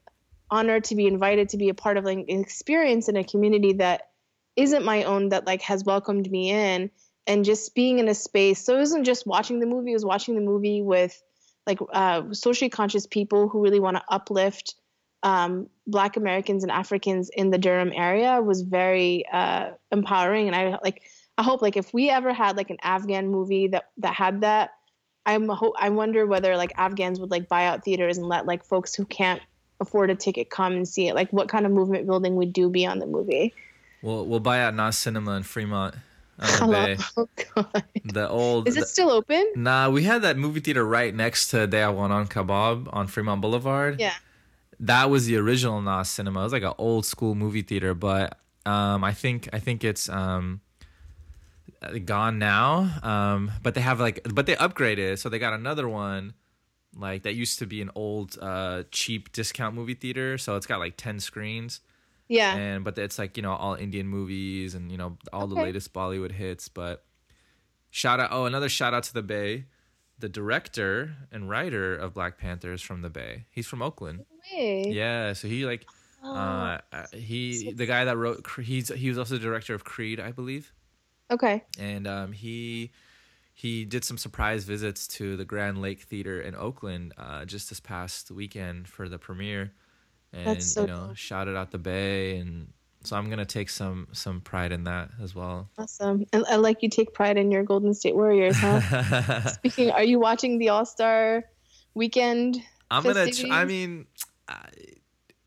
honored 0.51 0.83
to 0.85 0.95
be 0.95 1.07
invited 1.07 1.49
to 1.49 1.57
be 1.57 1.69
a 1.69 1.73
part 1.73 1.97
of 1.97 2.03
like 2.03 2.17
an 2.17 2.39
experience 2.39 3.09
in 3.09 3.15
a 3.15 3.23
community 3.23 3.73
that 3.73 4.09
isn't 4.55 4.85
my 4.85 5.03
own 5.03 5.29
that 5.29 5.45
like 5.45 5.61
has 5.61 5.83
welcomed 5.83 6.29
me 6.29 6.51
in 6.51 6.91
and 7.27 7.43
just 7.45 7.73
being 7.73 7.99
in 7.99 8.07
a 8.07 8.13
space 8.13 8.63
so 8.63 8.75
it 8.75 8.79
wasn't 8.79 9.05
just 9.05 9.25
watching 9.25 9.59
the 9.59 9.65
movie 9.65 9.91
it 9.91 9.95
was 9.95 10.05
watching 10.05 10.35
the 10.35 10.41
movie 10.41 10.81
with 10.81 11.19
like 11.65 11.79
uh, 11.91 12.31
socially 12.31 12.69
conscious 12.69 13.07
people 13.07 13.49
who 13.49 13.63
really 13.63 13.79
want 13.79 13.97
to 13.97 14.03
uplift 14.07 14.75
um, 15.25 15.67
black 15.87 16.15
americans 16.17 16.63
and 16.63 16.71
africans 16.71 17.29
in 17.29 17.49
the 17.49 17.57
durham 17.57 17.91
area 17.93 18.41
was 18.41 18.61
very 18.61 19.25
uh, 19.31 19.71
empowering 19.91 20.47
and 20.47 20.55
i 20.55 20.77
like 20.83 21.01
i 21.37 21.43
hope 21.43 21.61
like 21.61 21.75
if 21.75 21.93
we 21.93 22.09
ever 22.09 22.31
had 22.33 22.55
like 22.55 22.69
an 22.69 22.77
afghan 22.81 23.27
movie 23.27 23.67
that 23.67 23.89
that 23.97 24.13
had 24.13 24.41
that 24.41 24.69
i'm 25.25 25.49
ho- 25.49 25.73
i 25.79 25.89
wonder 25.89 26.25
whether 26.25 26.55
like 26.55 26.71
afghans 26.77 27.19
would 27.19 27.31
like 27.31 27.49
buy 27.49 27.65
out 27.65 27.83
theaters 27.83 28.17
and 28.17 28.27
let 28.27 28.45
like 28.45 28.63
folks 28.63 28.95
who 28.95 29.03
can't 29.05 29.41
afford 29.81 30.09
a 30.09 30.15
ticket 30.15 30.49
come 30.49 30.73
and 30.73 30.87
see 30.87 31.07
it 31.09 31.15
like 31.15 31.31
what 31.33 31.49
kind 31.49 31.65
of 31.65 31.71
movement 31.71 32.05
building 32.07 32.35
would 32.37 32.53
do 32.53 32.69
beyond 32.69 33.01
the 33.01 33.07
movie 33.07 33.53
We'll 34.01 34.25
we'll 34.27 34.39
buy 34.39 34.61
out 34.61 34.75
Naz 34.75 34.97
Cinema 34.99 35.31
in 35.31 35.41
Fremont 35.43 35.95
Hello. 36.39 36.95
Oh 37.17 37.27
god 37.55 37.83
The 38.03 38.29
old. 38.29 38.67
is 38.67 38.77
it 38.77 38.87
still 38.87 39.09
open 39.09 39.43
Nah, 39.55 39.89
we 39.89 40.03
had 40.03 40.21
that 40.21 40.37
movie 40.37 40.59
theater 40.59 40.85
right 40.85 41.13
next 41.15 41.47
to 41.49 41.65
De 41.65 41.77
Afghanan 41.77 42.29
Kebab 42.29 42.87
on 42.93 43.07
Fremont 43.07 43.41
Boulevard. 43.41 43.99
yeah 43.99 44.13
That 44.79 45.09
was 45.09 45.25
the 45.25 45.37
original 45.37 45.81
Naz 45.81 46.09
Cinema. 46.09 46.41
It 46.41 46.43
was 46.43 46.53
like 46.53 46.63
an 46.63 46.73
old 46.77 47.05
school 47.05 47.35
movie 47.35 47.61
theater, 47.61 47.93
but 47.93 48.37
um, 48.65 49.03
I 49.03 49.13
think 49.13 49.49
I 49.53 49.59
think 49.59 49.83
it's 49.83 50.09
um, 50.09 50.61
gone 52.03 52.39
now. 52.39 52.99
Um, 53.03 53.51
but 53.63 53.75
they 53.75 53.81
have 53.81 53.99
like, 53.99 54.21
but 54.33 54.45
they 54.45 54.55
upgraded, 54.55 55.19
so 55.19 55.29
they 55.29 55.39
got 55.39 55.53
another 55.53 55.87
one. 55.87 56.33
Like 56.97 57.23
that 57.23 57.35
used 57.35 57.59
to 57.59 57.65
be 57.65 57.81
an 57.81 57.91
old, 57.93 58.37
uh, 58.41 58.83
cheap 58.91 59.31
discount 59.33 59.75
movie 59.75 59.95
theater, 59.95 60.37
so 60.37 60.55
it's 60.55 60.65
got 60.65 60.79
like 60.79 60.95
ten 60.95 61.19
screens, 61.19 61.81
yeah 62.27 62.55
and 62.55 62.83
but 62.83 62.97
it's 62.97 63.19
like 63.19 63.37
you 63.37 63.43
know 63.43 63.53
all 63.53 63.75
Indian 63.75 64.07
movies 64.07 64.73
and 64.73 64.91
you 64.91 64.97
know 64.97 65.17
all 65.31 65.47
the 65.47 65.55
latest 65.55 65.93
Bollywood 65.93 66.31
hits. 66.31 66.69
But 66.69 67.03
shout 67.89 68.19
out! 68.19 68.29
Oh, 68.31 68.45
another 68.45 68.69
shout 68.69 68.93
out 68.93 69.03
to 69.03 69.13
the 69.13 69.21
Bay. 69.21 69.65
The 70.17 70.29
director 70.29 71.17
and 71.31 71.49
writer 71.49 71.93
of 71.95 72.13
Black 72.13 72.37
Panther 72.37 72.71
is 72.71 72.81
from 72.81 73.01
the 73.01 73.09
Bay. 73.09 73.45
He's 73.51 73.67
from 73.67 73.81
Oakland. 73.81 74.25
Way. 74.53 74.91
Yeah, 74.91 75.33
so 75.33 75.47
he 75.47 75.65
like 75.65 75.85
Oh, 76.25 76.33
uh, 76.33 76.79
uh, 76.91 77.05
he 77.13 77.71
the 77.71 77.85
guy 77.85 78.05
that 78.05 78.17
wrote 78.17 78.47
he's 78.59 78.89
he 78.89 79.09
was 79.09 79.17
also 79.17 79.35
the 79.35 79.41
director 79.41 79.75
of 79.75 79.83
Creed, 79.83 80.19
I 80.19 80.31
believe, 80.31 80.73
okay. 81.29 81.63
and 81.77 82.07
um, 82.07 82.31
he 82.31 82.91
he 83.53 83.85
did 83.85 84.03
some 84.03 84.17
surprise 84.17 84.63
visits 84.63 85.07
to 85.09 85.37
the 85.37 85.45
Grand 85.45 85.81
Lake 85.81 86.01
Theater 86.01 86.41
in 86.41 86.55
Oakland 86.55 87.13
uh, 87.17 87.45
just 87.45 87.69
this 87.69 87.79
past 87.79 88.31
weekend 88.31 88.87
for 88.87 89.07
the 89.07 89.19
premiere, 89.19 89.73
and 90.33 90.63
so 90.63 90.81
you 90.81 90.87
know 90.87 91.07
dope. 91.07 91.17
shouted 91.17 91.55
out 91.55 91.69
the 91.69 91.77
Bay, 91.77 92.37
and 92.37 92.73
so 93.03 93.15
I'm 93.15 93.29
gonna 93.29 93.45
take 93.45 93.69
some 93.69 94.07
some 94.11 94.41
pride 94.41 94.71
in 94.71 94.85
that 94.85 95.11
as 95.21 95.35
well. 95.35 95.69
Awesome. 95.77 96.25
And 96.33 96.43
I 96.49 96.55
like 96.55 96.81
you 96.81 96.89
take 96.89 97.13
pride 97.13 97.37
in 97.37 97.51
your 97.51 97.61
Golden 97.61 97.93
State 97.93 98.15
Warriors, 98.15 98.57
huh? 98.57 99.41
Speaking, 99.47 99.91
are 99.91 100.03
you 100.03 100.17
watching 100.17 100.57
the 100.57 100.69
All 100.69 100.85
Star 100.85 101.43
weekend? 101.93 102.63
I'm 102.89 103.03
gonna. 103.03 103.29
Tr- 103.29 103.45
I 103.51 103.65
mean. 103.65 104.07
I, 104.47 104.67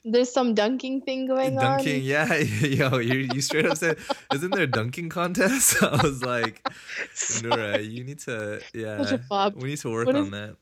There's 0.04 0.32
some 0.32 0.54
dunking 0.54 1.02
thing 1.02 1.26
going 1.26 1.56
dunking, 1.56 1.96
on. 1.96 2.02
yeah, 2.02 2.34
yo, 2.80 2.98
you 2.98 3.28
you 3.34 3.40
straight 3.40 3.66
up 3.66 3.76
said, 3.76 3.98
"Isn't 4.32 4.50
there 4.52 4.62
a 4.64 4.66
dunking 4.66 5.08
contest?" 5.08 5.82
I 5.82 6.00
was 6.02 6.22
like, 6.22 6.62
Nura, 7.42 7.78
you 7.90 8.04
need 8.04 8.18
to, 8.20 8.60
yeah, 8.72 9.52
we 9.54 9.68
need 9.70 9.78
to 9.78 9.90
work 9.90 10.06
What 10.06 10.16
on 10.16 10.24
is- 10.24 10.30
that. 10.30 10.56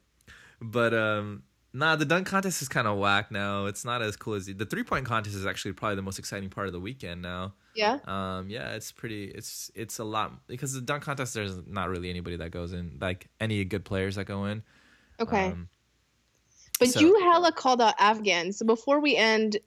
But 0.60 0.94
um, 0.94 1.42
nah, 1.74 1.96
the 1.96 2.04
dunk 2.06 2.26
contest 2.26 2.62
is 2.62 2.68
kind 2.68 2.86
of 2.88 2.98
whack 2.98 3.30
now. 3.30 3.66
It's 3.66 3.84
not 3.84 4.00
as 4.02 4.16
cool 4.16 4.34
as 4.34 4.46
the, 4.46 4.54
the 4.54 4.64
three 4.66 4.82
point 4.84 5.04
contest 5.04 5.36
is 5.36 5.44
actually 5.46 5.72
probably 5.74 5.96
the 5.96 6.02
most 6.02 6.18
exciting 6.18 6.48
part 6.48 6.66
of 6.66 6.72
the 6.72 6.80
weekend 6.80 7.20
now. 7.22 7.52
Yeah. 7.74 7.98
Um, 8.06 8.48
yeah, 8.48 8.70
it's 8.74 8.90
pretty. 8.90 9.24
It's 9.26 9.70
it's 9.74 9.98
a 9.98 10.04
lot 10.04 10.46
because 10.46 10.72
the 10.72 10.80
dunk 10.80 11.02
contest. 11.02 11.34
There's 11.34 11.58
not 11.66 11.90
really 11.90 12.08
anybody 12.08 12.36
that 12.36 12.50
goes 12.50 12.72
in, 12.72 12.96
like 13.02 13.28
any 13.38 13.62
good 13.66 13.84
players 13.84 14.16
that 14.16 14.24
go 14.24 14.46
in. 14.46 14.62
Okay. 15.20 15.48
Um, 15.48 15.68
but 16.78 16.88
so- 16.88 17.00
you 17.00 17.18
hella 17.20 17.52
called 17.52 17.80
out 17.80 17.94
Afghan. 17.98 18.52
So 18.52 18.64
before 18.66 19.00
we 19.00 19.16
end, 19.16 19.58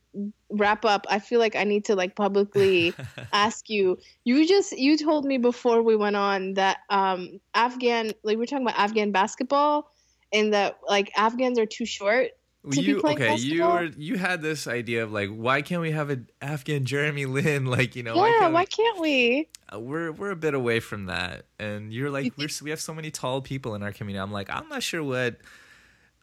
wrap 0.50 0.86
up, 0.86 1.06
I 1.10 1.20
feel 1.20 1.40
like 1.40 1.56
I 1.56 1.64
need 1.64 1.86
to 1.86 1.96
like 1.96 2.16
publicly 2.16 2.94
ask 3.34 3.70
you. 3.70 3.98
You 4.24 4.48
just 4.48 4.78
you 4.78 4.98
told 4.98 5.26
me 5.26 5.38
before 5.38 5.82
we 5.82 5.96
went 5.96 6.16
on 6.16 6.54
that 6.56 6.78
um 6.90 7.40
Afghan 7.54 8.12
like 8.24 8.38
we 8.38 8.44
are 8.44 8.48
talking 8.48 8.66
about 8.66 8.80
Afghan 8.80 9.12
basketball 9.12 9.92
and 10.34 10.54
that 10.54 10.80
like 10.88 11.12
Afghans 11.18 11.58
are 11.60 11.66
too 11.66 11.86
short. 11.86 12.32
to 12.72 12.82
be 12.82 12.82
you 12.82 13.02
okay? 13.02 13.36
You 13.38 13.64
were 13.64 13.90
you 13.98 14.18
had 14.18 14.42
this 14.42 14.68
idea 14.68 15.04
of 15.04 15.12
like, 15.12 15.30
why 15.30 15.62
can't 15.62 15.82
we 15.82 15.92
have 15.92 16.10
an 16.10 16.30
Afghan 16.42 16.86
Jeremy 16.86 17.26
Lin? 17.26 17.66
Like, 17.78 17.96
you 17.96 18.04
know, 18.04 18.16
why 18.18 18.30
yeah, 18.30 18.40
can't 18.40 18.54
why 18.54 18.62
we- 18.62 18.66
can't 18.68 19.00
we? 19.00 19.48
uh, 19.74 19.80
we're 19.80 20.12
we're 20.12 20.32
a 20.32 20.36
bit 20.36 20.54
away 20.54 20.80
from 20.80 21.06
that 21.06 21.46
and 21.60 21.94
you're 21.94 22.10
like 22.10 22.34
we're 22.38 22.50
we 22.64 22.70
have 22.72 22.82
so 22.82 22.94
many 22.94 23.12
tall 23.12 23.40
people 23.42 23.76
in 23.76 23.84
our 23.84 23.92
community 23.92 24.20
i'm 24.20 24.32
like 24.32 24.50
i'm 24.50 24.68
not 24.68 24.82
sure 24.82 25.04
what 25.04 25.38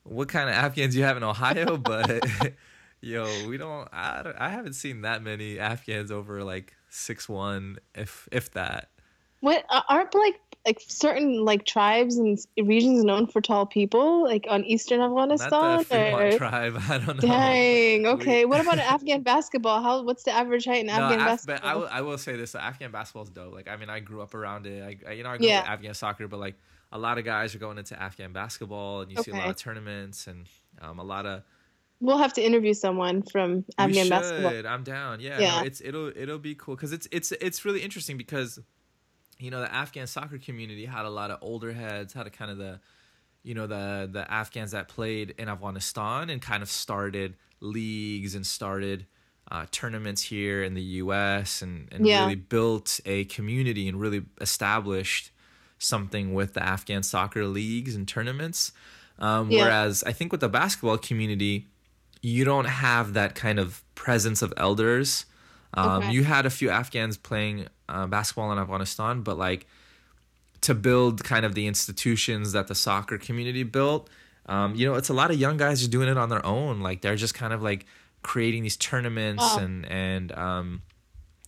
what 0.09 0.29
kind 0.29 0.49
of 0.49 0.55
afghans 0.55 0.95
you 0.97 1.03
have 1.05 1.17
in 1.17 1.23
ohio 1.23 1.77
but 1.77 2.25
yo 3.01 3.25
we 3.49 3.57
don't 3.57 3.89
I, 3.93 4.23
don't- 4.23 4.37
I 4.39 4.49
haven't 4.51 4.75
seen 4.75 5.03
that 5.03 5.23
many 5.23 5.59
afghans 5.59 6.11
over 6.11 6.43
like 6.45 6.75
six 6.89 7.29
one 7.29 7.79
if 7.95 8.29
if 8.33 8.51
that 8.53 8.91
What 9.41 9.65
aren't 9.89 10.15
like 10.15 10.41
like 10.65 10.81
certain 10.89 11.45
like 11.45 11.65
tribes 11.65 12.17
and 12.17 12.37
regions 12.61 13.05
known 13.05 13.29
for 13.29 13.41
tall 13.41 13.67
people 13.67 14.25
like 14.25 14.47
on 14.49 14.65
eastern 14.65 14.99
not 14.99 15.13
Afghanistan? 15.13 15.85
the 15.89 16.35
or- 16.35 16.39
tribe 16.39 16.77
i 16.89 16.99
don't 16.99 17.23
know 17.23 17.29
Dang. 17.29 18.07
Okay. 18.07 18.45
What 18.47 18.61
about 18.61 18.79
Afghan 18.79 19.23
basketball? 19.23 19.81
How? 19.83 20.03
What's 20.03 20.25
the 20.25 20.33
average 20.33 20.65
height 20.65 20.81
in 20.81 20.87
No, 20.89 20.95
Afghan 20.95 21.21
Af- 21.21 21.27
basketball? 21.27 21.59
but 21.61 21.65
I 21.69 21.77
will, 21.77 21.89
I 21.93 22.01
will 22.01 22.19
say 22.19 22.37
this: 22.37 22.55
Afghan 22.57 22.91
basketball 22.91 23.23
is 23.25 23.31
dope. 23.31 23.55
Like, 23.55 23.69
I 23.69 23.77
mean, 23.77 23.91
I 23.91 24.01
grew 24.01 24.23
up 24.23 24.35
around 24.35 24.67
it. 24.67 24.83
I, 24.83 25.11
I 25.11 25.13
you 25.15 25.23
know, 25.23 25.31
I 25.31 25.37
grew 25.39 25.47
Yeah. 25.47 25.61
up 25.61 25.71
Afghan 25.71 25.95
soccer, 25.95 26.27
but 26.29 26.41
like 26.41 26.55
a 26.97 26.99
lot 26.99 27.19
of 27.19 27.25
guys 27.25 27.55
are 27.55 27.59
going 27.59 27.79
into 27.79 28.01
Afghan 28.01 28.33
basketball, 28.33 29.03
and 29.03 29.11
you 29.13 29.19
see 29.23 29.31
a 29.31 29.35
lot 29.35 29.51
of 29.51 29.57
tournaments 29.57 30.27
and 30.27 30.49
um, 30.81 30.99
a 30.99 31.05
lot 31.05 31.27
of 31.27 31.43
we'll 32.01 32.19
have 32.19 32.33
to 32.35 32.43
interview 32.43 32.75
someone 32.75 33.23
from 33.23 33.65
Afghan 33.79 34.09
basketball. 34.09 34.53
I'm 34.67 34.83
down. 34.83 35.21
Yeah, 35.21 35.41
Yeah. 35.41 35.61
No, 35.61 35.67
it's 35.67 35.81
it'll 35.81 36.09
it'll 36.17 36.39
be 36.39 36.55
cool 36.55 36.75
because 36.75 36.93
it's 36.93 37.07
it's 37.13 37.33
it's 37.33 37.65
really 37.65 37.83
interesting 37.83 38.17
because 38.17 38.59
you 39.39 39.51
know 39.51 39.61
the 39.61 39.73
Afghan 39.73 40.07
soccer 40.07 40.39
community 40.39 40.87
had 40.87 41.05
a 41.05 41.11
lot 41.11 41.31
of 41.31 41.39
older 41.43 41.73
heads, 41.73 42.13
had 42.15 42.27
a 42.27 42.31
kind 42.31 42.51
of 42.51 42.59
the 42.59 42.81
you 43.43 43.55
know 43.55 43.67
the 43.67 44.09
the 44.11 44.31
Afghans 44.31 44.73
that 44.73 44.89
played 44.89 45.35
in 45.39 45.49
Afghanistan 45.49 46.31
and 46.31 46.41
kind 46.43 46.63
of 46.63 46.71
started 46.71 47.37
leagues 47.61 48.35
and 48.35 48.47
started 48.47 49.07
uh, 49.51 49.67
tournaments 49.71 50.23
here 50.23 50.63
in 50.65 50.75
the 50.75 50.83
U.S. 51.05 51.63
and 51.63 51.89
and 51.93 52.07
Yeah. 52.07 52.23
really 52.23 52.35
built 52.35 53.01
a 53.05 53.25
community 53.27 53.89
and 53.89 54.01
really 54.01 54.25
established 54.41 55.31
something 55.79 56.35
with 56.35 56.55
the 56.55 56.63
Afghan 56.63 57.03
soccer 57.03 57.45
leagues 57.47 57.95
and 57.95 58.07
tournaments. 58.09 58.73
Um, 59.19 59.51
Yeah. 59.51 59.65
Whereas 59.65 60.03
I 60.05 60.13
think 60.13 60.33
with 60.33 60.41
the 60.41 60.49
basketball 60.49 60.99
community, 60.99 61.67
you 62.23 62.45
don't 62.45 62.65
have 62.67 63.13
that 63.15 63.35
kind 63.35 63.59
of 63.59 63.83
presence 63.95 64.43
of 64.43 64.53
elders. 64.57 65.27
Um, 65.75 66.03
Okay. 66.03 66.13
You 66.13 66.25
had 66.25 66.47
a 66.47 66.51
few 66.51 66.71
Afghans 66.71 67.17
playing 67.17 67.69
uh, 67.89 68.07
basketball 68.07 68.51
in 68.53 68.59
Afghanistan, 68.59 69.23
but 69.23 69.39
like 69.39 69.67
to 70.63 70.75
build 70.75 71.23
kind 71.23 71.45
of 71.45 71.55
the 71.55 71.67
institutions 71.67 72.53
that 72.53 72.67
the 72.67 72.75
soccer 72.75 73.19
community 73.19 73.63
built, 73.63 74.09
um, 74.47 74.75
you 74.75 74.87
know, 74.87 74.95
it's 74.95 75.09
a 75.09 75.15
lot 75.15 75.31
of 75.31 75.39
young 75.39 75.57
guys 75.57 75.81
just 75.81 75.91
doing 75.91 76.09
it 76.09 76.17
on 76.17 76.29
their 76.29 76.45
own. 76.45 76.81
Like 76.81 77.03
they're 77.03 77.17
just 77.17 77.35
kind 77.35 77.53
of 77.53 77.63
like 77.63 77.85
creating 78.23 78.63
these 78.65 78.77
tournaments 78.77 79.43
Wow. 79.43 79.59
and 79.59 79.87
and 79.87 80.33
um, 80.33 80.83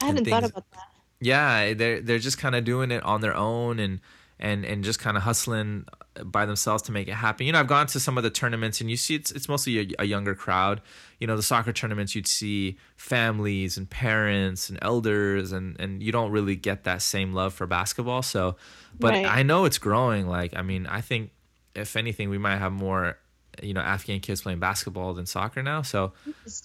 I 0.02 0.06
hadn't 0.06 0.26
thought 0.26 0.44
about 0.44 0.64
that. 0.72 0.86
yeah 1.20 1.74
they're 1.74 2.00
they're 2.00 2.20
just 2.20 2.38
kind 2.38 2.54
of 2.54 2.62
doing 2.64 2.92
it 2.92 3.02
on 3.02 3.20
their 3.20 3.34
own 3.34 3.80
and 3.80 4.00
and 4.40 4.64
and 4.64 4.84
just 4.84 4.98
kind 5.00 5.16
of 5.16 5.22
hustling 5.24 5.84
by 6.24 6.46
themselves 6.46 6.82
to 6.84 6.92
make 6.92 7.08
it 7.08 7.14
happen. 7.14 7.46
You 7.46 7.52
know 7.52 7.60
i've 7.60 7.66
gone 7.66 7.86
to 7.88 8.00
some 8.00 8.16
of 8.16 8.24
the 8.24 8.30
tournaments 8.30 8.80
and 8.80 8.90
you 8.90 8.96
see 8.96 9.14
it's 9.14 9.30
it's 9.32 9.48
mostly 9.48 9.78
a, 9.80 10.02
a 10.02 10.04
younger 10.04 10.34
crowd. 10.34 10.80
You 11.18 11.26
know 11.26 11.36
the 11.36 11.42
soccer 11.42 11.72
tournaments 11.72 12.14
you'd 12.14 12.26
see 12.26 12.78
families 12.96 13.76
and 13.76 13.88
parents 13.88 14.68
and 14.68 14.78
elders 14.82 15.52
and 15.52 15.78
and 15.80 16.02
you 16.02 16.12
don't 16.12 16.30
really 16.30 16.56
get 16.56 16.84
that 16.84 17.02
same 17.02 17.32
love 17.32 17.54
for 17.54 17.66
basketball. 17.66 18.22
So 18.22 18.56
but 18.98 19.14
Right. 19.14 19.26
i 19.26 19.42
know 19.42 19.64
it's 19.64 19.78
growing. 19.78 20.26
Like 20.28 20.54
i 20.56 20.62
mean 20.62 20.86
i 20.86 21.00
think 21.00 21.30
if 21.74 21.96
anything 21.96 22.28
we 22.30 22.38
might 22.38 22.58
have 22.58 22.72
more 22.72 23.18
you 23.62 23.74
know 23.74 23.80
afghan 23.80 24.20
kids 24.20 24.42
playing 24.42 24.58
basketball 24.60 25.14
than 25.14 25.26
soccer 25.26 25.62
now. 25.62 25.82
So 25.82 26.12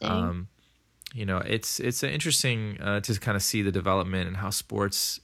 um 0.02 0.48
you 1.16 1.28
know, 1.28 1.38
it's 1.38 1.80
it's 1.80 2.02
interesting 2.02 2.82
uh, 2.82 3.00
to 3.02 3.20
kind 3.20 3.36
of 3.36 3.44
see 3.44 3.62
the 3.62 3.72
development 3.72 4.28
and 4.28 4.36
how 4.38 4.50
sports 4.50 5.20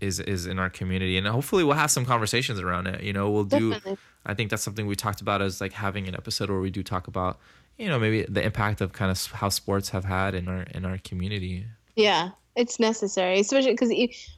is 0.00 0.20
is 0.20 0.46
in 0.46 0.58
our 0.58 0.70
community, 0.70 1.16
and 1.16 1.26
hopefully 1.26 1.64
we'll 1.64 1.76
have 1.76 1.90
some 1.90 2.04
conversations 2.04 2.60
around 2.60 2.86
it. 2.86 3.02
You 3.02 3.12
know, 3.12 3.30
we'll 3.30 3.44
do. 3.44 3.70
Definitely. 3.70 3.98
I 4.24 4.34
think 4.34 4.50
that's 4.50 4.62
something 4.62 4.86
we 4.86 4.96
talked 4.96 5.20
about 5.20 5.40
as 5.42 5.60
like 5.60 5.72
having 5.72 6.08
an 6.08 6.14
episode 6.14 6.50
where 6.50 6.60
we 6.60 6.70
do 6.70 6.82
talk 6.82 7.06
about, 7.06 7.38
you 7.78 7.88
know, 7.88 7.98
maybe 7.98 8.22
the 8.28 8.42
impact 8.44 8.80
of 8.80 8.92
kind 8.92 9.10
of 9.10 9.24
how 9.26 9.48
sports 9.48 9.90
have 9.90 10.04
had 10.04 10.34
in 10.34 10.48
our 10.48 10.62
in 10.74 10.84
our 10.84 10.98
community. 10.98 11.66
Yeah, 11.94 12.30
it's 12.56 12.80
necessary, 12.80 13.40
especially 13.40 13.72
because 13.72 13.92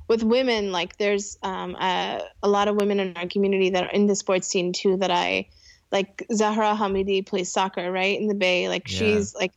with 0.09 0.23
women, 0.23 0.73
like 0.73 0.99
there's 0.99 1.39
um, 1.43 1.75
a, 1.77 2.21
a 2.43 2.49
lot 2.49 2.69
of 2.69 2.77
women 2.77 3.01
in 3.01 3.17
our 3.17 3.27
community 3.27 3.71
that 3.71 3.85
are 3.85 3.91
in 3.91 4.07
the 4.07 4.15
sports 4.15 4.47
scene 4.47 4.73
too. 4.73 4.97
That 4.99 5.11
I 5.11 5.49
like. 5.91 6.27
Zahra 6.33 6.77
Hamidi 6.77 7.25
plays 7.27 7.51
soccer, 7.51 7.91
right 7.91 8.19
in 8.21 8.29
the 8.29 8.35
Bay. 8.35 8.69
Like 8.69 8.91
Yeah. 8.91 8.99
she's 8.99 9.35
like 9.35 9.53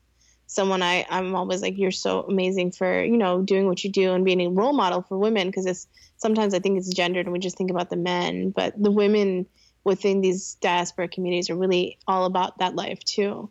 someone 0.51 0.83
I 0.83 1.05
I'm 1.09 1.33
always 1.33 1.61
like 1.61 1.77
you're 1.77 1.91
so 1.91 2.23
amazing 2.23 2.73
for 2.73 3.03
you 3.03 3.15
know 3.15 3.41
doing 3.41 3.67
what 3.67 3.85
you 3.85 3.89
do 3.89 4.11
and 4.11 4.25
being 4.25 4.41
a 4.41 4.49
role 4.49 4.73
model 4.73 5.01
for 5.01 5.17
women 5.17 5.47
because 5.47 5.65
it's 5.65 5.87
sometimes 6.17 6.53
I 6.53 6.59
think 6.59 6.77
it's 6.77 6.89
gendered 6.89 7.25
and 7.25 7.31
we 7.31 7.39
just 7.39 7.57
think 7.57 7.71
about 7.71 7.89
the 7.89 7.95
men, 7.95 8.51
but 8.51 8.73
the 8.81 8.91
women 8.91 9.45
within 9.85 10.19
these 10.19 10.55
diaspora 10.61 11.07
communities 11.07 11.49
are 11.49 11.55
really 11.55 11.97
all 12.05 12.25
about 12.25 12.59
that 12.59 12.75
life 12.75 12.99
too. 13.03 13.49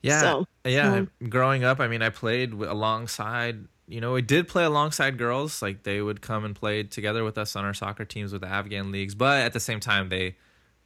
Yeah, 0.00 0.20
So, 0.20 0.46
yeah. 0.64 1.06
Growing 1.28 1.64
up, 1.64 1.80
I 1.80 1.88
mean, 1.88 2.02
I 2.02 2.10
played 2.10 2.52
alongside. 2.52 3.66
You 3.88 4.00
know, 4.00 4.12
we 4.12 4.22
did 4.22 4.46
play 4.46 4.64
alongside 4.64 5.18
girls. 5.18 5.60
Like 5.60 5.82
they 5.82 6.00
would 6.00 6.20
come 6.20 6.44
and 6.44 6.54
play 6.54 6.84
together 6.84 7.24
with 7.24 7.36
us 7.36 7.56
on 7.56 7.64
our 7.64 7.74
soccer 7.74 8.04
teams 8.04 8.32
with 8.32 8.42
the 8.42 8.48
Afghan 8.48 8.92
leagues. 8.92 9.16
But 9.16 9.40
at 9.40 9.52
the 9.52 9.60
same 9.60 9.80
time, 9.80 10.08
they, 10.08 10.36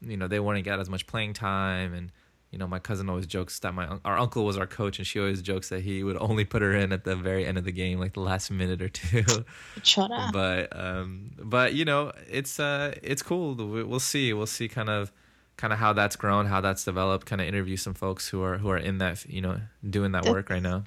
you 0.00 0.16
know, 0.16 0.28
they 0.28 0.40
wouldn't 0.40 0.64
get 0.64 0.78
as 0.78 0.88
much 0.88 1.06
playing 1.06 1.34
time. 1.34 1.92
And 1.92 2.10
you 2.52 2.58
know, 2.58 2.68
my 2.68 2.78
cousin 2.78 3.08
always 3.08 3.26
jokes 3.26 3.58
that 3.60 3.74
my 3.74 3.98
our 4.04 4.16
uncle 4.18 4.44
was 4.44 4.56
our 4.58 4.66
coach, 4.66 4.98
and 4.98 5.06
she 5.06 5.18
always 5.18 5.42
jokes 5.42 5.70
that 5.70 5.80
he 5.82 6.04
would 6.04 6.18
only 6.20 6.44
put 6.44 6.62
her 6.62 6.72
in 6.72 6.92
at 6.92 7.02
the 7.04 7.16
very 7.16 7.44
end 7.46 7.58
of 7.58 7.64
the 7.64 7.72
game, 7.72 7.98
like 7.98 8.12
the 8.12 8.20
last 8.20 8.50
minute 8.50 8.80
or 8.82 8.88
two. 8.90 9.22
Chora. 9.80 10.30
but 10.32 10.68
um, 10.78 11.30
but 11.42 11.72
you 11.74 11.84
know, 11.84 12.12
it's 12.30 12.60
uh, 12.60 12.94
it's 13.02 13.22
cool. 13.22 13.54
We- 13.54 13.82
We'll 13.82 14.00
see. 14.00 14.32
We'll 14.34 14.46
see 14.46 14.68
kind 14.68 14.90
of 14.90 15.10
kind 15.56 15.72
of 15.72 15.78
how 15.78 15.92
that's 15.94 16.14
grown, 16.16 16.46
how 16.46 16.60
that's 16.60 16.84
developed. 16.84 17.26
Kind 17.26 17.40
of 17.40 17.48
interview 17.48 17.76
some 17.76 17.94
folks 17.94 18.28
who 18.28 18.42
are 18.42 18.58
who 18.58 18.68
are 18.70 18.78
in 18.78 18.98
that, 18.98 19.24
you 19.24 19.40
know, 19.40 19.58
doing 19.88 20.12
that 20.12 20.26
work 20.26 20.50
right 20.50 20.62
now. 20.62 20.84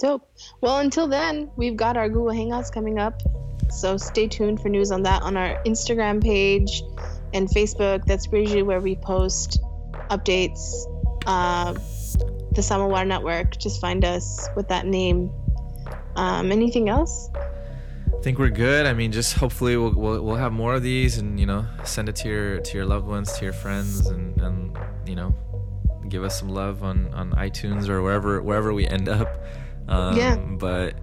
Dope. 0.00 0.28
Well, 0.60 0.78
until 0.78 1.06
then, 1.06 1.50
we've 1.56 1.76
got 1.76 1.96
our 1.96 2.08
Google 2.08 2.32
Hangouts 2.34 2.72
coming 2.72 2.98
up. 2.98 3.20
So 3.70 3.96
stay 3.98 4.26
tuned 4.26 4.60
for 4.60 4.68
news 4.68 4.90
on 4.90 5.02
that 5.04 5.22
on 5.22 5.36
our 5.36 5.62
Instagram 5.64 6.22
page 6.22 6.82
and 7.34 7.48
Facebook. 7.48 8.04
That's 8.06 8.26
usually 8.32 8.62
where 8.62 8.80
we 8.80 8.96
post 8.96 9.59
updates. 10.10 10.86
Uh, 11.26 11.74
the 12.52 12.62
Samovar 12.62 13.04
Network. 13.04 13.56
Just 13.58 13.80
find 13.80 14.04
us 14.04 14.48
with 14.56 14.68
that 14.68 14.86
name. 14.86 15.30
Um, 16.16 16.52
anything 16.52 16.88
else? 16.88 17.30
I 17.34 18.22
think 18.22 18.38
we're 18.38 18.50
good. 18.50 18.86
I 18.86 18.92
mean, 18.92 19.12
just 19.12 19.34
hopefully 19.34 19.76
we'll, 19.76 19.94
we'll 19.94 20.22
we'll 20.22 20.36
have 20.36 20.52
more 20.52 20.74
of 20.74 20.82
these, 20.82 21.18
and 21.18 21.38
you 21.38 21.46
know, 21.46 21.66
send 21.84 22.08
it 22.08 22.16
to 22.16 22.28
your 22.28 22.60
to 22.60 22.76
your 22.76 22.86
loved 22.86 23.06
ones, 23.06 23.32
to 23.38 23.44
your 23.44 23.52
friends, 23.54 24.06
and 24.08 24.38
and 24.40 24.78
you 25.06 25.14
know, 25.14 25.34
give 26.08 26.24
us 26.24 26.38
some 26.38 26.48
love 26.48 26.82
on 26.82 27.12
on 27.14 27.30
iTunes 27.32 27.88
or 27.88 28.02
wherever 28.02 28.42
wherever 28.42 28.72
we 28.72 28.86
end 28.86 29.08
up. 29.08 29.28
Um, 29.88 30.16
Yeah. 30.16 30.36
But 30.36 30.94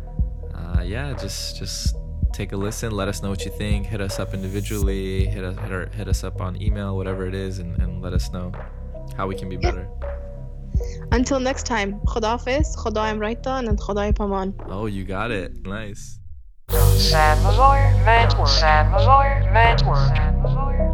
uh, 0.53 0.81
yeah, 0.81 1.13
just 1.13 1.57
just 1.57 1.95
take 2.33 2.51
a 2.51 2.57
listen. 2.57 2.91
Let 2.91 3.07
us 3.07 3.23
know 3.23 3.29
what 3.29 3.43
you 3.43 3.51
think. 3.51 3.87
Hit 3.87 3.99
us 3.99 4.19
up 4.19 4.33
individually. 4.33 5.25
Hit 5.25 5.43
us 5.43 5.57
hit, 5.57 5.71
our, 5.71 5.87
hit 5.87 6.07
us 6.07 6.23
up 6.23 6.39
on 6.39 6.61
email, 6.61 6.95
whatever 6.95 7.25
it 7.25 7.33
is, 7.33 7.59
and, 7.59 7.81
and 7.81 8.01
let 8.01 8.13
us 8.13 8.31
know 8.31 8.51
how 9.15 9.27
we 9.27 9.35
can 9.35 9.49
be 9.49 9.55
Yeah. 9.55 9.71
better. 9.71 9.87
Until 11.11 11.39
next 11.39 11.65
time, 11.65 11.99
Khodafis, 12.05 12.75
Khodaim 12.75 13.17
Raitan, 13.17 13.67
and 13.67 13.79
Khodai 13.79 14.13
Paman. 14.15 14.53
Oh, 14.69 14.85
you 14.85 15.05
got 15.05 15.31
it. 15.31 15.65
Nice. 15.65 16.19
San 16.69 17.41
Network. 18.05 18.47
San 18.47 18.91
Malloy 18.91 19.49
Network. 19.53 20.86